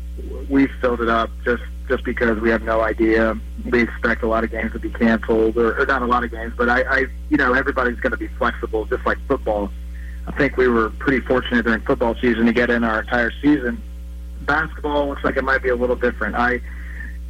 we 0.48 0.66
filled 0.80 1.00
it 1.00 1.09
up 1.09 1.30
just 1.44 1.62
just 1.88 2.02
because 2.04 2.40
we 2.40 2.50
have 2.50 2.62
no 2.62 2.80
idea. 2.80 3.38
We 3.64 3.82
expect 3.82 4.22
a 4.22 4.26
lot 4.26 4.42
of 4.42 4.50
games 4.50 4.72
to 4.72 4.78
be 4.78 4.90
canceled, 4.90 5.57
or, 5.57 5.80
or 5.80 5.86
not 5.86 6.02
a 6.02 6.07
lot 6.07 6.24
of 6.24 6.32
games, 6.32 6.52
but 6.57 6.68
I, 6.68 6.82
I 6.82 7.07
you 7.28 7.36
know, 7.36 7.52
everybody's 7.52 8.00
going 8.00 8.11
to 8.11 8.16
be 8.16 8.26
flexible, 8.26 8.86
just 8.86 9.07
like 9.07 9.18
football. 9.28 9.70
I 10.26 10.32
think 10.32 10.56
we 10.56 10.68
were 10.68 10.90
pretty 10.90 11.24
fortunate 11.26 11.64
during 11.64 11.80
football 11.82 12.14
season 12.16 12.46
to 12.46 12.52
get 12.52 12.70
in 12.70 12.84
our 12.84 13.00
entire 13.00 13.30
season. 13.42 13.80
Basketball 14.42 15.08
looks 15.08 15.24
like 15.24 15.36
it 15.36 15.44
might 15.44 15.62
be 15.62 15.68
a 15.68 15.76
little 15.76 15.96
different. 15.96 16.34
I, 16.36 16.60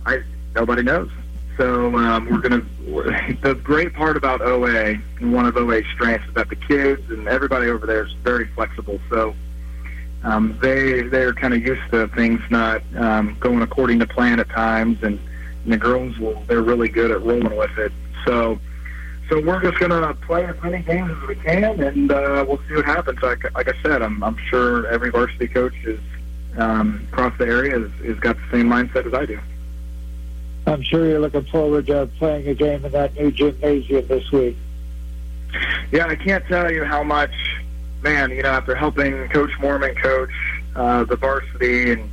I 0.05 0.22
nobody 0.55 0.82
knows. 0.82 1.11
So 1.57 1.97
um, 1.97 2.28
we're 2.30 2.40
gonna. 2.40 2.62
The 3.42 3.55
great 3.55 3.92
part 3.94 4.16
about 4.16 4.40
OA 4.40 4.94
and 5.20 5.32
one 5.32 5.47
of 5.47 5.57
OA's 5.57 5.84
strengths 5.94 6.26
is 6.28 6.34
that 6.34 6.49
the 6.49 6.57
kids 6.57 7.03
and 7.11 7.26
everybody 7.28 7.68
over 7.68 7.84
there 7.84 8.07
is 8.07 8.12
very 8.22 8.47
flexible. 8.55 9.01
So 9.11 9.34
um, 10.22 10.59
they 10.62 11.03
they're 11.03 11.34
kind 11.34 11.53
of 11.53 11.62
used 11.62 11.82
to 11.90 12.09
things 12.09 12.40
not 12.51 12.82
um, 12.97 13.36
going 13.40 13.62
according 13.62 13.99
to 14.01 14.07
plan 14.07 14.40
at 14.40 14.49
times, 14.49 15.03
and, 15.03 15.18
and 15.64 15.72
the 15.72 15.76
girls 15.76 16.18
will 16.18 16.42
they're 16.47 16.62
really 16.62 16.88
good 16.88 17.11
at 17.11 17.22
rolling 17.22 17.57
with 17.57 17.76
it. 17.78 17.92
So 18.24 18.59
so 19.29 19.41
we're 19.41 19.61
just 19.61 19.79
gonna 19.79 20.14
play 20.14 20.45
as 20.45 20.61
many 20.62 20.83
games 20.83 21.11
as 21.11 21.29
we 21.29 21.35
can, 21.37 21.81
and 21.81 22.12
uh, 22.12 22.45
we'll 22.47 22.61
see 22.68 22.74
what 22.74 22.85
happens. 22.85 23.20
Like 23.22 23.43
like 23.55 23.68
I 23.68 23.83
said, 23.83 24.03
I'm 24.03 24.22
I'm 24.22 24.37
sure 24.49 24.87
every 24.87 25.11
varsity 25.11 25.49
coach 25.49 25.74
is 25.85 26.01
um, 26.57 27.07
across 27.12 27.37
the 27.39 27.47
area 27.47 27.79
has, 27.79 27.91
has 28.05 28.18
got 28.20 28.37
the 28.37 28.59
same 28.59 28.68
mindset 28.68 29.07
as 29.07 29.14
I 29.14 29.27
do. 29.27 29.39
I'm 30.66 30.83
sure 30.83 31.07
you're 31.07 31.20
looking 31.20 31.45
forward 31.45 31.87
to 31.87 32.09
playing 32.18 32.49
a 32.49 32.55
game 32.55 32.85
in 32.85 32.93
that 32.93 33.14
new 33.14 33.31
gymnasium 33.31 34.07
this 34.07 34.31
week. 34.33 34.57
Yeah, 35.93 36.07
I 36.07 36.16
can't 36.16 36.45
tell 36.47 36.70
you 36.70 36.85
how 36.85 37.03
much, 37.03 37.33
man. 38.03 38.31
You 38.31 38.43
know, 38.43 38.51
after 38.51 38.74
helping 38.74 39.29
Coach 39.29 39.53
Mormon 39.61 39.95
coach 39.97 40.31
uh, 40.77 41.05
the 41.05 41.16
varsity, 41.16 41.93
and 41.93 42.11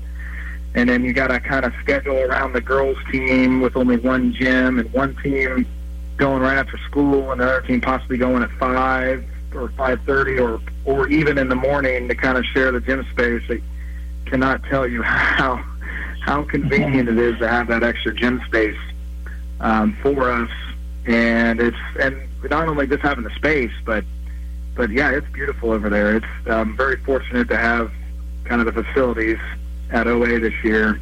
and 0.73 0.89
then 0.89 1.03
you 1.03 1.13
got 1.13 1.27
to 1.27 1.39
kind 1.39 1.65
of 1.65 1.73
schedule 1.81 2.17
around 2.17 2.53
the 2.53 2.61
girls' 2.61 2.97
team 3.11 3.61
with 3.61 3.75
only 3.75 3.97
one 3.97 4.33
gym 4.33 4.79
and 4.79 4.91
one 4.93 5.15
team 5.17 5.67
going 6.17 6.41
right 6.41 6.57
after 6.57 6.77
school, 6.89 7.31
and 7.31 7.41
the 7.41 7.45
other 7.45 7.61
team 7.61 7.81
possibly 7.81 8.17
going 8.17 8.43
at 8.43 8.51
five 8.51 9.25
or 9.53 9.69
five 9.69 9.99
thirty, 10.05 10.39
or 10.39 10.59
or 10.85 11.07
even 11.07 11.37
in 11.37 11.49
the 11.49 11.55
morning 11.55 12.07
to 12.07 12.15
kind 12.15 12.37
of 12.37 12.45
share 12.45 12.71
the 12.71 12.79
gym 12.79 13.05
space. 13.11 13.43
I 13.49 13.61
cannot 14.29 14.63
tell 14.63 14.87
you 14.87 15.01
how 15.03 15.63
how 16.21 16.43
convenient 16.43 17.09
it 17.09 17.17
is 17.17 17.37
to 17.39 17.47
have 17.47 17.67
that 17.67 17.83
extra 17.83 18.13
gym 18.13 18.41
space 18.47 18.79
um, 19.59 19.97
for 20.01 20.31
us, 20.31 20.51
and 21.05 21.59
it's 21.59 21.77
and 21.99 22.17
not 22.49 22.67
only 22.67 22.87
just 22.87 23.01
having 23.01 23.23
the 23.23 23.33
space, 23.35 23.71
but 23.85 24.03
but 24.75 24.89
yeah, 24.89 25.11
it's 25.11 25.27
beautiful 25.33 25.71
over 25.71 25.89
there. 25.89 26.15
It's 26.15 26.75
very 26.75 26.97
fortunate 26.97 27.47
to 27.49 27.57
have 27.57 27.91
kind 28.45 28.61
of 28.61 28.73
the 28.73 28.83
facilities 28.83 29.37
at 29.91 30.07
OA 30.07 30.39
this 30.39 30.53
year 30.63 30.99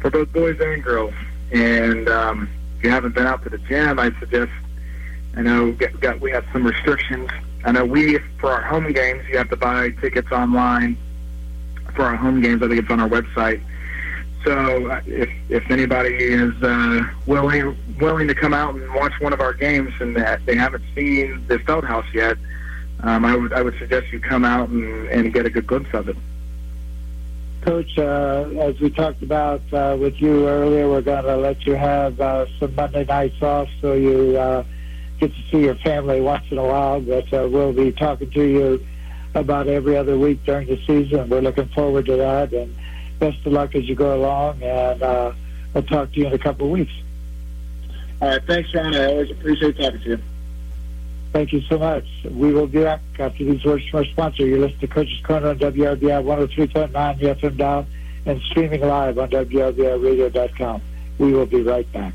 for 0.00 0.10
both 0.10 0.32
boys 0.32 0.58
and 0.60 0.82
girls. 0.82 1.14
And 1.52 2.08
um, 2.08 2.48
you 2.82 2.90
haven't 2.90 3.14
been 3.14 3.26
out 3.26 3.42
to 3.44 3.48
the 3.48 3.58
gym, 3.58 3.98
I 3.98 4.12
suggest. 4.18 4.52
I 5.34 5.42
know 5.42 5.72
get, 5.72 5.98
got 6.00 6.20
we 6.20 6.30
have 6.32 6.44
some 6.52 6.66
restrictions. 6.66 7.30
I 7.64 7.72
know 7.72 7.84
we 7.84 8.18
for 8.38 8.50
our 8.50 8.62
home 8.62 8.92
games 8.92 9.22
you 9.28 9.38
have 9.38 9.48
to 9.50 9.56
buy 9.56 9.90
tickets 9.90 10.30
online. 10.30 10.96
For 11.94 12.02
our 12.02 12.16
home 12.16 12.40
games, 12.40 12.62
I 12.62 12.68
think 12.68 12.80
it's 12.80 12.90
on 12.90 13.00
our 13.00 13.08
website. 13.08 13.62
So 14.44 14.90
uh, 14.90 15.00
if 15.06 15.30
if 15.48 15.70
anybody 15.70 16.14
is 16.14 16.54
uh, 16.62 17.02
willing 17.26 17.76
willing 18.00 18.28
to 18.28 18.34
come 18.34 18.52
out 18.52 18.74
and 18.74 18.92
watch 18.94 19.12
one 19.20 19.32
of 19.32 19.40
our 19.40 19.54
games 19.54 19.92
and 20.00 20.16
that 20.16 20.44
they 20.46 20.56
haven't 20.56 20.84
seen 20.94 21.46
the 21.46 21.58
Feldhouse 21.58 22.12
yet, 22.12 22.36
um, 23.00 23.24
I 23.24 23.36
would 23.36 23.52
I 23.52 23.62
would 23.62 23.78
suggest 23.78 24.12
you 24.12 24.20
come 24.20 24.44
out 24.44 24.68
and, 24.68 25.08
and 25.08 25.32
get 25.32 25.46
a 25.46 25.50
good 25.50 25.66
glimpse 25.66 25.94
of 25.94 26.08
it. 26.08 26.16
Coach, 27.62 27.96
uh, 27.96 28.48
as 28.58 28.78
we 28.80 28.90
talked 28.90 29.22
about 29.22 29.62
uh, 29.72 29.96
with 29.98 30.20
you 30.20 30.48
earlier, 30.48 30.88
we're 30.88 31.00
going 31.00 31.24
to 31.24 31.36
let 31.36 31.64
you 31.64 31.74
have 31.74 32.20
uh, 32.20 32.46
some 32.58 32.74
Monday 32.74 33.04
nights 33.04 33.40
off 33.40 33.68
so 33.80 33.94
you 33.94 34.36
uh, 34.36 34.64
get 35.20 35.32
to 35.32 35.42
see 35.50 35.60
your 35.60 35.76
family 35.76 36.20
once 36.20 36.44
in 36.50 36.58
a 36.58 36.64
while. 36.64 37.00
But 37.00 37.32
uh, 37.32 37.48
we'll 37.48 37.72
be 37.72 37.92
talking 37.92 38.30
to 38.32 38.42
you 38.44 38.86
about 39.34 39.68
every 39.68 39.96
other 39.96 40.18
week 40.18 40.44
during 40.44 40.66
the 40.66 40.76
season. 40.86 41.28
We're 41.28 41.40
looking 41.40 41.68
forward 41.68 42.06
to 42.06 42.16
that. 42.16 42.52
And 42.52 42.74
best 43.20 43.38
of 43.46 43.52
luck 43.52 43.76
as 43.76 43.88
you 43.88 43.94
go 43.94 44.16
along. 44.16 44.60
And 44.62 45.00
uh, 45.00 45.32
I'll 45.76 45.82
talk 45.84 46.12
to 46.12 46.18
you 46.18 46.26
in 46.26 46.32
a 46.32 46.38
couple 46.38 46.66
of 46.66 46.72
weeks. 46.72 46.92
All 48.20 48.28
right, 48.28 48.42
thanks, 48.44 48.70
Sean. 48.70 48.92
I 48.94 49.06
always 49.06 49.30
appreciate 49.30 49.78
talking 49.78 50.00
to 50.00 50.08
you. 50.08 50.18
Thank 51.32 51.52
you 51.52 51.62
so 51.62 51.78
much. 51.78 52.04
We 52.30 52.52
will 52.52 52.66
be 52.66 52.82
back 52.82 53.00
after 53.18 53.42
these 53.44 53.64
words 53.64 53.88
from 53.88 54.00
our 54.00 54.04
sponsor. 54.04 54.46
You're 54.46 54.58
listening 54.58 54.80
to 54.80 54.86
Coach's 54.88 55.24
Corner 55.24 55.48
on 55.48 55.58
WRBI 55.58 55.98
103.9 55.98 57.18
the 57.18 57.26
FM 57.34 57.56
dial 57.56 57.86
and 58.26 58.40
streaming 58.42 58.82
live 58.82 59.18
on 59.18 59.30
WRBIRadio.com. 59.30 60.82
We 61.18 61.32
will 61.32 61.46
be 61.46 61.62
right 61.62 61.90
back. 61.92 62.12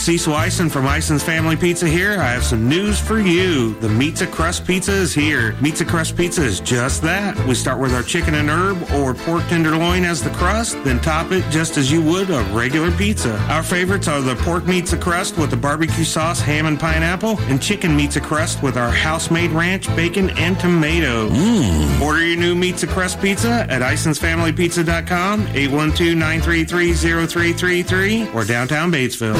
Cecil 0.00 0.34
Ison 0.34 0.70
from 0.70 0.86
Ison's 0.86 1.22
Family 1.22 1.56
Pizza 1.56 1.86
here. 1.86 2.12
I 2.12 2.30
have 2.30 2.42
some 2.42 2.66
news 2.66 2.98
for 2.98 3.20
you. 3.20 3.74
The 3.80 3.90
Pizza 3.98 4.26
Crust 4.26 4.64
Pizza 4.66 4.92
is 4.92 5.12
here. 5.12 5.52
Pizza 5.62 5.84
Crust 5.84 6.16
Pizza 6.16 6.42
is 6.42 6.60
just 6.60 7.02
that. 7.02 7.36
We 7.46 7.54
start 7.54 7.78
with 7.78 7.92
our 7.92 8.02
chicken 8.02 8.34
and 8.34 8.48
herb 8.48 8.82
or 8.94 9.12
pork 9.12 9.46
tenderloin 9.48 10.04
as 10.04 10.22
the 10.22 10.30
crust, 10.30 10.82
then 10.84 11.00
top 11.00 11.32
it 11.32 11.44
just 11.50 11.76
as 11.76 11.92
you 11.92 12.00
would 12.00 12.30
a 12.30 12.42
regular 12.52 12.90
pizza. 12.92 13.38
Our 13.50 13.62
favorites 13.62 14.08
are 14.08 14.22
the 14.22 14.36
pork 14.36 14.66
meats 14.66 14.94
a 14.94 14.96
crust 14.96 15.36
with 15.36 15.50
the 15.50 15.58
barbecue 15.58 16.04
sauce, 16.04 16.40
ham 16.40 16.64
and 16.64 16.80
pineapple, 16.80 17.38
and 17.42 17.60
chicken 17.60 17.94
meats 17.94 18.16
a 18.16 18.22
crust 18.22 18.62
with 18.62 18.78
our 18.78 18.90
house-made 18.90 19.50
ranch, 19.50 19.94
bacon, 19.94 20.30
and 20.30 20.58
tomato. 20.58 21.28
Mmm. 21.28 22.00
Order 22.00 22.26
your 22.26 22.38
new 22.38 22.54
Meats 22.54 22.82
a 22.82 22.86
Crust 22.86 23.20
Pizza 23.20 23.66
at 23.68 23.82
IsonsFamilyPizza.com, 23.82 25.46
812-933-0333, 25.46 28.34
or 28.34 28.44
downtown 28.44 28.90
Batesville. 28.90 29.36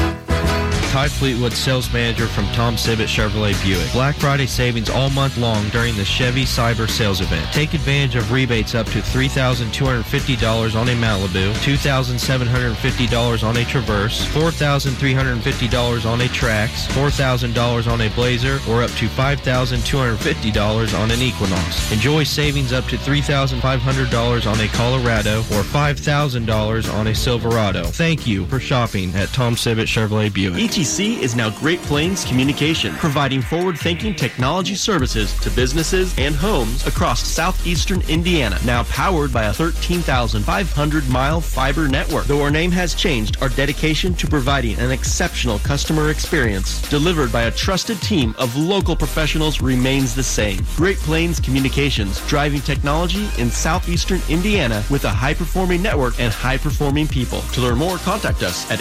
Ty 0.91 1.07
Fleetwood, 1.07 1.53
sales 1.53 1.91
manager 1.93 2.27
from 2.27 2.45
Tom 2.47 2.75
Sibbett 2.75 3.07
Chevrolet 3.07 3.55
Buick. 3.63 3.89
Black 3.93 4.17
Friday 4.17 4.45
savings 4.45 4.89
all 4.89 5.09
month 5.11 5.37
long 5.37 5.69
during 5.69 5.95
the 5.95 6.03
Chevy 6.03 6.43
Cyber 6.43 6.89
Sales 6.89 7.21
Event. 7.21 7.49
Take 7.53 7.73
advantage 7.73 8.17
of 8.17 8.29
rebates 8.29 8.75
up 8.75 8.85
to 8.87 8.99
$3,250 8.99 10.75
on 10.75 10.89
a 10.89 10.91
Malibu, 10.91 11.53
$2,750 11.63 13.43
on 13.47 13.55
a 13.55 13.63
Traverse, 13.63 14.25
$4,350 14.33 16.05
on 16.05 16.19
a 16.19 16.25
Trax, 16.25 16.87
$4,000 16.89 17.87
on 17.89 18.01
a 18.01 18.09
Blazer, 18.09 18.59
or 18.69 18.83
up 18.83 18.91
to 18.91 19.07
$5,250 19.07 20.99
on 20.99 21.09
an 21.09 21.21
Equinox. 21.21 21.89
Enjoy 21.93 22.25
savings 22.25 22.73
up 22.73 22.83
to 22.87 22.97
$3,500 22.97 24.45
on 24.45 24.59
a 24.59 24.67
Colorado 24.67 25.39
or 25.39 25.63
$5,000 25.63 26.93
on 26.93 27.07
a 27.07 27.15
Silverado. 27.15 27.85
Thank 27.85 28.27
you 28.27 28.45
for 28.47 28.59
shopping 28.59 29.15
at 29.15 29.29
Tom 29.29 29.55
Sibbett 29.55 29.87
Chevrolet 29.87 30.33
Buick. 30.33 30.80
ETC 30.81 31.19
is 31.19 31.35
now 31.35 31.51
Great 31.51 31.79
Plains 31.81 32.25
Communication, 32.25 32.95
providing 32.95 33.39
forward-thinking 33.39 34.15
technology 34.15 34.73
services 34.73 35.31
to 35.41 35.51
businesses 35.51 36.17
and 36.17 36.33
homes 36.33 36.87
across 36.87 37.23
southeastern 37.23 38.01
Indiana. 38.09 38.57
Now 38.65 38.81
powered 38.85 39.31
by 39.31 39.43
a 39.43 39.51
13,500-mile 39.51 41.39
fiber 41.39 41.87
network. 41.87 42.25
Though 42.25 42.41
our 42.41 42.49
name 42.49 42.71
has 42.71 42.95
changed, 42.95 43.37
our 43.43 43.49
dedication 43.49 44.15
to 44.15 44.25
providing 44.25 44.79
an 44.79 44.89
exceptional 44.89 45.59
customer 45.59 46.09
experience 46.09 46.81
delivered 46.89 47.31
by 47.31 47.43
a 47.43 47.51
trusted 47.51 48.01
team 48.01 48.33
of 48.39 48.57
local 48.57 48.95
professionals 48.95 49.61
remains 49.61 50.15
the 50.15 50.23
same. 50.23 50.65
Great 50.77 50.97
Plains 50.97 51.39
Communications, 51.39 52.27
driving 52.27 52.61
technology 52.61 53.29
in 53.37 53.51
southeastern 53.51 54.19
Indiana 54.29 54.83
with 54.89 55.05
a 55.05 55.09
high-performing 55.09 55.83
network 55.83 56.19
and 56.19 56.33
high-performing 56.33 57.07
people. 57.07 57.41
To 57.53 57.61
learn 57.61 57.77
more, 57.77 57.97
contact 57.97 58.41
us 58.41 58.65
at 58.71 58.79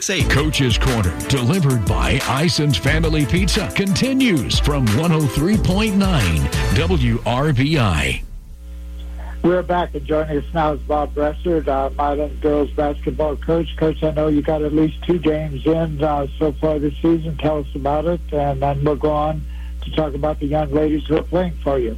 866-382-4968. 0.00 0.30
Coach's 0.30 0.78
Corner, 0.78 1.28
delivered 1.28 1.86
by 1.86 2.20
Ison's 2.42 2.76
Family 2.76 3.26
Pizza, 3.26 3.70
continues 3.74 4.58
from 4.58 4.86
103.9 4.86 5.96
WRBI. 6.74 8.22
We're 9.42 9.62
back, 9.62 9.94
and 9.94 10.04
joining 10.04 10.38
us 10.38 10.44
now 10.52 10.72
is 10.74 10.80
Bob 10.80 11.14
Bressard, 11.14 11.66
uh, 11.66 11.90
Milan 11.90 12.38
girls 12.40 12.70
basketball 12.72 13.36
coach. 13.36 13.74
Coach, 13.76 14.02
I 14.02 14.10
know 14.10 14.28
you 14.28 14.42
got 14.42 14.60
at 14.60 14.74
least 14.74 15.02
two 15.04 15.18
games 15.18 15.64
in 15.64 16.02
uh, 16.02 16.26
so 16.38 16.52
far 16.52 16.78
this 16.78 16.94
season. 17.00 17.38
Tell 17.38 17.58
us 17.60 17.74
about 17.74 18.04
it, 18.04 18.20
and 18.32 18.60
then 18.60 18.84
we'll 18.84 18.96
go 18.96 19.12
on 19.12 19.42
to 19.82 19.90
talk 19.92 20.14
about 20.14 20.40
the 20.40 20.46
young 20.46 20.70
ladies 20.72 21.06
who 21.06 21.16
are 21.16 21.22
playing 21.22 21.54
for 21.62 21.78
you. 21.78 21.96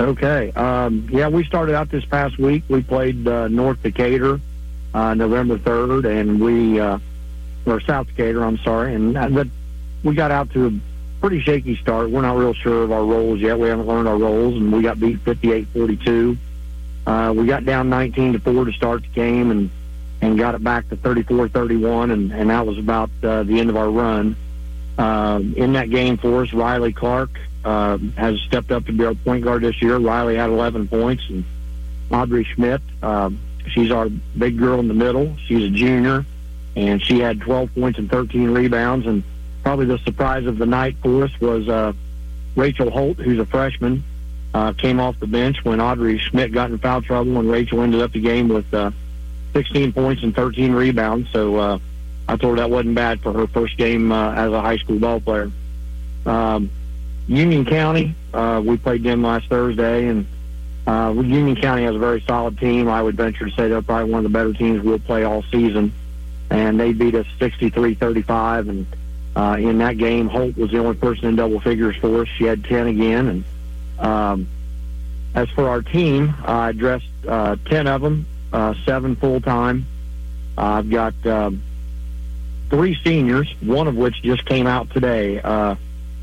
Okay. 0.00 0.50
Um, 0.52 1.08
yeah, 1.10 1.28
we 1.28 1.44
started 1.44 1.74
out 1.74 1.90
this 1.90 2.04
past 2.06 2.38
week. 2.38 2.62
We 2.68 2.82
played 2.82 3.28
uh, 3.28 3.48
North 3.48 3.82
Decatur 3.82 4.40
uh, 4.96 5.12
November 5.12 5.58
3rd, 5.58 6.06
and 6.06 6.40
we, 6.40 6.80
uh, 6.80 6.98
or 7.66 7.80
South 7.80 8.06
Decatur, 8.06 8.42
I'm 8.42 8.56
sorry, 8.58 8.94
and 8.94 9.16
uh, 9.16 9.28
but 9.28 9.46
we 10.02 10.14
got 10.14 10.30
out 10.30 10.50
to 10.52 10.68
a 10.68 10.72
pretty 11.20 11.40
shaky 11.40 11.76
start. 11.76 12.10
We're 12.10 12.22
not 12.22 12.36
real 12.38 12.54
sure 12.54 12.84
of 12.84 12.92
our 12.92 13.04
roles 13.04 13.38
yet. 13.40 13.58
We 13.58 13.68
haven't 13.68 13.86
learned 13.86 14.08
our 14.08 14.16
roles, 14.16 14.54
and 14.54 14.72
we 14.72 14.80
got 14.80 14.98
beat 14.98 15.22
58-42. 15.22 16.38
Uh, 17.06 17.34
we 17.36 17.46
got 17.46 17.66
down 17.66 17.90
19 17.90 18.32
to 18.32 18.38
4 18.38 18.64
to 18.64 18.72
start 18.72 19.02
the 19.02 19.08
game, 19.08 19.50
and 19.50 19.70
and 20.22 20.38
got 20.38 20.54
it 20.54 20.64
back 20.64 20.88
to 20.88 20.96
34-31, 20.96 22.10
and 22.10 22.32
and 22.32 22.48
that 22.48 22.66
was 22.66 22.78
about 22.78 23.10
uh, 23.22 23.42
the 23.42 23.60
end 23.60 23.68
of 23.68 23.76
our 23.76 23.90
run. 23.90 24.34
Uh, 24.96 25.42
in 25.56 25.74
that 25.74 25.90
game 25.90 26.16
for 26.16 26.40
us, 26.40 26.54
Riley 26.54 26.94
Clark 26.94 27.38
uh, 27.66 27.98
has 28.16 28.40
stepped 28.40 28.70
up 28.70 28.86
to 28.86 28.92
be 28.92 29.04
our 29.04 29.14
point 29.14 29.44
guard 29.44 29.60
this 29.60 29.82
year. 29.82 29.98
Riley 29.98 30.36
had 30.36 30.48
11 30.48 30.88
points, 30.88 31.22
and 31.28 31.44
Audrey 32.10 32.44
Schmidt, 32.44 32.80
uh, 33.02 33.28
she's 33.68 33.90
our 33.90 34.08
big 34.08 34.58
girl 34.58 34.80
in 34.80 34.88
the 34.88 34.94
middle. 34.94 35.36
She's 35.46 35.64
a 35.64 35.70
junior, 35.70 36.24
and 36.74 37.02
she 37.04 37.20
had 37.20 37.40
12 37.40 37.74
points 37.74 37.98
and 37.98 38.10
13 38.10 38.50
rebounds. 38.50 39.06
And 39.06 39.22
probably 39.62 39.86
the 39.86 39.98
surprise 39.98 40.46
of 40.46 40.58
the 40.58 40.66
night 40.66 40.96
for 41.02 41.24
us 41.24 41.40
was 41.40 41.68
uh, 41.68 41.92
Rachel 42.54 42.90
Holt, 42.90 43.18
who's 43.18 43.38
a 43.38 43.46
freshman, 43.46 44.04
uh, 44.54 44.72
came 44.72 45.00
off 45.00 45.18
the 45.20 45.26
bench 45.26 45.64
when 45.64 45.80
Audrey 45.80 46.18
Schmidt 46.18 46.52
got 46.52 46.70
in 46.70 46.78
foul 46.78 47.02
trouble, 47.02 47.38
and 47.38 47.50
Rachel 47.50 47.82
ended 47.82 48.00
up 48.00 48.12
the 48.12 48.20
game 48.20 48.48
with 48.48 48.72
uh, 48.72 48.90
16 49.52 49.92
points 49.92 50.22
and 50.22 50.34
13 50.34 50.72
rebounds. 50.72 51.30
So 51.32 51.56
uh, 51.56 51.78
I 52.28 52.36
her 52.36 52.56
that 52.56 52.70
wasn't 52.70 52.94
bad 52.94 53.20
for 53.20 53.32
her 53.32 53.46
first 53.46 53.76
game 53.76 54.12
uh, 54.12 54.32
as 54.32 54.52
a 54.52 54.60
high 54.60 54.78
school 54.78 54.98
ball 54.98 55.20
player. 55.20 55.50
Um, 56.24 56.70
Union 57.28 57.64
County, 57.64 58.14
uh, 58.32 58.62
we 58.64 58.76
played 58.76 59.02
them 59.02 59.22
last 59.22 59.48
Thursday, 59.48 60.06
and 60.08 60.26
uh, 60.86 61.12
Union 61.16 61.56
County 61.56 61.82
has 61.84 61.96
a 61.96 61.98
very 61.98 62.22
solid 62.26 62.58
team. 62.58 62.88
I 62.88 63.02
would 63.02 63.16
venture 63.16 63.44
to 63.44 63.50
say 63.56 63.68
they're 63.68 63.82
probably 63.82 64.10
one 64.10 64.24
of 64.24 64.30
the 64.30 64.36
better 64.36 64.52
teams 64.52 64.82
we'll 64.82 64.98
play 65.00 65.24
all 65.24 65.42
season. 65.50 65.92
And 66.50 66.78
they 66.78 66.92
beat 66.92 67.14
us 67.16 67.26
63-35. 67.40 68.68
And 68.68 68.86
uh, 69.34 69.56
in 69.58 69.78
that 69.78 69.98
game, 69.98 70.28
Holt 70.28 70.56
was 70.56 70.70
the 70.70 70.78
only 70.78 70.96
person 70.96 71.26
in 71.26 71.36
double 71.36 71.58
figures 71.60 71.96
for 71.96 72.22
us. 72.22 72.28
She 72.38 72.44
had 72.44 72.64
10 72.64 72.86
again. 72.86 73.28
And 73.98 74.06
um, 74.06 74.48
as 75.34 75.50
for 75.50 75.68
our 75.68 75.82
team, 75.82 76.34
I 76.44 76.70
dressed 76.70 77.04
uh, 77.26 77.56
10 77.66 77.88
of 77.88 78.02
them, 78.02 78.26
uh, 78.52 78.74
seven 78.84 79.16
full-time. 79.16 79.86
I've 80.56 80.88
got 80.88 81.14
um, 81.26 81.62
three 82.70 82.96
seniors, 83.04 83.52
one 83.60 83.88
of 83.88 83.96
which 83.96 84.22
just 84.22 84.44
came 84.46 84.68
out 84.68 84.90
today. 84.90 85.40
Uh, 85.40 85.74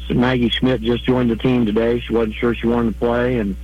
Maggie 0.09 0.49
Schmidt 0.49 0.81
just 0.81 1.05
joined 1.05 1.29
the 1.29 1.35
team 1.35 1.65
today. 1.65 1.99
She 1.99 2.13
wasn't 2.13 2.35
sure 2.35 2.53
she 2.55 2.67
wanted 2.67 2.93
to 2.93 2.99
play, 2.99 3.39
and 3.39 3.55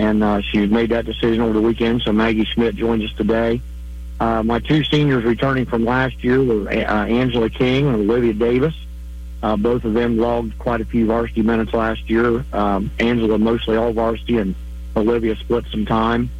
and 0.00 0.24
uh, 0.24 0.40
she 0.40 0.66
made 0.66 0.88
that 0.90 1.04
decision 1.04 1.42
over 1.42 1.52
the 1.52 1.60
weekend. 1.60 2.00
So 2.02 2.10
Maggie 2.12 2.46
Schmidt 2.46 2.74
joins 2.74 3.04
us 3.04 3.14
today. 3.18 3.60
Uh, 4.18 4.42
my 4.42 4.58
two 4.58 4.82
seniors 4.84 5.24
returning 5.24 5.66
from 5.66 5.84
last 5.84 6.24
year 6.24 6.42
were 6.42 6.68
uh, 6.70 7.06
Angela 7.06 7.50
King 7.50 7.86
and 7.86 7.96
Olivia 7.96 8.32
Davis. 8.32 8.74
Uh, 9.42 9.56
both 9.56 9.84
of 9.84 9.92
them 9.92 10.16
logged 10.16 10.58
quite 10.58 10.80
a 10.80 10.86
few 10.86 11.06
varsity 11.06 11.42
minutes 11.42 11.74
last 11.74 12.08
year. 12.08 12.44
Um, 12.52 12.90
Angela 12.98 13.38
mostly 13.38 13.76
all 13.76 13.92
varsity, 13.92 14.38
and 14.38 14.54
Olivia 14.96 15.36
split 15.36 15.66
some 15.70 15.84
time. 15.84 16.30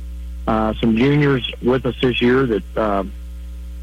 Uh, 0.46 0.72
some 0.80 0.96
juniors 0.96 1.50
with 1.62 1.84
us 1.84 1.94
this 2.00 2.20
year 2.22 2.46
that 2.46 2.76
uh, 2.76 3.04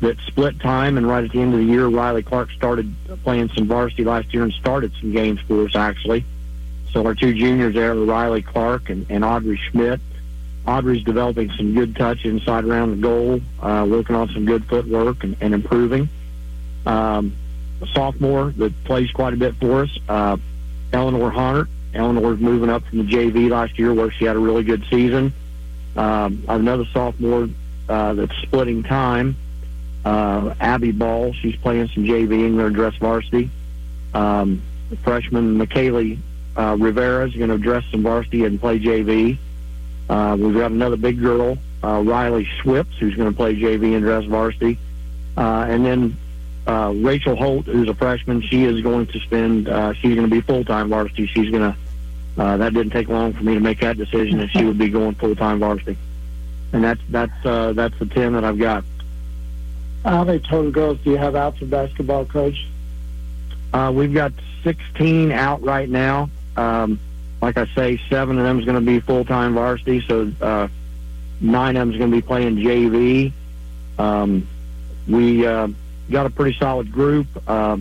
that 0.02 0.18
split 0.26 0.60
time, 0.60 0.98
and 0.98 1.08
right 1.08 1.24
at 1.24 1.32
the 1.32 1.40
end 1.40 1.54
of 1.54 1.60
the 1.60 1.66
year, 1.66 1.88
Riley 1.88 2.24
Clark 2.24 2.50
started 2.52 2.94
playing 3.24 3.50
some 3.50 3.68
varsity 3.68 4.04
last 4.04 4.34
year 4.34 4.44
and 4.44 4.54
started 4.54 4.92
some 5.00 5.12
games 5.12 5.40
for 5.42 5.66
us 5.66 5.76
actually. 5.76 6.26
So 6.98 7.06
our 7.06 7.14
two 7.14 7.36
juniors 7.36 7.76
there 7.76 7.92
are 7.92 8.06
Riley 8.06 8.42
Clark 8.42 8.90
and, 8.90 9.06
and 9.12 9.24
Audrey 9.24 9.62
Schmidt. 9.70 10.02
Audrey's 10.66 11.04
developing 11.04 11.52
some 11.52 11.76
good 11.76 11.96
touch 11.96 12.26
inside 12.26 12.66
around 12.66 12.90
the 12.90 13.08
goal, 13.08 13.40
uh, 13.62 13.86
working 13.88 14.16
on 14.16 14.30
some 14.30 14.46
good 14.46 14.66
footwork 14.66 15.24
and, 15.24 15.38
and 15.40 15.54
improving. 15.54 16.10
Um, 16.88 17.36
a 17.84 17.88
sophomore 17.94 18.52
that 18.58 18.84
plays 18.86 19.12
quite 19.12 19.36
a 19.36 19.38
bit 19.38 19.54
for 19.58 19.84
us, 19.84 19.96
uh, 20.10 20.38
Eleanor 20.92 21.30
Hunter. 21.30 21.70
Eleanor's 21.94 22.40
moving 22.40 22.72
up 22.72 22.84
from 22.88 23.06
the 23.06 23.14
JV 23.14 23.48
last 23.48 23.78
year 23.78 23.94
where 23.94 24.10
she 24.10 24.26
had 24.26 24.36
a 24.36 24.40
really 24.40 24.64
good 24.64 24.84
season. 24.90 25.32
Um, 25.96 26.46
another 26.50 26.86
sophomore 26.86 27.48
uh, 27.88 28.16
that's 28.16 28.36
splitting 28.42 28.82
time, 28.82 29.38
uh, 30.04 30.56
Abby 30.60 30.94
Ball. 30.94 31.34
She's 31.34 31.58
playing 31.58 31.90
some 31.90 32.06
JV 32.06 32.48
and 32.48 32.58
going 32.58 32.70
to 32.70 32.76
dress 32.76 32.96
varsity. 32.96 33.52
Um, 34.16 34.64
freshman 35.04 35.60
McKaylee 35.60 36.18
uh, 36.58 36.76
Rivera 36.80 37.28
is 37.28 37.36
going 37.36 37.50
to 37.50 37.58
dress 37.58 37.84
some 37.92 38.04
varsity 38.04 38.44
and 38.46 38.60
play 38.60 38.80
JV. 38.80 39.38
Uh, 40.10 40.36
we've 40.40 40.56
got 40.56 40.72
another 40.72 40.98
big 40.98 41.22
girl, 41.22 41.58
uh, 41.84 42.02
Riley 42.04 42.48
Swips, 42.62 42.98
who's 42.98 43.16
going 43.16 43.30
to 43.30 43.36
play 43.36 43.56
JV 43.56 43.96
and 43.96 44.04
dress 44.04 44.26
varsity. 44.26 44.80
Uh, 45.38 45.68
and 45.70 45.86
then 45.86 46.18
uh, 46.66 46.94
Rachel 46.96 47.36
Holt, 47.36 47.66
who's 47.66 47.88
a 47.88 47.94
freshman, 47.94 48.42
she 48.42 48.64
is 48.64 48.82
going 48.82 49.06
to 49.08 49.20
spend, 49.20 49.70
uh, 49.70 49.94
she's 49.94 50.16
going 50.16 50.28
to 50.28 50.34
be 50.34 50.42
full-time 50.42 50.90
varsity. 50.90 51.28
She's 51.28 51.50
going 51.50 51.74
to, 51.74 52.42
uh, 52.42 52.58
that 52.58 52.74
didn't 52.74 52.92
take 52.92 53.08
long 53.08 53.34
for 53.34 53.44
me 53.44 53.54
to 53.54 53.60
make 53.60 53.80
that 53.82 53.98
decision 53.98 54.40
that 54.40 54.50
she 54.50 54.66
would 54.66 54.78
be 54.78 54.90
going 54.90 55.16
full-time 55.16 55.60
varsity. 55.60 55.98
And 56.74 56.84
that's, 56.84 57.02
that's, 57.10 57.46
uh, 57.46 57.74
that's 57.74 57.98
the 58.00 58.08
10 58.08 58.34
that 58.34 58.44
I've 58.44 58.60
got. 58.60 58.84
How 60.04 60.24
many 60.24 60.40
total 60.40 60.72
girls 60.72 60.98
do 61.04 61.12
you 61.12 61.18
have 61.18 61.36
out 61.36 61.58
for 61.58 61.66
basketball, 61.66 62.26
coach? 62.26 62.66
Uh, 63.74 63.92
we've 63.94 64.14
got 64.14 64.32
16 64.64 65.32
out 65.32 65.62
right 65.62 65.90
now. 65.90 66.30
Um, 66.58 67.00
like 67.42 67.58
I 67.58 67.68
say, 67.76 68.00
seven 68.10 68.38
of 68.38 68.44
them 68.44 68.60
is 68.60 68.66
going 68.66 68.76
to 68.76 68.86
be 68.86 69.00
full 69.00 69.24
time 69.24 69.54
varsity, 69.54 70.02
so 70.08 70.32
uh, 70.42 70.68
nine 71.40 71.76
of 71.76 71.82
them 71.82 71.92
is 71.92 71.98
going 71.98 72.12
to 72.12 72.18
be 72.18 72.22
playing 72.22 72.58
JV. 72.58 73.32
Um, 74.00 74.48
we 75.08 75.46
uh, 75.46 75.68
got 76.10 76.26
a 76.26 76.30
pretty 76.30 76.58
solid 76.58 76.92
group. 76.92 77.28
Uh, 77.48 77.78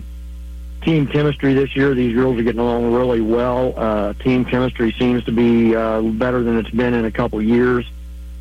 team 0.83 1.07
chemistry 1.07 1.53
this 1.53 1.75
year, 1.75 1.93
these 1.93 2.13
girls 2.13 2.39
are 2.39 2.43
getting 2.43 2.61
along 2.61 2.93
really 2.93 3.21
well. 3.21 3.73
Uh, 3.75 4.13
team 4.13 4.45
chemistry 4.45 4.93
seems 4.97 5.23
to 5.25 5.31
be 5.31 5.75
uh, 5.75 6.01
better 6.01 6.43
than 6.43 6.57
it's 6.57 6.69
been 6.69 6.93
in 6.93 7.05
a 7.05 7.11
couple 7.11 7.41
years. 7.41 7.85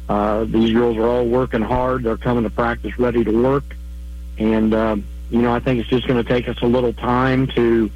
Uh, 0.08 0.44
these 0.44 0.72
girls 0.72 0.96
are 0.96 1.08
all 1.08 1.26
working 1.26 1.62
hard. 1.62 2.04
They're 2.04 2.16
coming 2.16 2.44
to 2.44 2.50
practice 2.50 2.98
ready 2.98 3.24
to 3.24 3.42
work. 3.42 3.64
And, 4.38 4.72
uh, 4.72 4.96
you 5.30 5.42
know, 5.42 5.52
I 5.52 5.58
think 5.60 5.80
it's 5.80 5.88
just 5.88 6.06
going 6.06 6.22
to 6.22 6.28
take 6.28 6.48
us 6.48 6.60
a 6.62 6.66
little 6.66 6.92
time 6.92 7.48
to 7.48 7.90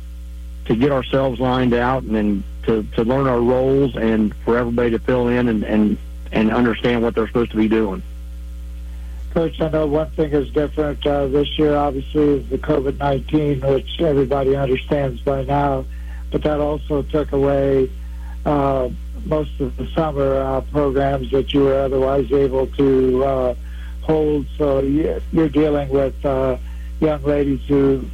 to 0.70 0.76
get 0.76 0.92
ourselves 0.92 1.40
lined 1.40 1.74
out 1.74 2.04
and 2.04 2.14
then 2.14 2.44
to, 2.62 2.84
to 2.94 3.02
learn 3.02 3.26
our 3.26 3.40
roles 3.40 3.96
and 3.96 4.32
for 4.44 4.56
everybody 4.56 4.90
to 4.90 5.00
fill 5.00 5.26
in 5.26 5.48
and, 5.48 5.64
and, 5.64 5.98
and 6.30 6.52
understand 6.52 7.02
what 7.02 7.12
they're 7.12 7.26
supposed 7.26 7.50
to 7.50 7.56
be 7.56 7.66
doing. 7.66 8.00
Coach, 9.34 9.60
I 9.60 9.68
know 9.68 9.88
one 9.88 10.10
thing 10.10 10.30
is 10.30 10.48
different 10.52 11.04
uh, 11.04 11.26
this 11.26 11.58
year, 11.58 11.74
obviously, 11.74 12.22
is 12.22 12.48
the 12.50 12.58
COVID 12.58 12.98
19, 12.98 13.62
which 13.62 14.00
everybody 14.00 14.54
understands 14.54 15.20
by 15.22 15.42
now, 15.42 15.84
but 16.30 16.42
that 16.44 16.60
also 16.60 17.02
took 17.02 17.32
away 17.32 17.90
uh, 18.46 18.90
most 19.24 19.58
of 19.58 19.76
the 19.76 19.88
summer 19.88 20.36
uh, 20.40 20.60
programs 20.60 21.32
that 21.32 21.52
you 21.52 21.64
were 21.64 21.80
otherwise 21.80 22.30
able 22.30 22.68
to 22.68 23.24
uh, 23.24 23.54
hold. 24.02 24.46
So 24.56 24.82
you're 24.82 25.48
dealing 25.48 25.88
with 25.88 26.24
uh, 26.24 26.58
young 27.00 27.24
ladies 27.24 27.60
who 27.66 28.08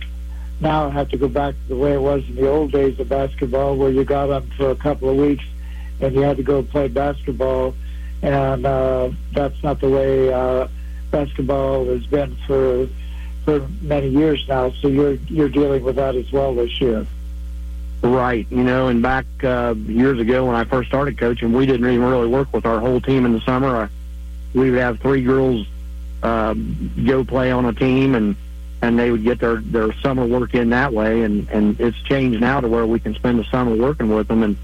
now 0.60 0.88
have 0.90 1.08
to 1.10 1.16
go 1.16 1.28
back 1.28 1.54
to 1.54 1.68
the 1.68 1.76
way 1.76 1.92
it 1.94 2.00
was 2.00 2.26
in 2.28 2.36
the 2.36 2.48
old 2.48 2.72
days 2.72 2.98
of 2.98 3.08
basketball, 3.08 3.76
where 3.76 3.90
you 3.90 4.04
got 4.04 4.26
them 4.26 4.50
for 4.56 4.70
a 4.70 4.76
couple 4.76 5.10
of 5.10 5.16
weeks 5.16 5.44
and 6.00 6.14
you 6.14 6.22
had 6.22 6.36
to 6.36 6.42
go 6.42 6.62
play 6.62 6.88
basketball. 6.88 7.74
And 8.22 8.66
uh, 8.66 9.10
that's 9.32 9.62
not 9.62 9.80
the 9.80 9.88
way 9.88 10.32
uh, 10.32 10.68
basketball 11.10 11.86
has 11.86 12.06
been 12.06 12.36
for 12.46 12.88
for 13.44 13.60
many 13.80 14.08
years 14.08 14.44
now. 14.48 14.70
So 14.70 14.88
you're 14.88 15.14
you're 15.28 15.48
dealing 15.48 15.84
with 15.84 15.96
that 15.96 16.16
as 16.16 16.30
well 16.32 16.54
this 16.54 16.80
year. 16.80 17.06
Right. 18.02 18.46
You 18.50 18.62
know, 18.62 18.88
and 18.88 19.02
back 19.02 19.26
uh, 19.42 19.74
years 19.76 20.18
ago 20.18 20.46
when 20.46 20.54
I 20.56 20.64
first 20.64 20.88
started 20.88 21.18
coaching, 21.18 21.52
we 21.52 21.66
didn't 21.66 21.86
even 21.88 22.04
really 22.04 22.28
work 22.28 22.52
with 22.52 22.66
our 22.66 22.80
whole 22.80 23.00
team 23.00 23.24
in 23.24 23.32
the 23.32 23.40
summer. 23.40 23.82
Uh, 23.82 23.88
we 24.54 24.70
would 24.70 24.78
have 24.78 25.00
three 25.00 25.22
girls 25.22 25.66
uh, 26.22 26.54
go 27.04 27.24
play 27.24 27.50
on 27.50 27.66
a 27.66 27.72
team, 27.72 28.14
and 28.14 28.36
and 28.86 28.96
they 28.96 29.10
would 29.10 29.24
get 29.24 29.40
their 29.40 29.56
their 29.56 29.92
summer 30.00 30.24
work 30.24 30.54
in 30.54 30.70
that 30.70 30.92
way. 30.92 31.22
And 31.22 31.48
and 31.50 31.78
it's 31.80 32.00
changed 32.02 32.40
now 32.40 32.60
to 32.60 32.68
where 32.68 32.86
we 32.86 33.00
can 33.00 33.14
spend 33.14 33.38
the 33.38 33.44
summer 33.44 33.74
working 33.74 34.14
with 34.14 34.28
them. 34.28 34.42
And 34.42 34.56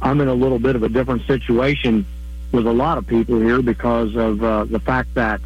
I'm 0.00 0.20
in 0.20 0.28
a 0.28 0.34
little 0.34 0.60
bit 0.60 0.76
of 0.76 0.82
a 0.84 0.88
different 0.88 1.26
situation 1.26 2.06
with 2.52 2.66
a 2.66 2.72
lot 2.72 2.98
of 2.98 3.06
people 3.06 3.40
here 3.40 3.60
because 3.62 4.14
of 4.14 4.42
uh, 4.44 4.64
the 4.64 4.78
fact 4.78 5.14
that 5.14 5.40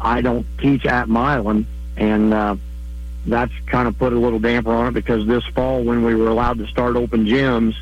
I 0.00 0.20
don't 0.20 0.46
teach 0.58 0.84
at 0.84 1.08
Milan, 1.08 1.66
and 1.96 2.34
uh, 2.34 2.56
that's 3.24 3.52
kind 3.66 3.86
of 3.86 3.96
put 3.98 4.12
a 4.12 4.18
little 4.18 4.40
damper 4.40 4.72
on 4.72 4.88
it 4.88 4.94
because 4.94 5.24
this 5.26 5.46
fall, 5.54 5.84
when 5.84 6.04
we 6.04 6.14
were 6.16 6.28
allowed 6.28 6.58
to 6.58 6.66
start 6.66 6.96
open 6.96 7.24
gyms, 7.24 7.74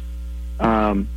um, 0.60 1.08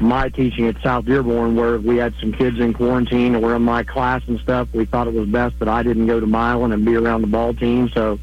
my 0.00 0.28
teaching 0.28 0.66
at 0.66 0.80
South 0.82 1.04
Dearborn, 1.04 1.54
where 1.56 1.78
we 1.78 1.96
had 1.96 2.14
some 2.20 2.32
kids 2.32 2.58
in 2.58 2.72
quarantine 2.72 3.34
and 3.34 3.42
were 3.42 3.54
in 3.54 3.62
my 3.62 3.82
class 3.82 4.22
and 4.26 4.38
stuff, 4.40 4.68
we 4.72 4.84
thought 4.84 5.06
it 5.06 5.14
was 5.14 5.28
best 5.28 5.58
that 5.60 5.68
I 5.68 5.82
didn't 5.82 6.06
go 6.06 6.20
to 6.20 6.26
Milan 6.26 6.72
and 6.72 6.84
be 6.84 6.96
around 6.96 7.22
the 7.22 7.28
ball 7.28 7.54
team. 7.54 7.88
So 7.90 8.18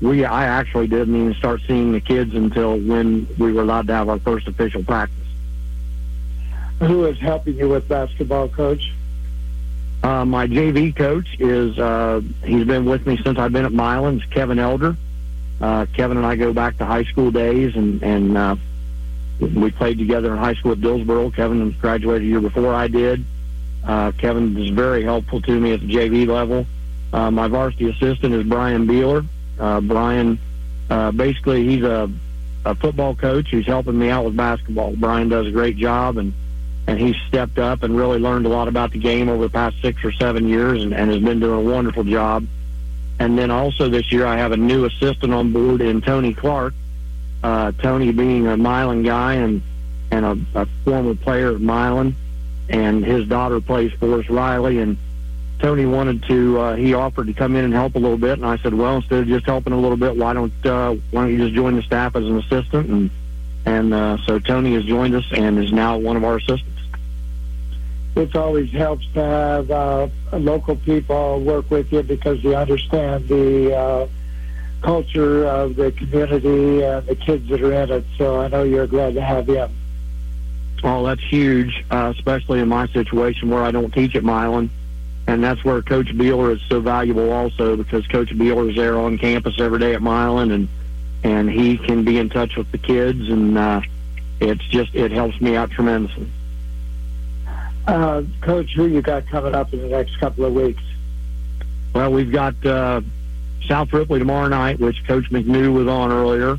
we, 0.00 0.24
I 0.24 0.44
actually 0.44 0.86
didn't 0.86 1.16
even 1.16 1.34
start 1.34 1.60
seeing 1.66 1.92
the 1.92 2.00
kids 2.00 2.34
until 2.34 2.78
when 2.78 3.26
we 3.38 3.52
were 3.52 3.62
allowed 3.62 3.86
to 3.88 3.94
have 3.94 4.08
our 4.08 4.18
first 4.18 4.46
official 4.48 4.84
practice. 4.84 5.16
Who 6.80 7.06
is 7.06 7.18
helping 7.18 7.56
you 7.56 7.68
with 7.68 7.88
basketball, 7.88 8.48
coach? 8.48 8.92
Uh, 10.02 10.24
my 10.24 10.46
JV 10.46 10.94
coach 10.94 11.26
is, 11.40 11.76
uh, 11.78 12.20
he's 12.44 12.64
been 12.64 12.84
with 12.84 13.04
me 13.04 13.18
since 13.24 13.38
I've 13.38 13.52
been 13.52 13.64
at 13.64 13.72
Milan's, 13.72 14.24
Kevin 14.26 14.60
Elder. 14.60 14.96
Uh, 15.60 15.86
Kevin 15.92 16.16
and 16.16 16.24
I 16.24 16.36
go 16.36 16.52
back 16.52 16.76
to 16.78 16.84
high 16.84 17.02
school 17.02 17.32
days, 17.32 17.74
and, 17.74 18.00
and 18.04 18.38
uh, 18.38 18.56
we 19.40 19.70
played 19.70 19.98
together 19.98 20.32
in 20.32 20.38
high 20.38 20.54
school 20.54 20.72
at 20.72 20.80
Dillsboro. 20.80 21.30
Kevin 21.30 21.70
graduated 21.80 22.22
a 22.22 22.26
year 22.26 22.40
before 22.40 22.74
I 22.74 22.88
did. 22.88 23.24
Uh, 23.84 24.12
Kevin 24.12 24.56
is 24.56 24.70
very 24.70 25.02
helpful 25.02 25.40
to 25.42 25.60
me 25.60 25.72
at 25.72 25.80
the 25.80 25.88
JV 25.88 26.26
level. 26.26 26.66
Uh, 27.12 27.30
my 27.30 27.48
varsity 27.48 27.88
assistant 27.88 28.34
is 28.34 28.44
Brian 28.44 28.86
Beeler. 28.86 29.24
Uh, 29.58 29.80
Brian, 29.80 30.38
uh, 30.90 31.10
basically, 31.12 31.66
he's 31.66 31.82
a, 31.82 32.10
a 32.64 32.74
football 32.74 33.14
coach 33.14 33.48
who's 33.50 33.66
helping 33.66 33.98
me 33.98 34.10
out 34.10 34.24
with 34.24 34.36
basketball. 34.36 34.94
Brian 34.96 35.28
does 35.28 35.46
a 35.46 35.50
great 35.50 35.76
job, 35.76 36.18
and 36.18 36.32
and 36.88 36.98
he's 36.98 37.16
stepped 37.28 37.58
up 37.58 37.82
and 37.82 37.94
really 37.94 38.18
learned 38.18 38.46
a 38.46 38.48
lot 38.48 38.66
about 38.66 38.92
the 38.92 38.98
game 38.98 39.28
over 39.28 39.42
the 39.42 39.50
past 39.50 39.76
six 39.82 40.02
or 40.02 40.10
seven 40.10 40.48
years 40.48 40.82
and, 40.82 40.94
and 40.94 41.10
has 41.10 41.20
been 41.22 41.38
doing 41.38 41.66
a 41.66 41.70
wonderful 41.70 42.02
job. 42.02 42.46
And 43.18 43.38
then 43.38 43.50
also 43.50 43.90
this 43.90 44.10
year, 44.10 44.24
I 44.24 44.38
have 44.38 44.52
a 44.52 44.56
new 44.56 44.86
assistant 44.86 45.34
on 45.34 45.52
board 45.52 45.82
in 45.82 46.00
Tony 46.00 46.32
Clark. 46.32 46.72
Tony 47.42 48.12
being 48.12 48.46
a 48.46 48.56
Milan 48.56 49.02
guy 49.02 49.34
and 49.34 49.62
and 50.10 50.24
a, 50.24 50.60
a 50.62 50.66
former 50.84 51.14
player 51.14 51.54
at 51.54 51.60
Milan, 51.60 52.16
and 52.68 53.04
his 53.04 53.28
daughter 53.28 53.60
plays 53.60 53.92
for 53.92 54.18
us, 54.20 54.28
Riley. 54.30 54.78
And 54.78 54.96
Tony 55.58 55.84
wanted 55.84 56.22
to, 56.24 56.58
uh, 56.58 56.76
he 56.76 56.94
offered 56.94 57.26
to 57.26 57.34
come 57.34 57.56
in 57.56 57.64
and 57.64 57.74
help 57.74 57.94
a 57.94 57.98
little 57.98 58.16
bit, 58.16 58.38
and 58.38 58.46
I 58.46 58.56
said, 58.58 58.72
well, 58.72 58.96
instead 58.96 59.20
of 59.20 59.26
just 59.26 59.44
helping 59.44 59.72
a 59.74 59.78
little 59.78 59.98
bit, 59.98 60.16
why 60.16 60.32
don't 60.32 60.52
uh, 60.66 60.94
why 61.10 61.22
don't 61.22 61.32
you 61.32 61.38
just 61.38 61.54
join 61.54 61.76
the 61.76 61.82
staff 61.82 62.16
as 62.16 62.24
an 62.24 62.38
assistant? 62.38 62.88
And 62.88 63.10
and 63.66 63.92
uh, 63.92 64.16
so 64.24 64.38
Tony 64.38 64.74
has 64.74 64.84
joined 64.84 65.14
us 65.14 65.26
and 65.32 65.58
is 65.58 65.72
now 65.72 65.98
one 65.98 66.16
of 66.16 66.24
our 66.24 66.36
assistants 66.36 66.78
it 68.18 68.34
always 68.34 68.70
helps 68.72 69.06
to 69.14 69.22
have 69.22 69.70
uh, 69.70 70.08
local 70.32 70.76
people 70.76 71.40
work 71.40 71.70
with 71.70 71.92
you 71.92 72.02
because 72.02 72.42
they 72.42 72.54
understand 72.54 73.28
the 73.28 73.74
uh, 73.74 74.08
culture 74.82 75.46
of 75.46 75.76
the 75.76 75.92
community 75.92 76.82
and 76.82 77.06
the 77.06 77.16
kids 77.16 77.48
that 77.48 77.60
are 77.60 77.72
in 77.72 77.90
it. 77.90 78.04
So 78.16 78.40
I 78.40 78.48
know 78.48 78.62
you're 78.62 78.86
glad 78.86 79.14
to 79.14 79.22
have 79.22 79.48
him. 79.48 79.70
Oh, 80.84 81.04
that's 81.04 81.22
huge, 81.22 81.84
uh, 81.90 82.12
especially 82.16 82.60
in 82.60 82.68
my 82.68 82.86
situation 82.88 83.50
where 83.50 83.62
I 83.62 83.70
don't 83.70 83.92
teach 83.92 84.14
at 84.14 84.22
Milan. 84.22 84.70
And 85.26 85.44
that's 85.44 85.62
where 85.64 85.82
Coach 85.82 86.08
Beeler 86.08 86.54
is 86.54 86.62
so 86.68 86.80
valuable 86.80 87.32
also 87.32 87.76
because 87.76 88.06
Coach 88.06 88.30
Beeler 88.30 88.70
is 88.70 88.76
there 88.76 88.98
on 88.98 89.18
campus 89.18 89.54
every 89.58 89.78
day 89.78 89.94
at 89.94 90.02
Milan 90.02 90.50
and 90.50 90.68
and 91.24 91.50
he 91.50 91.76
can 91.76 92.04
be 92.04 92.16
in 92.18 92.30
touch 92.30 92.56
with 92.56 92.70
the 92.70 92.78
kids 92.78 93.28
and 93.28 93.58
uh, 93.58 93.80
it's 94.40 94.64
just 94.68 94.94
it 94.94 95.10
helps 95.10 95.38
me 95.40 95.56
out 95.56 95.70
tremendously. 95.70 96.30
Uh, 97.86 98.22
Coach, 98.40 98.72
who 98.74 98.86
you 98.86 99.02
got 99.02 99.26
coming 99.26 99.54
up 99.54 99.72
in 99.72 99.80
the 99.80 99.88
next 99.88 100.18
couple 100.20 100.44
of 100.44 100.54
weeks? 100.54 100.82
Well, 101.94 102.12
we've 102.12 102.30
got 102.30 102.54
uh, 102.64 103.00
South 103.68 103.92
Ripley 103.92 104.18
tomorrow 104.18 104.48
night, 104.48 104.80
which 104.80 105.06
Coach 105.06 105.30
McNew 105.30 105.72
was 105.72 105.86
on 105.86 106.10
earlier. 106.10 106.58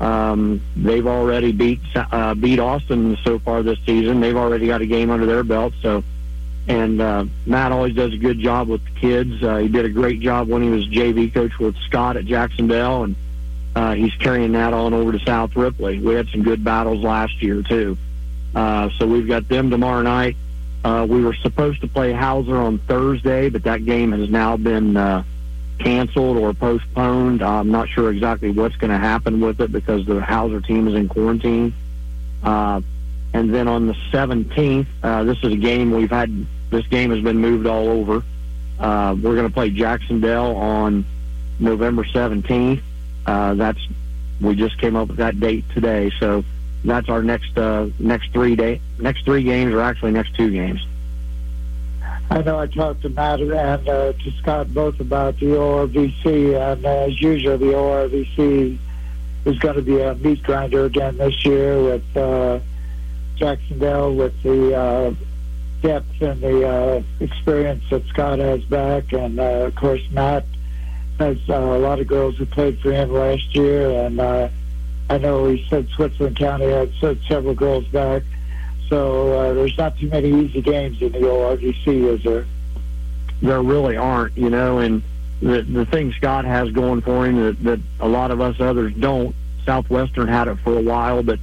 Um, 0.00 0.62
they've 0.76 1.06
already 1.06 1.52
beat 1.52 1.80
uh, 1.94 2.34
beat 2.34 2.58
Austin 2.58 3.18
so 3.24 3.38
far 3.38 3.62
this 3.62 3.78
season. 3.84 4.20
They've 4.20 4.36
already 4.36 4.66
got 4.66 4.80
a 4.80 4.86
game 4.86 5.10
under 5.10 5.26
their 5.26 5.44
belt. 5.44 5.74
So, 5.82 6.02
and 6.68 7.00
uh, 7.00 7.24
Matt 7.44 7.72
always 7.72 7.94
does 7.94 8.14
a 8.14 8.16
good 8.16 8.38
job 8.38 8.68
with 8.68 8.82
the 8.84 9.00
kids. 9.00 9.42
Uh, 9.42 9.58
he 9.58 9.68
did 9.68 9.84
a 9.84 9.90
great 9.90 10.20
job 10.20 10.48
when 10.48 10.62
he 10.62 10.70
was 10.70 10.86
JV 10.88 11.32
coach 11.32 11.58
with 11.58 11.76
Scott 11.88 12.16
at 12.16 12.24
Jacksonville, 12.24 13.04
and 13.04 13.16
uh, 13.76 13.94
he's 13.94 14.14
carrying 14.14 14.52
that 14.52 14.72
on 14.72 14.94
over 14.94 15.12
to 15.12 15.18
South 15.20 15.54
Ripley. 15.54 15.98
We 15.98 16.14
had 16.14 16.28
some 16.28 16.42
good 16.42 16.64
battles 16.64 17.02
last 17.02 17.42
year 17.42 17.62
too. 17.62 17.98
Uh, 18.54 18.88
so 18.98 19.06
we've 19.06 19.28
got 19.28 19.48
them 19.48 19.70
tomorrow 19.70 20.02
night. 20.02 20.36
Uh, 20.82 21.06
we 21.08 21.22
were 21.22 21.34
supposed 21.34 21.82
to 21.82 21.88
play 21.88 22.12
Hauser 22.12 22.56
on 22.56 22.78
Thursday, 22.78 23.50
but 23.50 23.64
that 23.64 23.84
game 23.84 24.12
has 24.12 24.30
now 24.30 24.56
been 24.56 24.96
uh, 24.96 25.22
canceled 25.80 26.36
or 26.36 26.52
postponed. 26.52 27.42
I'm 27.42 27.70
not 27.70 27.88
sure 27.88 28.10
exactly 28.10 28.50
what's 28.50 28.76
going 28.76 28.90
to 28.90 28.98
happen 28.98 29.40
with 29.40 29.60
it 29.60 29.72
because 29.72 30.06
the 30.06 30.20
Hauser 30.20 30.60
team 30.60 30.86
is 30.88 30.94
in 30.94 31.08
quarantine. 31.08 31.74
Uh, 32.42 32.80
and 33.32 33.52
then 33.52 33.68
on 33.68 33.86
the 33.86 33.94
17th, 34.12 34.86
uh, 35.02 35.24
this 35.24 35.38
is 35.38 35.52
a 35.52 35.56
game 35.56 35.90
we've 35.90 36.10
had. 36.10 36.46
This 36.70 36.86
game 36.86 37.10
has 37.10 37.20
been 37.20 37.38
moved 37.38 37.66
all 37.66 37.88
over. 37.88 38.22
Uh, 38.78 39.14
we're 39.20 39.34
going 39.34 39.48
to 39.48 39.52
play 39.52 39.70
Jacksonville 39.70 40.56
on 40.56 41.04
November 41.58 42.04
17th. 42.04 42.82
Uh, 43.26 43.54
that's 43.54 43.80
we 44.40 44.54
just 44.54 44.78
came 44.78 44.96
up 44.96 45.08
with 45.08 45.18
that 45.18 45.38
date 45.38 45.64
today. 45.74 46.10
So 46.18 46.44
that's 46.84 47.08
our 47.08 47.22
next 47.22 47.56
uh, 47.58 47.88
next 47.98 48.32
three 48.32 48.56
day 48.56 48.80
next 48.98 49.24
three 49.24 49.42
games, 49.42 49.74
or 49.74 49.82
actually 49.82 50.12
next 50.12 50.34
two 50.34 50.50
games. 50.50 50.80
I 52.30 52.42
know 52.42 52.60
I 52.60 52.68
talked 52.68 53.02
to 53.02 53.08
Matt 53.08 53.40
and 53.40 53.88
uh, 53.88 54.12
to 54.12 54.30
Scott 54.38 54.72
both 54.72 55.00
about 55.00 55.40
the 55.40 55.46
ORVC, 55.46 56.54
and 56.54 56.86
uh, 56.86 56.88
as 56.88 57.20
usual, 57.20 57.58
the 57.58 57.72
ORVC 57.72 58.78
is 59.46 59.58
going 59.58 59.74
to 59.74 59.82
be 59.82 60.00
a 60.00 60.14
meat 60.14 60.40
grinder 60.44 60.84
again 60.84 61.16
this 61.16 61.44
year 61.44 61.82
with 61.82 62.16
uh, 62.16 62.60
Jacksonville, 63.34 64.14
with 64.14 64.40
the 64.44 64.76
uh, 64.76 65.14
depth 65.82 66.22
and 66.22 66.40
the 66.40 66.68
uh, 66.68 67.02
experience 67.18 67.82
that 67.90 68.06
Scott 68.06 68.38
has 68.38 68.62
back, 68.64 69.12
and 69.12 69.40
uh, 69.40 69.66
of 69.66 69.74
course 69.74 70.02
Matt 70.12 70.44
has 71.18 71.36
uh, 71.48 71.54
a 71.54 71.78
lot 71.78 71.98
of 71.98 72.06
girls 72.06 72.36
who 72.36 72.46
played 72.46 72.78
for 72.78 72.92
him 72.92 73.12
last 73.12 73.56
year, 73.56 73.90
and 73.90 74.20
uh, 74.20 74.48
I 75.08 75.18
know 75.18 75.48
he 75.48 75.66
said 75.68 75.88
Switzerland 75.96 76.36
County 76.36 76.66
had 76.66 76.92
several 77.26 77.54
girls 77.54 77.86
back. 77.88 78.22
So 78.90 79.32
uh, 79.32 79.52
there's 79.54 79.78
not 79.78 79.96
too 79.96 80.08
many 80.08 80.28
easy 80.28 80.60
games 80.60 81.00
in 81.00 81.12
the 81.12 81.20
ORVC, 81.20 81.86
is 81.86 82.22
there? 82.24 82.44
There 83.40 83.62
really 83.62 83.96
aren't, 83.96 84.36
you 84.36 84.50
know, 84.50 84.80
and 84.80 85.02
the 85.40 85.62
the 85.62 85.86
thing 85.86 86.12
Scott 86.12 86.44
has 86.44 86.70
going 86.72 87.00
for 87.00 87.24
him 87.24 87.36
that, 87.36 87.62
that 87.62 87.80
a 88.00 88.08
lot 88.08 88.30
of 88.30 88.40
us 88.40 88.60
others 88.60 88.92
don't. 88.98 89.34
Southwestern 89.64 90.26
had 90.26 90.48
it 90.48 90.56
for 90.56 90.76
a 90.76 90.82
while, 90.82 91.22
but 91.22 91.38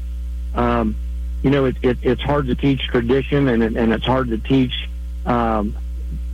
um, 0.54 0.96
you 1.42 1.50
know, 1.50 1.66
it, 1.66 1.78
it, 1.82 1.98
it's 2.02 2.22
hard 2.22 2.48
to 2.48 2.56
teach 2.56 2.82
tradition, 2.88 3.48
and 3.48 3.64
it, 3.64 3.76
and 3.76 3.94
it's 3.94 4.06
hard 4.06 4.28
to 4.30 4.38
teach 4.38 4.90
um, 5.26 5.76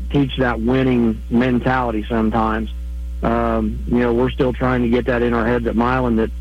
teach 0.09 0.35
that 0.37 0.59
winning 0.59 1.21
mentality 1.29 2.05
sometimes. 2.09 2.69
Um, 3.21 3.83
you 3.87 3.99
know, 3.99 4.13
we're 4.13 4.31
still 4.31 4.51
trying 4.51 4.81
to 4.81 4.89
get 4.89 5.05
that 5.05 5.21
in 5.21 5.33
our 5.33 5.45
heads 5.45 5.67
at 5.67 5.75
Milan 5.75 6.15
that 6.17 6.31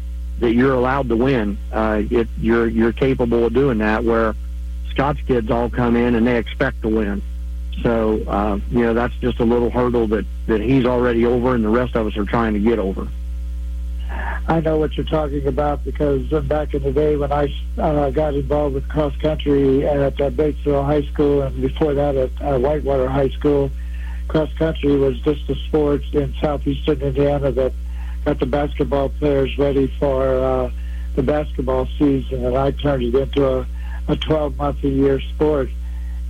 that 0.40 0.54
you're 0.54 0.74
allowed 0.74 1.08
to 1.10 1.16
win. 1.16 1.58
Uh, 1.70 2.02
it, 2.10 2.26
you're 2.40 2.66
you're 2.66 2.92
capable 2.92 3.44
of 3.44 3.52
doing 3.52 3.78
that. 3.78 4.02
Where 4.02 4.34
Scott's 4.92 5.20
kids 5.26 5.50
all 5.50 5.70
come 5.70 5.96
in 5.96 6.14
and 6.14 6.26
they 6.26 6.36
expect 6.36 6.82
to 6.82 6.88
win. 6.88 7.22
So 7.82 8.22
uh, 8.26 8.58
you 8.70 8.82
know 8.82 8.94
that's 8.94 9.14
just 9.16 9.40
a 9.40 9.44
little 9.44 9.70
hurdle 9.70 10.06
that 10.08 10.26
that 10.46 10.60
he's 10.60 10.84
already 10.84 11.24
over, 11.24 11.54
and 11.54 11.64
the 11.64 11.68
rest 11.68 11.96
of 11.96 12.06
us 12.06 12.16
are 12.16 12.24
trying 12.24 12.54
to 12.54 12.60
get 12.60 12.78
over. 12.78 13.08
I 14.46 14.60
know 14.60 14.76
what 14.76 14.96
you're 14.96 15.06
talking 15.06 15.46
about 15.46 15.84
because 15.84 16.28
back 16.44 16.74
in 16.74 16.82
the 16.82 16.92
day 16.92 17.16
when 17.16 17.32
I 17.32 17.48
uh, 17.78 18.10
got 18.10 18.34
involved 18.34 18.74
with 18.74 18.88
cross 18.88 19.16
country 19.16 19.86
at 19.86 20.20
uh, 20.20 20.30
Batesville 20.30 20.84
High 20.84 21.02
School 21.12 21.42
and 21.42 21.60
before 21.62 21.94
that 21.94 22.16
at 22.16 22.30
uh, 22.42 22.58
Whitewater 22.58 23.08
High 23.08 23.30
School, 23.30 23.70
cross 24.28 24.52
country 24.54 24.96
was 24.96 25.18
just 25.20 25.48
a 25.48 25.54
sport 25.54 26.02
in 26.12 26.34
southeastern 26.40 27.00
Indiana 27.00 27.52
that 27.52 27.72
got 28.24 28.38
the 28.40 28.46
basketball 28.46 29.08
players 29.10 29.56
ready 29.58 29.86
for 29.98 30.22
uh, 30.26 30.70
the 31.14 31.22
basketball 31.22 31.86
season, 31.98 32.44
and 32.44 32.56
I 32.56 32.72
turned 32.72 33.02
it 33.02 33.14
into 33.14 33.46
a, 33.46 33.66
a 34.08 34.16
12 34.16 34.56
month 34.56 34.82
a 34.84 34.88
year 34.88 35.20
sport. 35.20 35.68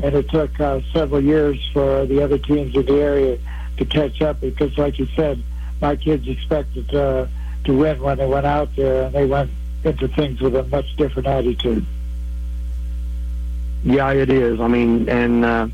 And 0.02 0.14
it 0.14 0.28
took 0.30 0.58
uh, 0.58 0.80
several 0.92 1.22
years 1.22 1.58
for 1.72 2.06
the 2.06 2.22
other 2.22 2.38
teams 2.38 2.74
in 2.74 2.86
the 2.86 3.00
area 3.00 3.38
to 3.76 3.84
catch 3.84 4.20
up 4.22 4.40
because, 4.40 4.76
like 4.76 4.98
you 4.98 5.06
said, 5.14 5.42
my 5.80 5.96
kids 5.96 6.26
expected 6.28 6.94
uh, 6.94 7.26
to 7.64 7.76
win 7.76 8.00
when 8.00 8.18
they 8.18 8.26
went 8.26 8.46
out 8.46 8.74
there, 8.76 9.04
and 9.04 9.14
they 9.14 9.26
went 9.26 9.50
into 9.84 10.08
things 10.08 10.40
with 10.40 10.56
a 10.56 10.64
much 10.64 10.96
different 10.96 11.28
attitude. 11.28 11.84
Yeah, 13.84 14.12
it 14.12 14.30
is. 14.30 14.60
I 14.60 14.68
mean, 14.68 15.08
and 15.08 15.44
uh, 15.44 15.68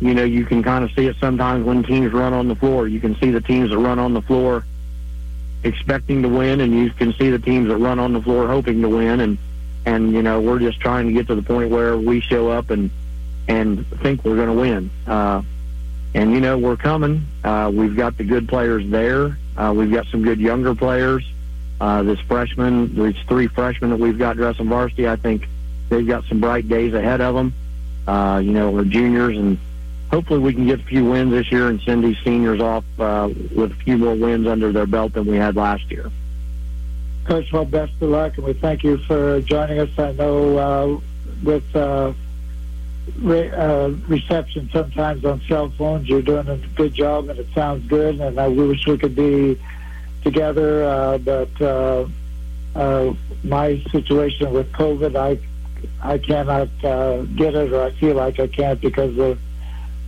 you 0.00 0.14
know, 0.14 0.24
you 0.24 0.44
can 0.44 0.62
kind 0.62 0.84
of 0.84 0.90
see 0.92 1.06
it 1.06 1.16
sometimes 1.20 1.64
when 1.64 1.82
teams 1.82 2.12
run 2.12 2.32
on 2.32 2.48
the 2.48 2.56
floor. 2.56 2.88
You 2.88 3.00
can 3.00 3.14
see 3.16 3.30
the 3.30 3.40
teams 3.40 3.70
that 3.70 3.78
run 3.78 3.98
on 3.98 4.14
the 4.14 4.22
floor 4.22 4.64
expecting 5.62 6.22
to 6.22 6.28
win, 6.28 6.60
and 6.60 6.74
you 6.74 6.90
can 6.90 7.12
see 7.12 7.30
the 7.30 7.38
teams 7.38 7.68
that 7.68 7.76
run 7.76 7.98
on 7.98 8.12
the 8.12 8.20
floor 8.20 8.46
hoping 8.48 8.80
to 8.82 8.88
win. 8.88 9.20
And 9.20 9.38
and 9.86 10.12
you 10.12 10.22
know, 10.22 10.40
we're 10.40 10.58
just 10.58 10.80
trying 10.80 11.06
to 11.06 11.12
get 11.12 11.26
to 11.28 11.34
the 11.34 11.42
point 11.42 11.70
where 11.70 11.96
we 11.96 12.20
show 12.20 12.48
up 12.48 12.70
and 12.70 12.90
and 13.48 13.86
think 14.02 14.24
we're 14.24 14.36
going 14.36 14.48
to 14.48 14.60
win. 14.60 14.90
Uh, 15.06 15.42
and 16.14 16.32
you 16.32 16.40
know, 16.40 16.58
we're 16.58 16.76
coming. 16.76 17.26
Uh, 17.42 17.70
we've 17.74 17.96
got 17.96 18.16
the 18.16 18.24
good 18.24 18.48
players 18.48 18.88
there. 18.90 19.38
Uh, 19.56 19.72
we've 19.76 19.90
got 19.92 20.06
some 20.06 20.22
good 20.22 20.40
younger 20.40 20.74
players. 20.74 21.24
Uh, 21.80 22.02
this 22.02 22.20
freshman, 22.20 22.94
these 22.94 23.16
three 23.26 23.48
freshmen 23.48 23.90
that 23.90 23.98
we've 23.98 24.18
got 24.18 24.36
dressing 24.36 24.68
varsity, 24.68 25.08
I 25.08 25.16
think 25.16 25.48
they've 25.88 26.06
got 26.06 26.24
some 26.26 26.40
bright 26.40 26.68
days 26.68 26.94
ahead 26.94 27.20
of 27.20 27.34
them. 27.34 27.52
Uh, 28.06 28.40
you 28.44 28.52
know, 28.52 28.70
we're 28.70 28.84
juniors, 28.84 29.36
and 29.36 29.58
hopefully 30.10 30.38
we 30.38 30.54
can 30.54 30.66
get 30.66 30.80
a 30.80 30.84
few 30.84 31.04
wins 31.04 31.32
this 31.32 31.50
year 31.50 31.68
and 31.68 31.80
send 31.80 32.04
these 32.04 32.16
seniors 32.22 32.60
off 32.60 32.84
uh, 33.00 33.30
with 33.54 33.72
a 33.72 33.74
few 33.76 33.98
more 33.98 34.14
wins 34.14 34.46
under 34.46 34.70
their 34.70 34.86
belt 34.86 35.14
than 35.14 35.26
we 35.26 35.36
had 35.36 35.56
last 35.56 35.90
year. 35.90 36.10
Coach, 37.24 37.52
well, 37.52 37.64
best 37.64 37.92
of 38.00 38.10
luck, 38.10 38.36
and 38.36 38.46
we 38.46 38.52
thank 38.52 38.82
you 38.82 38.98
for 38.98 39.40
joining 39.42 39.78
us. 39.78 39.90
I 39.96 40.12
know 40.12 40.58
uh, 40.58 41.00
with 41.44 41.76
uh, 41.76 42.12
re- 43.18 43.50
uh, 43.50 43.88
reception 44.08 44.68
sometimes 44.72 45.24
on 45.24 45.40
cell 45.42 45.70
phones. 45.78 46.08
You're 46.08 46.22
doing 46.22 46.48
a 46.48 46.56
good 46.74 46.94
job, 46.94 47.28
and 47.28 47.38
it 47.38 47.46
sounds 47.54 47.86
good. 47.86 48.20
And 48.20 48.40
I 48.40 48.48
wish 48.48 48.86
we 48.86 48.98
could 48.98 49.14
be 49.14 49.60
together, 50.24 50.84
uh, 50.84 51.18
but 51.18 51.60
uh, 51.60 52.06
uh, 52.74 53.14
my 53.44 53.82
situation 53.92 54.52
with 54.52 54.72
COVID, 54.72 55.16
I 55.16 55.38
I 56.00 56.18
cannot 56.18 56.68
uh, 56.84 57.22
get 57.22 57.54
it, 57.54 57.72
or 57.72 57.84
I 57.84 57.92
feel 57.92 58.16
like 58.16 58.40
I 58.40 58.48
can't 58.48 58.80
because 58.80 59.16
of 59.18 59.38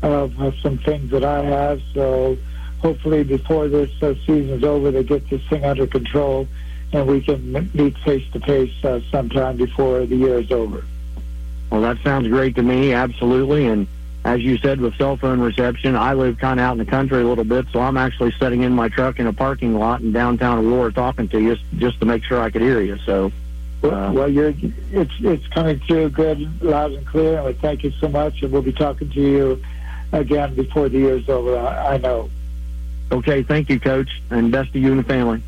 of 0.03 0.55
some 0.63 0.79
things 0.79 1.11
that 1.13 1.25
I 1.25 1.43
have. 1.43 1.81
So 1.95 2.37
hopefully, 2.81 3.25
before 3.25 3.69
this 3.69 3.91
uh, 4.03 4.15
season's 4.27 4.65
over, 4.65 4.91
they 4.91 5.05
get 5.05 5.29
this 5.31 5.43
thing 5.49 5.65
under 5.65 5.87
control, 5.87 6.47
and 6.95 7.09
we 7.09 7.21
can 7.21 7.71
meet 7.75 7.99
face 7.99 8.25
to 8.33 8.41
face 8.41 8.73
sometime 9.11 9.57
before 9.57 10.07
the 10.07 10.15
year 10.15 10.39
is 10.39 10.51
over. 10.53 10.85
Well, 11.71 11.81
that 11.81 11.99
sounds 12.05 12.29
great 12.29 12.55
to 12.55 12.63
me, 12.63 12.93
absolutely. 12.93 13.67
And 13.67 13.89
as 14.25 14.41
you 14.43 14.57
said, 14.59 14.81
with 14.81 14.95
cell 14.95 15.17
phone 15.17 15.41
reception, 15.41 15.97
I 15.97 16.15
live 16.15 16.39
kind 16.39 16.61
of 16.61 16.65
out 16.65 16.73
in 16.73 16.79
the 16.79 16.85
country 16.85 17.21
a 17.21 17.27
little 17.27 17.43
bit, 17.43 17.67
so 17.73 17.81
I'm 17.81 17.97
actually 17.97 18.31
sitting 18.39 18.63
in 18.63 18.73
my 18.73 18.89
truck 18.89 19.19
in 19.19 19.27
a 19.27 19.33
parking 19.33 19.75
lot 19.75 20.03
in 20.03 20.13
downtown 20.13 20.65
Aurora 20.65 20.93
talking 20.93 21.29
to 21.29 21.41
you 21.41 21.57
just 21.79 21.99
to 21.99 22.07
make 22.07 22.23
sure 22.23 22.41
I 22.41 22.51
could 22.51 22.63
hear 22.63 22.81
you. 22.81 22.97
So, 22.99 23.33
uh, 23.83 24.13
well, 24.15 24.29
you're 24.29 24.55
it's 24.93 25.13
it's 25.19 25.47
coming 25.49 25.81
through 25.81 26.11
good, 26.11 26.63
loud 26.63 26.93
and 26.93 27.05
clear, 27.05 27.39
and 27.39 27.47
we 27.47 27.53
thank 27.55 27.83
you 27.83 27.91
so 28.01 28.09
much. 28.09 28.41
And 28.43 28.53
we'll 28.53 28.63
be 28.63 28.73
talking 28.73 29.11
to 29.11 29.21
you 29.21 29.63
again 30.13 30.55
before 30.55 30.89
the 30.89 30.99
year's 30.99 31.29
over. 31.29 31.59
I, 31.59 31.95
I 31.95 31.99
know. 31.99 32.31
Okay, 33.11 33.43
thank 33.43 33.69
you, 33.69 33.81
Coach, 33.81 34.23
and 34.31 34.53
best 34.53 34.73
to 34.75 34.79
you 34.79 34.93
and 34.93 35.01
the 35.01 35.05
family. 35.05 35.43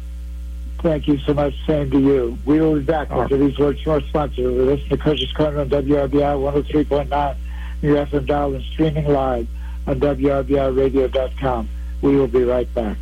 Thank 0.82 1.08
you 1.08 1.18
so 1.18 1.34
much. 1.34 1.54
Same 1.66 1.90
to 1.90 1.98
you. 1.98 2.38
We 2.44 2.60
will 2.60 2.74
be 2.74 2.84
back 2.84 3.10
after 3.10 3.36
these 3.36 3.58
words 3.58 3.80
from 3.80 3.92
our 3.92 4.00
sponsor. 4.02 4.42
We 4.42 4.60
listen 4.60 4.88
to 4.90 4.96
Coach's 4.96 5.32
Corner 5.32 5.60
on 5.60 5.70
WRBI 5.70 6.64
103.9, 6.64 7.36
your 7.82 8.06
FM 8.06 8.26
dial, 8.26 8.54
and 8.54 8.64
streaming 8.72 9.06
live 9.06 9.48
on 9.86 10.00
WRBIRadio.com. 10.00 11.68
We 12.02 12.16
will 12.16 12.28
be 12.28 12.44
right 12.44 12.72
back. 12.74 12.98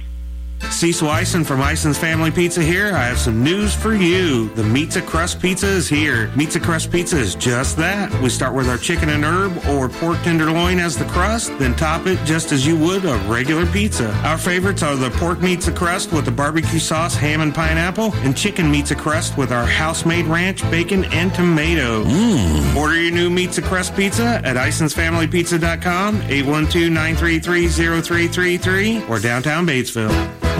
Cecil 0.71 1.09
Ison 1.09 1.45
from 1.45 1.61
Ison's 1.61 1.99
Family 1.99 2.31
Pizza 2.31 2.63
here. 2.63 2.95
I 2.95 3.05
have 3.05 3.19
some 3.19 3.45
news 3.45 3.75
for 3.75 3.95
you. 3.95 4.49
The 4.51 4.63
Pizza 4.75 5.01
Crust 5.01 5.41
Pizza 5.41 5.69
is 5.69 5.89
here. 5.89 6.31
Pizza 6.37 6.59
Crust 6.59 6.91
Pizza 6.91 7.17
is 7.17 7.37
just 7.37 7.77
that. 7.77 8.13
We 8.21 8.29
start 8.29 8.55
with 8.55 8.69
our 8.69 8.77
chicken 8.77 9.09
and 9.11 9.25
herb 9.25 9.57
or 9.69 9.89
pork 9.89 10.21
tenderloin 10.23 10.81
as 10.81 10.97
the 10.97 11.05
crust, 11.07 11.57
then 11.59 11.75
top 11.77 12.07
it 12.07 12.19
just 12.25 12.51
as 12.53 12.67
you 12.67 12.77
would 12.77 13.05
a 13.05 13.17
regular 13.29 13.67
pizza. 13.67 14.13
Our 14.25 14.37
favorites 14.37 14.83
are 14.83 14.97
the 14.97 15.11
pork 15.11 15.41
meats 15.41 15.69
crust 15.71 16.13
with 16.13 16.25
the 16.25 16.33
barbecue 16.33 16.79
sauce, 16.79 17.15
ham 17.15 17.41
and 17.41 17.55
pineapple, 17.55 18.13
and 18.17 18.37
chicken 18.37 18.71
meats 18.71 18.93
crust 18.95 19.37
with 19.39 19.51
our 19.53 19.67
house-made 19.67 20.27
ranch, 20.27 20.63
bacon, 20.71 21.05
and 21.07 21.35
tomato. 21.35 22.05
Mm. 22.05 22.77
Order 22.77 23.01
your 23.01 23.13
new 23.13 23.35
Pizza 23.35 23.63
Crust 23.63 23.97
Pizza 23.97 24.41
at 24.45 24.57
IsonsFamilyPizza.com, 24.57 26.21
812-933-0333, 26.21 29.09
or 29.09 29.19
downtown 29.19 29.67
Batesville. 29.67 30.54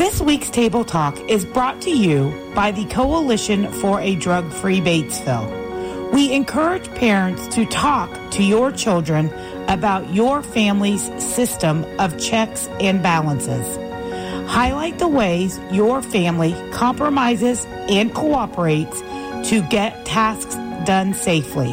This 0.00 0.18
week's 0.18 0.48
Table 0.48 0.82
Talk 0.82 1.20
is 1.28 1.44
brought 1.44 1.82
to 1.82 1.90
you 1.90 2.32
by 2.54 2.70
the 2.70 2.86
Coalition 2.86 3.70
for 3.70 4.00
a 4.00 4.16
Drug 4.16 4.50
Free 4.50 4.80
Batesville. 4.80 6.10
We 6.10 6.32
encourage 6.32 6.88
parents 6.94 7.46
to 7.48 7.66
talk 7.66 8.10
to 8.30 8.42
your 8.42 8.72
children 8.72 9.30
about 9.68 10.14
your 10.14 10.42
family's 10.42 11.02
system 11.22 11.84
of 11.98 12.18
checks 12.18 12.66
and 12.80 13.02
balances. 13.02 13.76
Highlight 14.50 14.98
the 14.98 15.06
ways 15.06 15.60
your 15.70 16.00
family 16.00 16.54
compromises 16.72 17.66
and 17.68 18.14
cooperates 18.14 19.02
to 19.50 19.60
get 19.68 20.06
tasks 20.06 20.54
done 20.86 21.12
safely. 21.12 21.72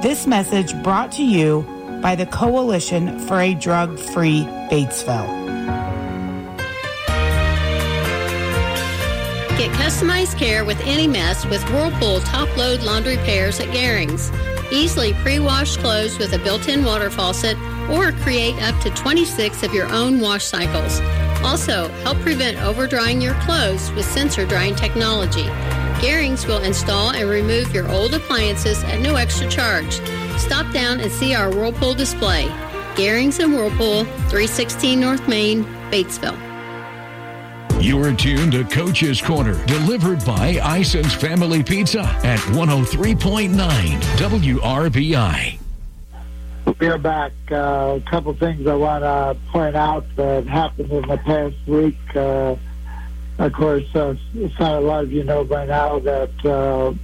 This 0.00 0.26
message 0.26 0.72
brought 0.82 1.12
to 1.12 1.22
you 1.22 1.60
by 2.00 2.14
the 2.14 2.24
Coalition 2.24 3.18
for 3.26 3.38
a 3.38 3.52
Drug 3.52 3.98
Free 3.98 4.44
Batesville. 4.70 5.45
Get 9.86 9.92
customized 9.92 10.36
care 10.36 10.64
with 10.64 10.80
any 10.80 11.06
mess 11.06 11.46
with 11.46 11.62
Whirlpool 11.70 12.18
top 12.18 12.56
load 12.56 12.82
laundry 12.82 13.18
pairs 13.18 13.60
at 13.60 13.68
Garings. 13.68 14.32
Easily 14.72 15.14
pre-wash 15.14 15.76
clothes 15.76 16.18
with 16.18 16.32
a 16.32 16.40
built-in 16.40 16.84
water 16.84 17.08
faucet 17.08 17.56
or 17.88 18.10
create 18.10 18.60
up 18.64 18.76
to 18.82 18.90
26 18.90 19.62
of 19.62 19.72
your 19.72 19.86
own 19.92 20.20
wash 20.20 20.44
cycles. 20.44 20.98
Also, 21.44 21.86
help 22.02 22.18
prevent 22.18 22.60
over-drying 22.64 23.20
your 23.20 23.34
clothes 23.42 23.92
with 23.92 24.04
sensor 24.04 24.44
drying 24.44 24.74
technology. 24.74 25.44
Garings 26.02 26.48
will 26.48 26.64
install 26.64 27.10
and 27.10 27.30
remove 27.30 27.72
your 27.72 27.88
old 27.88 28.12
appliances 28.12 28.82
at 28.82 29.00
no 29.00 29.14
extra 29.14 29.48
charge. 29.48 30.00
Stop 30.36 30.72
down 30.72 30.98
and 30.98 31.12
see 31.12 31.32
our 31.32 31.48
Whirlpool 31.48 31.94
display. 31.94 32.46
Garings 32.96 33.38
and 33.38 33.54
Whirlpool, 33.54 34.02
316 34.30 34.98
North 34.98 35.28
Main, 35.28 35.62
Batesville. 35.92 36.45
You 37.80 38.02
are 38.02 38.12
tuned 38.12 38.52
to 38.52 38.64
Coach's 38.64 39.20
Corner, 39.20 39.64
delivered 39.66 40.24
by 40.24 40.58
Ison's 40.78 41.12
Family 41.12 41.62
Pizza 41.62 42.00
at 42.24 42.38
103.9 42.38 43.54
WRBI. 44.16 45.58
We 46.80 46.86
are 46.88 46.98
back. 46.98 47.32
Uh, 47.50 47.98
a 47.98 48.10
couple 48.10 48.32
things 48.34 48.66
I 48.66 48.74
want 48.74 49.04
to 49.04 49.36
point 49.52 49.76
out 49.76 50.04
that 50.16 50.46
happened 50.46 50.90
in 50.90 51.06
the 51.06 51.18
past 51.18 51.54
week. 51.66 51.98
Uh, 52.16 52.56
of 53.38 53.52
course, 53.52 53.84
uh, 53.94 54.16
a 54.58 54.80
lot 54.80 55.04
of 55.04 55.12
you 55.12 55.22
know 55.22 55.44
by 55.44 55.66
now 55.66 55.98
that 56.00 56.44
uh, 56.44 56.94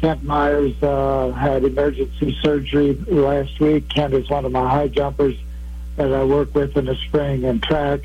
Kent 0.00 0.22
Myers 0.22 0.80
uh, 0.82 1.32
had 1.32 1.64
emergency 1.64 2.38
surgery 2.42 2.94
last 3.08 3.58
week. 3.58 3.88
Kent 3.88 4.14
is 4.14 4.28
one 4.28 4.44
of 4.44 4.52
my 4.52 4.68
high 4.68 4.88
jumpers 4.88 5.36
that 5.96 6.12
I 6.12 6.24
work 6.24 6.54
with 6.54 6.76
in 6.76 6.84
the 6.84 6.94
spring 6.94 7.44
and 7.44 7.62
track, 7.62 8.00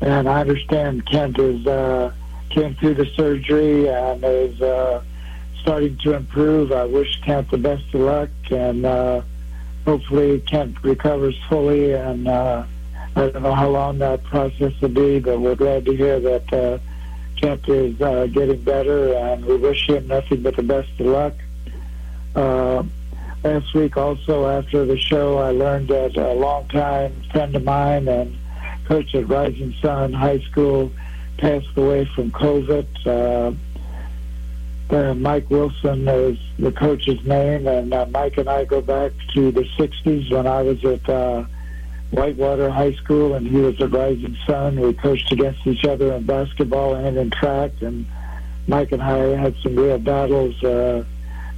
and 0.00 0.28
I 0.28 0.40
understand 0.40 1.06
Kent 1.06 1.38
is 1.38 1.66
uh, 1.66 2.12
came 2.50 2.74
through 2.76 2.94
the 2.94 3.06
surgery 3.16 3.88
and 3.88 4.22
is 4.24 4.60
uh, 4.60 5.02
starting 5.62 5.96
to 5.98 6.14
improve. 6.14 6.72
I 6.72 6.84
wish 6.84 7.20
Kent 7.22 7.50
the 7.50 7.58
best 7.58 7.84
of 7.94 8.00
luck 8.00 8.30
and. 8.50 8.84
Uh, 8.84 9.22
hopefully 9.86 10.40
Kent 10.40 10.76
recovers 10.82 11.38
fully, 11.48 11.92
and 11.92 12.28
uh, 12.28 12.64
I 13.14 13.28
don't 13.28 13.42
know 13.42 13.54
how 13.54 13.70
long 13.70 13.98
that 14.00 14.22
process 14.24 14.72
will 14.80 14.90
be, 14.90 15.20
but 15.20 15.40
we're 15.40 15.54
glad 15.54 15.86
to 15.86 15.96
hear 15.96 16.20
that 16.20 16.52
uh, 16.52 16.78
Kent 17.40 17.68
is 17.68 17.98
uh, 18.02 18.26
getting 18.26 18.60
better, 18.62 19.14
and 19.14 19.44
we 19.46 19.56
wish 19.56 19.88
him 19.88 20.08
nothing 20.08 20.42
but 20.42 20.56
the 20.56 20.62
best 20.62 20.90
of 20.98 21.06
luck. 21.06 21.34
Uh, 22.34 22.82
last 23.44 23.72
week, 23.74 23.96
also 23.96 24.46
after 24.48 24.84
the 24.84 24.98
show, 24.98 25.38
I 25.38 25.52
learned 25.52 25.88
that 25.88 26.16
a 26.16 26.32
longtime 26.32 27.22
friend 27.30 27.54
of 27.54 27.64
mine 27.64 28.08
and 28.08 28.36
coach 28.86 29.14
at 29.14 29.28
Rising 29.28 29.74
Sun 29.82 30.12
High 30.12 30.40
School 30.40 30.90
passed 31.38 31.76
away 31.76 32.04
from 32.14 32.30
COVID. 32.30 32.86
Uh, 33.06 34.94
uh, 34.94 35.14
Mike 35.14 35.50
Wilson 35.50 36.06
is 36.06 36.38
the 36.58 36.70
coach's 36.70 37.24
name, 37.26 37.66
and 37.66 37.92
uh, 37.92 38.06
Mike 38.06 38.38
and 38.38 38.48
I 38.48 38.64
go 38.64 38.80
back 38.80 39.12
to 39.34 39.50
the 39.50 39.64
60s 39.76 40.30
when 40.30 40.46
I 40.46 40.62
was 40.62 40.84
at 40.84 41.08
uh, 41.08 41.44
Whitewater 42.12 42.70
High 42.70 42.92
School 42.94 43.34
and 43.34 43.46
he 43.46 43.56
was 43.56 43.80
at 43.80 43.90
Rising 43.90 44.36
Sun. 44.46 44.80
We 44.80 44.94
coached 44.94 45.32
against 45.32 45.66
each 45.66 45.84
other 45.84 46.12
in 46.12 46.24
basketball 46.24 46.94
and 46.94 47.16
in 47.16 47.30
track, 47.30 47.72
and 47.80 48.06
Mike 48.68 48.92
and 48.92 49.02
I 49.02 49.18
had 49.36 49.56
some 49.62 49.74
real 49.74 49.98
battles, 49.98 50.62
uh, 50.62 51.04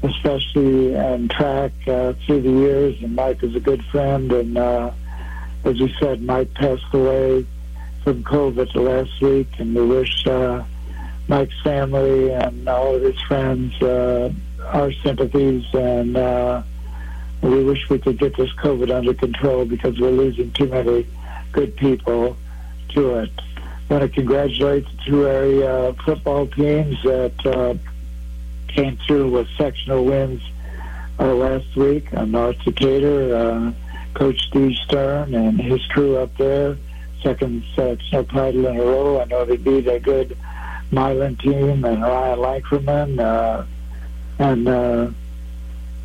especially 0.03 0.95
in 0.95 1.29
track 1.29 1.73
uh, 1.87 2.15
through 2.25 2.43
the 2.43 2.51
years, 2.51 3.03
and 3.03 3.15
Mike 3.15 3.43
is 3.43 3.55
a 3.55 3.61
good 3.61 3.85
friend, 3.87 4.33
and 4.33 4.57
uh, 4.57 4.91
as 5.65 5.81
we 5.81 5.95
said, 6.01 6.23
Mike 6.23 6.53
passed 6.55 6.93
away 6.93 7.47
from 8.05 8.23
COVID 8.25 8.75
last 8.75 9.21
week, 9.21 9.49
and 9.59 9.75
we 9.75 9.85
wish... 9.85 10.27
Uh, 10.27 10.65
Mike's 11.29 11.61
family 11.63 12.31
and 12.31 12.67
all 12.67 12.95
of 12.95 13.03
his 13.03 13.21
friends 13.23 13.75
uh, 13.83 14.33
our 14.65 14.91
sympathies, 14.93 15.63
and 15.75 16.17
uh, 16.17 16.63
we 17.43 17.63
wish 17.65 17.89
we 17.91 17.99
could 17.99 18.19
get 18.19 18.35
this 18.37 18.51
COVID 18.55 18.91
under 18.91 19.13
control 19.13 19.67
because 19.67 20.01
we're 20.01 20.11
losing 20.11 20.51
too 20.53 20.67
many 20.67 21.07
good 21.53 21.77
people 21.77 22.35
to 22.91 23.17
it. 23.17 23.31
I 23.91 23.95
want 23.95 24.03
to 24.05 24.09
congratulate 24.09 24.85
the 24.85 25.03
two 25.05 25.27
area 25.27 25.95
football 26.05 26.47
teams 26.47 26.97
that 27.03 27.47
uh, 27.47 27.75
came 28.69 28.97
through 29.07 29.31
with 29.31 29.49
sectional 29.59 30.07
wins 30.07 30.43
uh, 31.21 31.35
last 31.35 31.77
week 31.77 32.13
on 32.15 32.31
North 32.31 32.59
Decatur. 32.65 33.75
Uh, 34.15 34.19
Coach 34.19 34.41
Steve 34.49 34.77
Stern 34.85 35.35
and 35.35 35.61
his 35.61 35.85
crew 35.87 36.17
up 36.17 36.37
there, 36.37 36.77
second 37.23 37.65
sectional 37.75 38.25
title 38.25 38.67
in 38.67 38.77
a 38.77 38.83
row. 38.83 39.21
I 39.21 39.25
know 39.25 39.45
they 39.45 39.57
beat 39.57 39.87
a 39.87 40.01
good 40.01 40.37
Milan 40.91 41.37
team 41.37 41.85
and 41.85 42.03
Ryan 42.03 42.39
Lankerman 42.39 43.21
uh, 43.21 43.65
and 44.39 44.69
uh, 44.69 45.11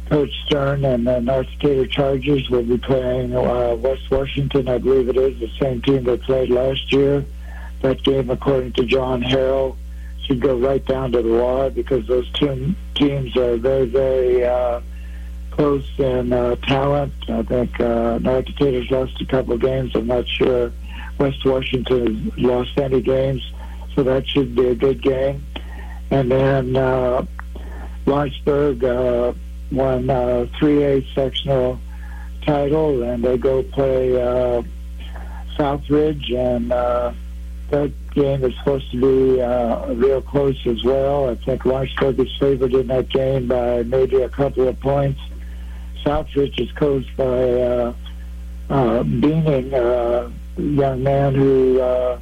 Coach 0.10 0.32
Stern 0.46 0.86
and 0.86 1.08
the 1.08 1.22
North 1.22 1.48
Decatur 1.60 1.88
Chargers 1.88 2.50
will 2.50 2.64
be 2.64 2.78
playing 2.78 3.36
uh, 3.36 3.76
West 3.76 4.10
Washington. 4.12 4.68
I 4.68 4.78
believe 4.78 5.10
it 5.10 5.18
is 5.18 5.40
the 5.40 5.50
same 5.60 5.82
team 5.82 6.04
that 6.04 6.22
played 6.24 6.50
last 6.50 6.92
year. 6.92 7.26
That 7.82 8.04
game, 8.04 8.30
according 8.30 8.74
to 8.74 8.86
John 8.86 9.22
Harrell, 9.22 9.76
should 10.26 10.40
go 10.40 10.58
right 10.58 10.84
down 10.86 11.12
to 11.14 11.22
the 11.22 11.30
wire 11.30 11.70
because 11.70 12.08
those 12.08 12.30
two 12.32 12.74
teams 12.96 13.36
are 13.36 13.58
very, 13.58 13.86
very 13.86 14.46
uh, 14.46 14.82
close 15.56 15.88
in 16.00 16.34
uh, 16.34 16.56
talent. 16.68 17.14
I 17.30 17.44
think 17.44 17.80
uh, 17.80 18.18
North 18.20 18.46
Decatur's 18.46 18.90
lost 18.90 19.22
a 19.22 19.26
couple 19.26 19.54
of 19.54 19.62
games. 19.62 19.92
I'm 19.96 20.08
not 20.08 20.28
sure 20.28 20.72
West 21.20 21.46
Washington 21.46 22.32
has 22.32 22.40
lost 22.40 22.78
any 22.80 23.02
games 23.02 23.42
so 23.96 24.04
that 24.04 24.28
should 24.28 24.56
be 24.56 24.68
a 24.68 24.76
good 24.76 25.02
game. 25.02 25.46
And 26.10 26.32
then 26.32 26.76
uh, 26.76 27.26
Lawrenceburg 28.06 28.84
uh, 28.84 29.34
won 29.72 30.10
uh, 30.10 30.48
3A 30.60 31.14
sectional 31.14 31.80
title, 32.46 33.04
and 33.04 33.24
they 33.24 33.38
go 33.38 33.64
play 33.64 34.20
uh, 34.20 34.64
Southridge, 35.56 36.34
and 36.36 36.72
uh, 36.72 37.14
that 37.70 37.92
game 38.12 38.44
is 38.44 38.56
supposed 38.58 38.90
to 38.92 38.98
be 39.00 39.42
uh, 39.42 39.94
real 39.94 40.22
close 40.22 40.60
as 40.66 40.84
well. 40.84 41.30
I 41.30 41.36
think 41.36 41.66
Lawrenceburg 41.66 42.20
is 42.20 42.36
favored 42.40 42.74
in 42.74 42.88
that 42.88 43.10
game 43.10 43.48
by 43.48 43.84
maybe 43.84 44.22
a 44.22 44.30
couple 44.30 44.68
of 44.68 44.80
points. 44.80 45.20
Southridge 46.04 46.60
is 46.60 46.72
coached 46.74 47.16
by 47.18 47.26
uh, 47.26 47.94
uh, 48.70 49.04
Beaning, 49.04 49.74
uh, 49.74 50.30
a 50.58 50.62
young 50.62 51.04
man 51.04 51.36
who 51.36 51.80
uh, 51.80 52.20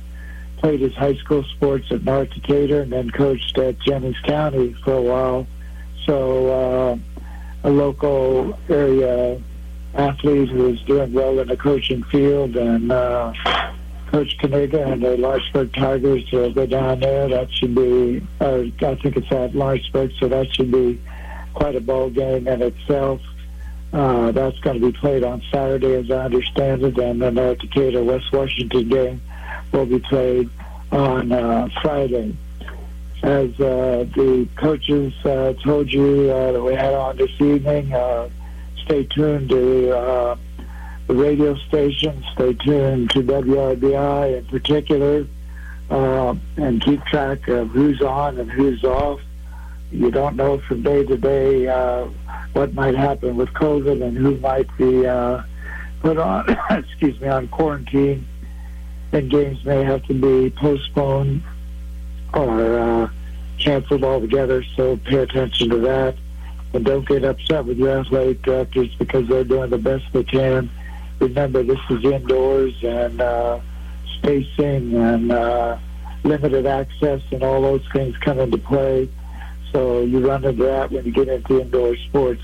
played 0.58 0.82
his 0.82 0.94
high 0.94 1.16
school 1.16 1.44
sports 1.56 1.92
at 1.92 2.04
North 2.04 2.30
Decatur 2.34 2.82
and 2.82 2.92
then 2.92 3.10
coached 3.10 3.58
at 3.58 3.80
Jennings 3.80 4.20
County 4.24 4.74
for 4.84 4.94
a 4.94 5.02
while. 5.02 5.48
So 6.06 6.48
uh, 6.50 6.98
a 7.64 7.70
local 7.70 8.58
area 8.70 9.42
athlete 9.94 10.50
who 10.50 10.70
is 10.70 10.82
doing 10.84 11.12
well 11.14 11.40
in 11.40 11.48
the 11.48 11.58
coaching 11.58 12.04
field 12.04 12.56
and 12.56 12.92
uh, 12.92 13.34
Coach 14.08 14.38
Kaniga 14.40 14.92
and 14.92 15.02
the 15.02 15.18
Lawrenceburg 15.18 15.74
Tigers 15.74 16.30
will 16.32 16.52
go 16.52 16.66
down 16.66 17.00
there. 17.00 17.28
That 17.28 17.52
should 17.52 17.76
be, 17.76 18.26
uh, 18.40 18.64
I 18.86 18.96
think 18.96 19.18
it's 19.18 19.32
at 19.32 19.56
Lawrenceburg, 19.56 20.12
so 20.20 20.28
that 20.28 20.54
should 20.54 20.72
be 20.72 21.02
quite 21.54 21.76
a 21.76 21.82
ball 21.82 22.10
game 22.10 22.48
in 22.48 22.62
itself. 22.62 23.22
Uh, 23.94 24.32
that's 24.32 24.58
going 24.60 24.80
to 24.80 24.92
be 24.92 24.98
played 24.98 25.24
on 25.24 25.42
Saturday, 25.52 25.96
as 25.96 26.10
I 26.10 26.26
understand 26.26 26.84
it, 26.84 26.98
and 26.98 27.22
the 27.22 27.30
North 27.30 27.60
Decatur 27.60 28.04
West 28.04 28.32
Washington 28.32 28.88
game 28.88 29.22
will 29.72 29.86
be 29.86 30.00
played 30.00 30.50
on 30.92 31.32
uh, 31.32 31.68
Friday. 31.82 32.36
As 33.24 33.52
uh, 33.60 34.06
the 34.16 34.48
coaches 34.56 35.14
uh, 35.26 35.54
told 35.64 35.92
you 35.92 36.32
uh, 36.32 36.54
that 36.54 36.62
we 36.62 36.74
had 36.74 36.94
on 36.94 37.18
this 37.18 37.30
evening, 37.40 37.94
uh, 37.94 38.30
stay 38.86 39.04
tuned 39.04 39.50
to 39.50 39.96
uh, 39.96 40.36
the 41.08 41.14
radio 41.14 41.56
station, 41.68 42.24
stay 42.34 42.54
tuned 42.54 43.10
to 43.12 43.22
WRBI 43.22 44.38
in 44.38 44.46
particular, 44.46 45.28
uh, 45.90 46.34
and 46.58 46.82
keep 46.82 47.04
track 47.06 47.48
of 47.50 47.70
who's 47.70 48.02
on 48.02 48.40
and 48.40 48.50
who's 48.50 48.84
off. 48.84 49.20
You 49.92 50.10
don't 50.10 50.36
know 50.36 50.60
from 50.60 50.84
day 50.84 51.06
to 51.06 51.18
day 51.18 51.68
uh, 51.68 52.08
what 52.54 52.74
might 52.74 52.96
happen 52.96 53.36
with 53.36 53.50
COVID 53.50 54.02
and 54.02 54.18
who 54.18 54.38
might 54.38 54.68
be 54.78 55.06
uh, 55.06 55.44
put 56.02 56.18
on, 56.18 56.58
excuse 56.70 57.20
me, 57.20 57.28
on 57.28 57.48
quarantine 57.50 58.26
then 59.12 59.28
games 59.28 59.64
may 59.66 59.84
have 59.84 60.04
to 60.06 60.14
be 60.14 60.50
postponed 60.50 61.44
or 62.34 62.80
uh, 62.80 63.10
canceled 63.60 64.04
altogether. 64.04 64.64
So 64.76 64.98
pay 64.98 65.18
attention 65.18 65.70
to 65.70 65.78
that. 65.80 66.16
And 66.74 66.86
don't 66.86 67.06
get 67.06 67.26
upset 67.26 67.66
with 67.66 67.78
your 67.78 68.00
athletic 68.00 68.42
directors 68.42 68.96
because 68.96 69.28
they're 69.28 69.44
doing 69.44 69.70
the 69.70 69.78
best 69.78 70.06
they 70.14 70.24
can. 70.24 70.70
Remember, 71.20 71.62
this 71.62 71.80
is 71.90 72.04
indoors 72.06 72.74
and 72.82 73.20
uh, 73.20 73.60
spacing 74.18 74.96
and 74.96 75.32
uh, 75.32 75.78
limited 76.24 76.66
access 76.66 77.22
and 77.32 77.44
all 77.44 77.62
those 77.62 77.86
things 77.92 78.16
come 78.18 78.40
into 78.40 78.58
play. 78.58 79.10
So 79.72 80.02
you 80.02 80.26
run 80.26 80.44
into 80.44 80.64
that 80.64 80.92
when 80.92 81.06
you 81.06 81.12
get 81.12 81.28
into 81.28 81.62
indoor 81.62 81.96
sports. 81.96 82.42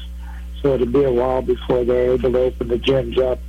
So 0.61 0.73
it'll 0.73 0.87
be 0.87 1.03
a 1.03 1.11
while 1.11 1.41
before 1.41 1.83
they're 1.83 2.13
able 2.13 2.31
to 2.31 2.39
open 2.39 2.67
the 2.67 2.79
gyms 2.79 3.17
up 3.19 3.39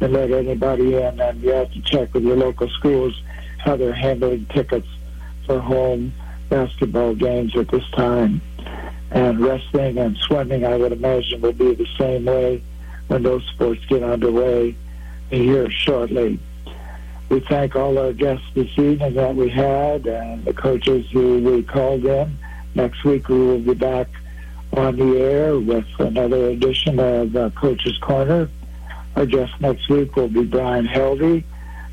and 0.00 0.12
let 0.12 0.30
anybody 0.30 0.94
in. 0.94 1.20
And 1.20 1.40
you 1.42 1.50
have 1.50 1.72
to 1.72 1.80
check 1.82 2.12
with 2.14 2.24
your 2.24 2.36
local 2.36 2.68
schools 2.70 3.20
how 3.58 3.76
they're 3.76 3.92
handling 3.92 4.46
tickets 4.46 4.88
for 5.46 5.60
home 5.60 6.12
basketball 6.48 7.14
games 7.14 7.56
at 7.56 7.68
this 7.68 7.88
time. 7.90 8.40
And 9.10 9.40
wrestling 9.40 9.98
and 9.98 10.16
swimming, 10.18 10.64
I 10.64 10.76
would 10.76 10.92
imagine, 10.92 11.40
will 11.40 11.52
be 11.52 11.74
the 11.74 11.88
same 11.98 12.24
way 12.24 12.62
when 13.08 13.22
those 13.22 13.44
sports 13.54 13.84
get 13.86 14.02
underway 14.02 14.76
here 15.30 15.70
shortly. 15.70 16.38
We 17.28 17.40
thank 17.40 17.76
all 17.76 17.96
our 17.98 18.12
guests 18.12 18.46
this 18.54 18.70
evening 18.76 19.14
that 19.14 19.34
we 19.34 19.48
had 19.48 20.06
and 20.06 20.44
the 20.44 20.52
coaches 20.52 21.06
who 21.12 21.38
we 21.38 21.62
called 21.62 22.04
in. 22.04 22.36
Next 22.74 23.04
week 23.04 23.28
we 23.28 23.38
will 23.38 23.58
be 23.58 23.74
back 23.74 24.08
on 24.76 24.96
the 24.96 25.18
air 25.18 25.58
with 25.58 25.86
another 25.98 26.50
edition 26.50 26.98
of 26.98 27.34
uh, 27.34 27.50
Coach's 27.50 27.98
Corner. 27.98 28.48
Our 29.16 29.26
guest 29.26 29.52
next 29.60 29.88
week 29.88 30.14
will 30.14 30.28
be 30.28 30.44
Brian 30.44 30.86
Helvey. 30.86 31.44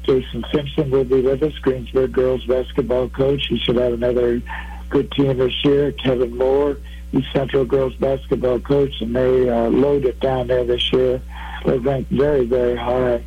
Jason 0.03 0.45
Simpson 0.53 0.89
will 0.89 1.03
be 1.03 1.21
with 1.21 1.43
us, 1.43 1.53
Greensburg 1.59 2.13
girls 2.13 2.45
basketball 2.45 3.09
coach. 3.09 3.47
He 3.47 3.57
should 3.57 3.75
have 3.75 3.93
another 3.93 4.41
good 4.89 5.11
team 5.11 5.37
this 5.37 5.65
year. 5.65 5.91
Kevin 5.91 6.37
Moore, 6.37 6.77
East 7.11 7.27
Central 7.33 7.65
girls 7.65 7.95
basketball 7.95 8.59
coach, 8.59 9.01
and 9.01 9.15
they 9.15 9.49
uh, 9.49 9.69
load 9.69 10.05
it 10.05 10.19
down 10.19 10.47
there 10.47 10.63
this 10.63 10.93
year. 10.93 11.21
They're 11.65 11.79
ranked 11.79 12.11
very, 12.11 12.45
very 12.45 12.77
high 12.77 13.23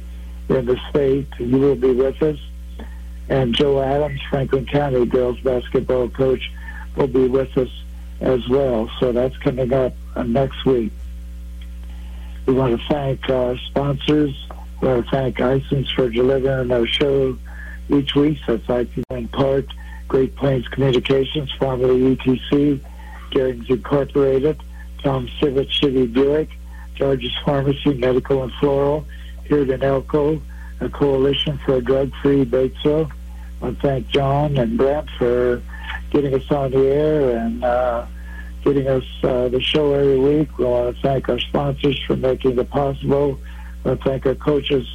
in 0.48 0.66
the 0.66 0.80
state. 0.88 1.26
You 1.38 1.58
will 1.58 1.76
be 1.76 1.92
with 1.92 2.22
us. 2.22 2.38
And 3.28 3.54
Joe 3.54 3.80
Adams, 3.82 4.20
Franklin 4.30 4.66
County 4.66 5.04
girls 5.04 5.38
basketball 5.40 6.08
coach, 6.08 6.50
will 6.96 7.06
be 7.06 7.26
with 7.28 7.56
us 7.56 7.70
as 8.20 8.46
well. 8.48 8.90
So 9.00 9.12
that's 9.12 9.36
coming 9.38 9.72
up 9.72 9.94
uh, 10.14 10.22
next 10.22 10.64
week. 10.64 10.92
We 12.46 12.54
want 12.54 12.80
to 12.80 12.86
thank 12.88 13.28
our 13.28 13.56
sponsors. 13.58 14.34
We 14.80 14.88
want 14.88 15.04
to 15.04 15.10
thank 15.10 15.40
Isons 15.40 15.90
for 15.92 16.08
delivering 16.08 16.72
our 16.72 16.86
show 16.86 17.36
each 17.88 18.14
week. 18.14 18.38
That's 18.46 18.68
IC 18.68 19.04
in 19.10 19.28
part, 19.28 19.66
Great 20.08 20.34
Plains 20.36 20.66
Communications, 20.68 21.52
formerly 21.58 22.16
ETC, 22.16 22.80
Garings 23.30 23.70
Incorporated, 23.70 24.60
Tom 25.02 25.28
Sibbett 25.40 25.70
Chevy 25.70 26.06
Buick, 26.06 26.50
George's 26.94 27.36
Pharmacy, 27.44 27.94
Medical 27.94 28.42
and 28.42 28.52
Floral, 28.54 29.06
here 29.46 29.70
in 29.70 29.82
Elko, 29.82 30.40
a 30.80 30.88
coalition 30.88 31.58
for 31.64 31.76
a 31.76 31.80
drug-free 31.80 32.44
Batesville. 32.44 33.10
I 33.10 33.64
want 33.64 33.80
to 33.80 33.86
thank 33.86 34.08
John 34.08 34.56
and 34.56 34.76
Brent 34.76 35.08
for 35.18 35.62
getting 36.10 36.34
us 36.34 36.50
on 36.50 36.70
the 36.70 36.86
air 36.86 37.36
and 37.36 37.64
uh, 37.64 38.06
getting 38.64 38.86
us 38.88 39.04
uh, 39.22 39.48
the 39.48 39.60
show 39.60 39.94
every 39.94 40.18
week. 40.18 40.58
We 40.58 40.64
want 40.64 40.94
to 40.94 41.02
thank 41.02 41.28
our 41.28 41.38
sponsors 41.38 42.00
for 42.06 42.16
making 42.16 42.58
it 42.58 42.70
possible. 42.70 43.38
We 43.84 43.90
want 43.90 44.02
to 44.02 44.08
thank 44.08 44.26
our 44.26 44.34
coaches 44.34 44.86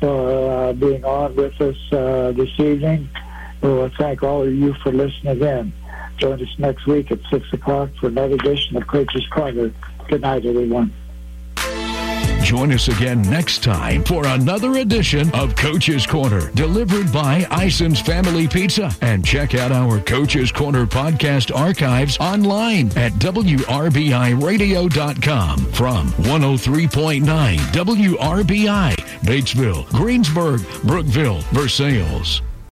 for 0.00 0.50
uh, 0.50 0.72
being 0.72 1.04
on 1.04 1.34
with 1.36 1.60
us 1.60 1.76
uh, 1.92 2.32
this 2.32 2.50
evening. 2.58 3.08
We 3.62 3.72
want 3.72 3.92
to 3.92 3.98
thank 3.98 4.22
all 4.22 4.42
of 4.42 4.52
you 4.52 4.74
for 4.82 4.92
listening 4.92 5.40
in. 5.40 5.72
Join 6.18 6.42
us 6.42 6.58
next 6.58 6.86
week 6.86 7.10
at 7.10 7.20
6 7.30 7.52
o'clock 7.52 7.90
for 8.00 8.08
another 8.08 8.34
edition 8.34 8.76
of 8.76 8.86
Coach's 8.86 9.26
Corner. 9.28 9.72
Good 10.08 10.20
night, 10.20 10.44
everyone. 10.44 10.92
Join 12.42 12.72
us 12.72 12.88
again 12.88 13.22
next 13.22 13.62
time 13.62 14.04
for 14.04 14.26
another 14.26 14.76
edition 14.78 15.30
of 15.32 15.54
Coach's 15.56 16.06
Corner, 16.06 16.50
delivered 16.50 17.10
by 17.12 17.46
Ison's 17.50 18.00
Family 18.00 18.46
Pizza. 18.48 18.90
And 19.00 19.24
check 19.24 19.54
out 19.54 19.72
our 19.72 20.00
Coach's 20.00 20.52
Corner 20.52 20.84
podcast 20.84 21.56
archives 21.56 22.18
online 22.18 22.88
at 22.96 23.12
WRBIRadio.com 23.12 25.58
from 25.72 26.08
103.9 26.08 27.56
WRBI, 27.56 28.94
Batesville, 29.22 29.88
Greensburg, 29.90 30.60
Brookville, 30.84 31.40
Versailles. 31.52 32.42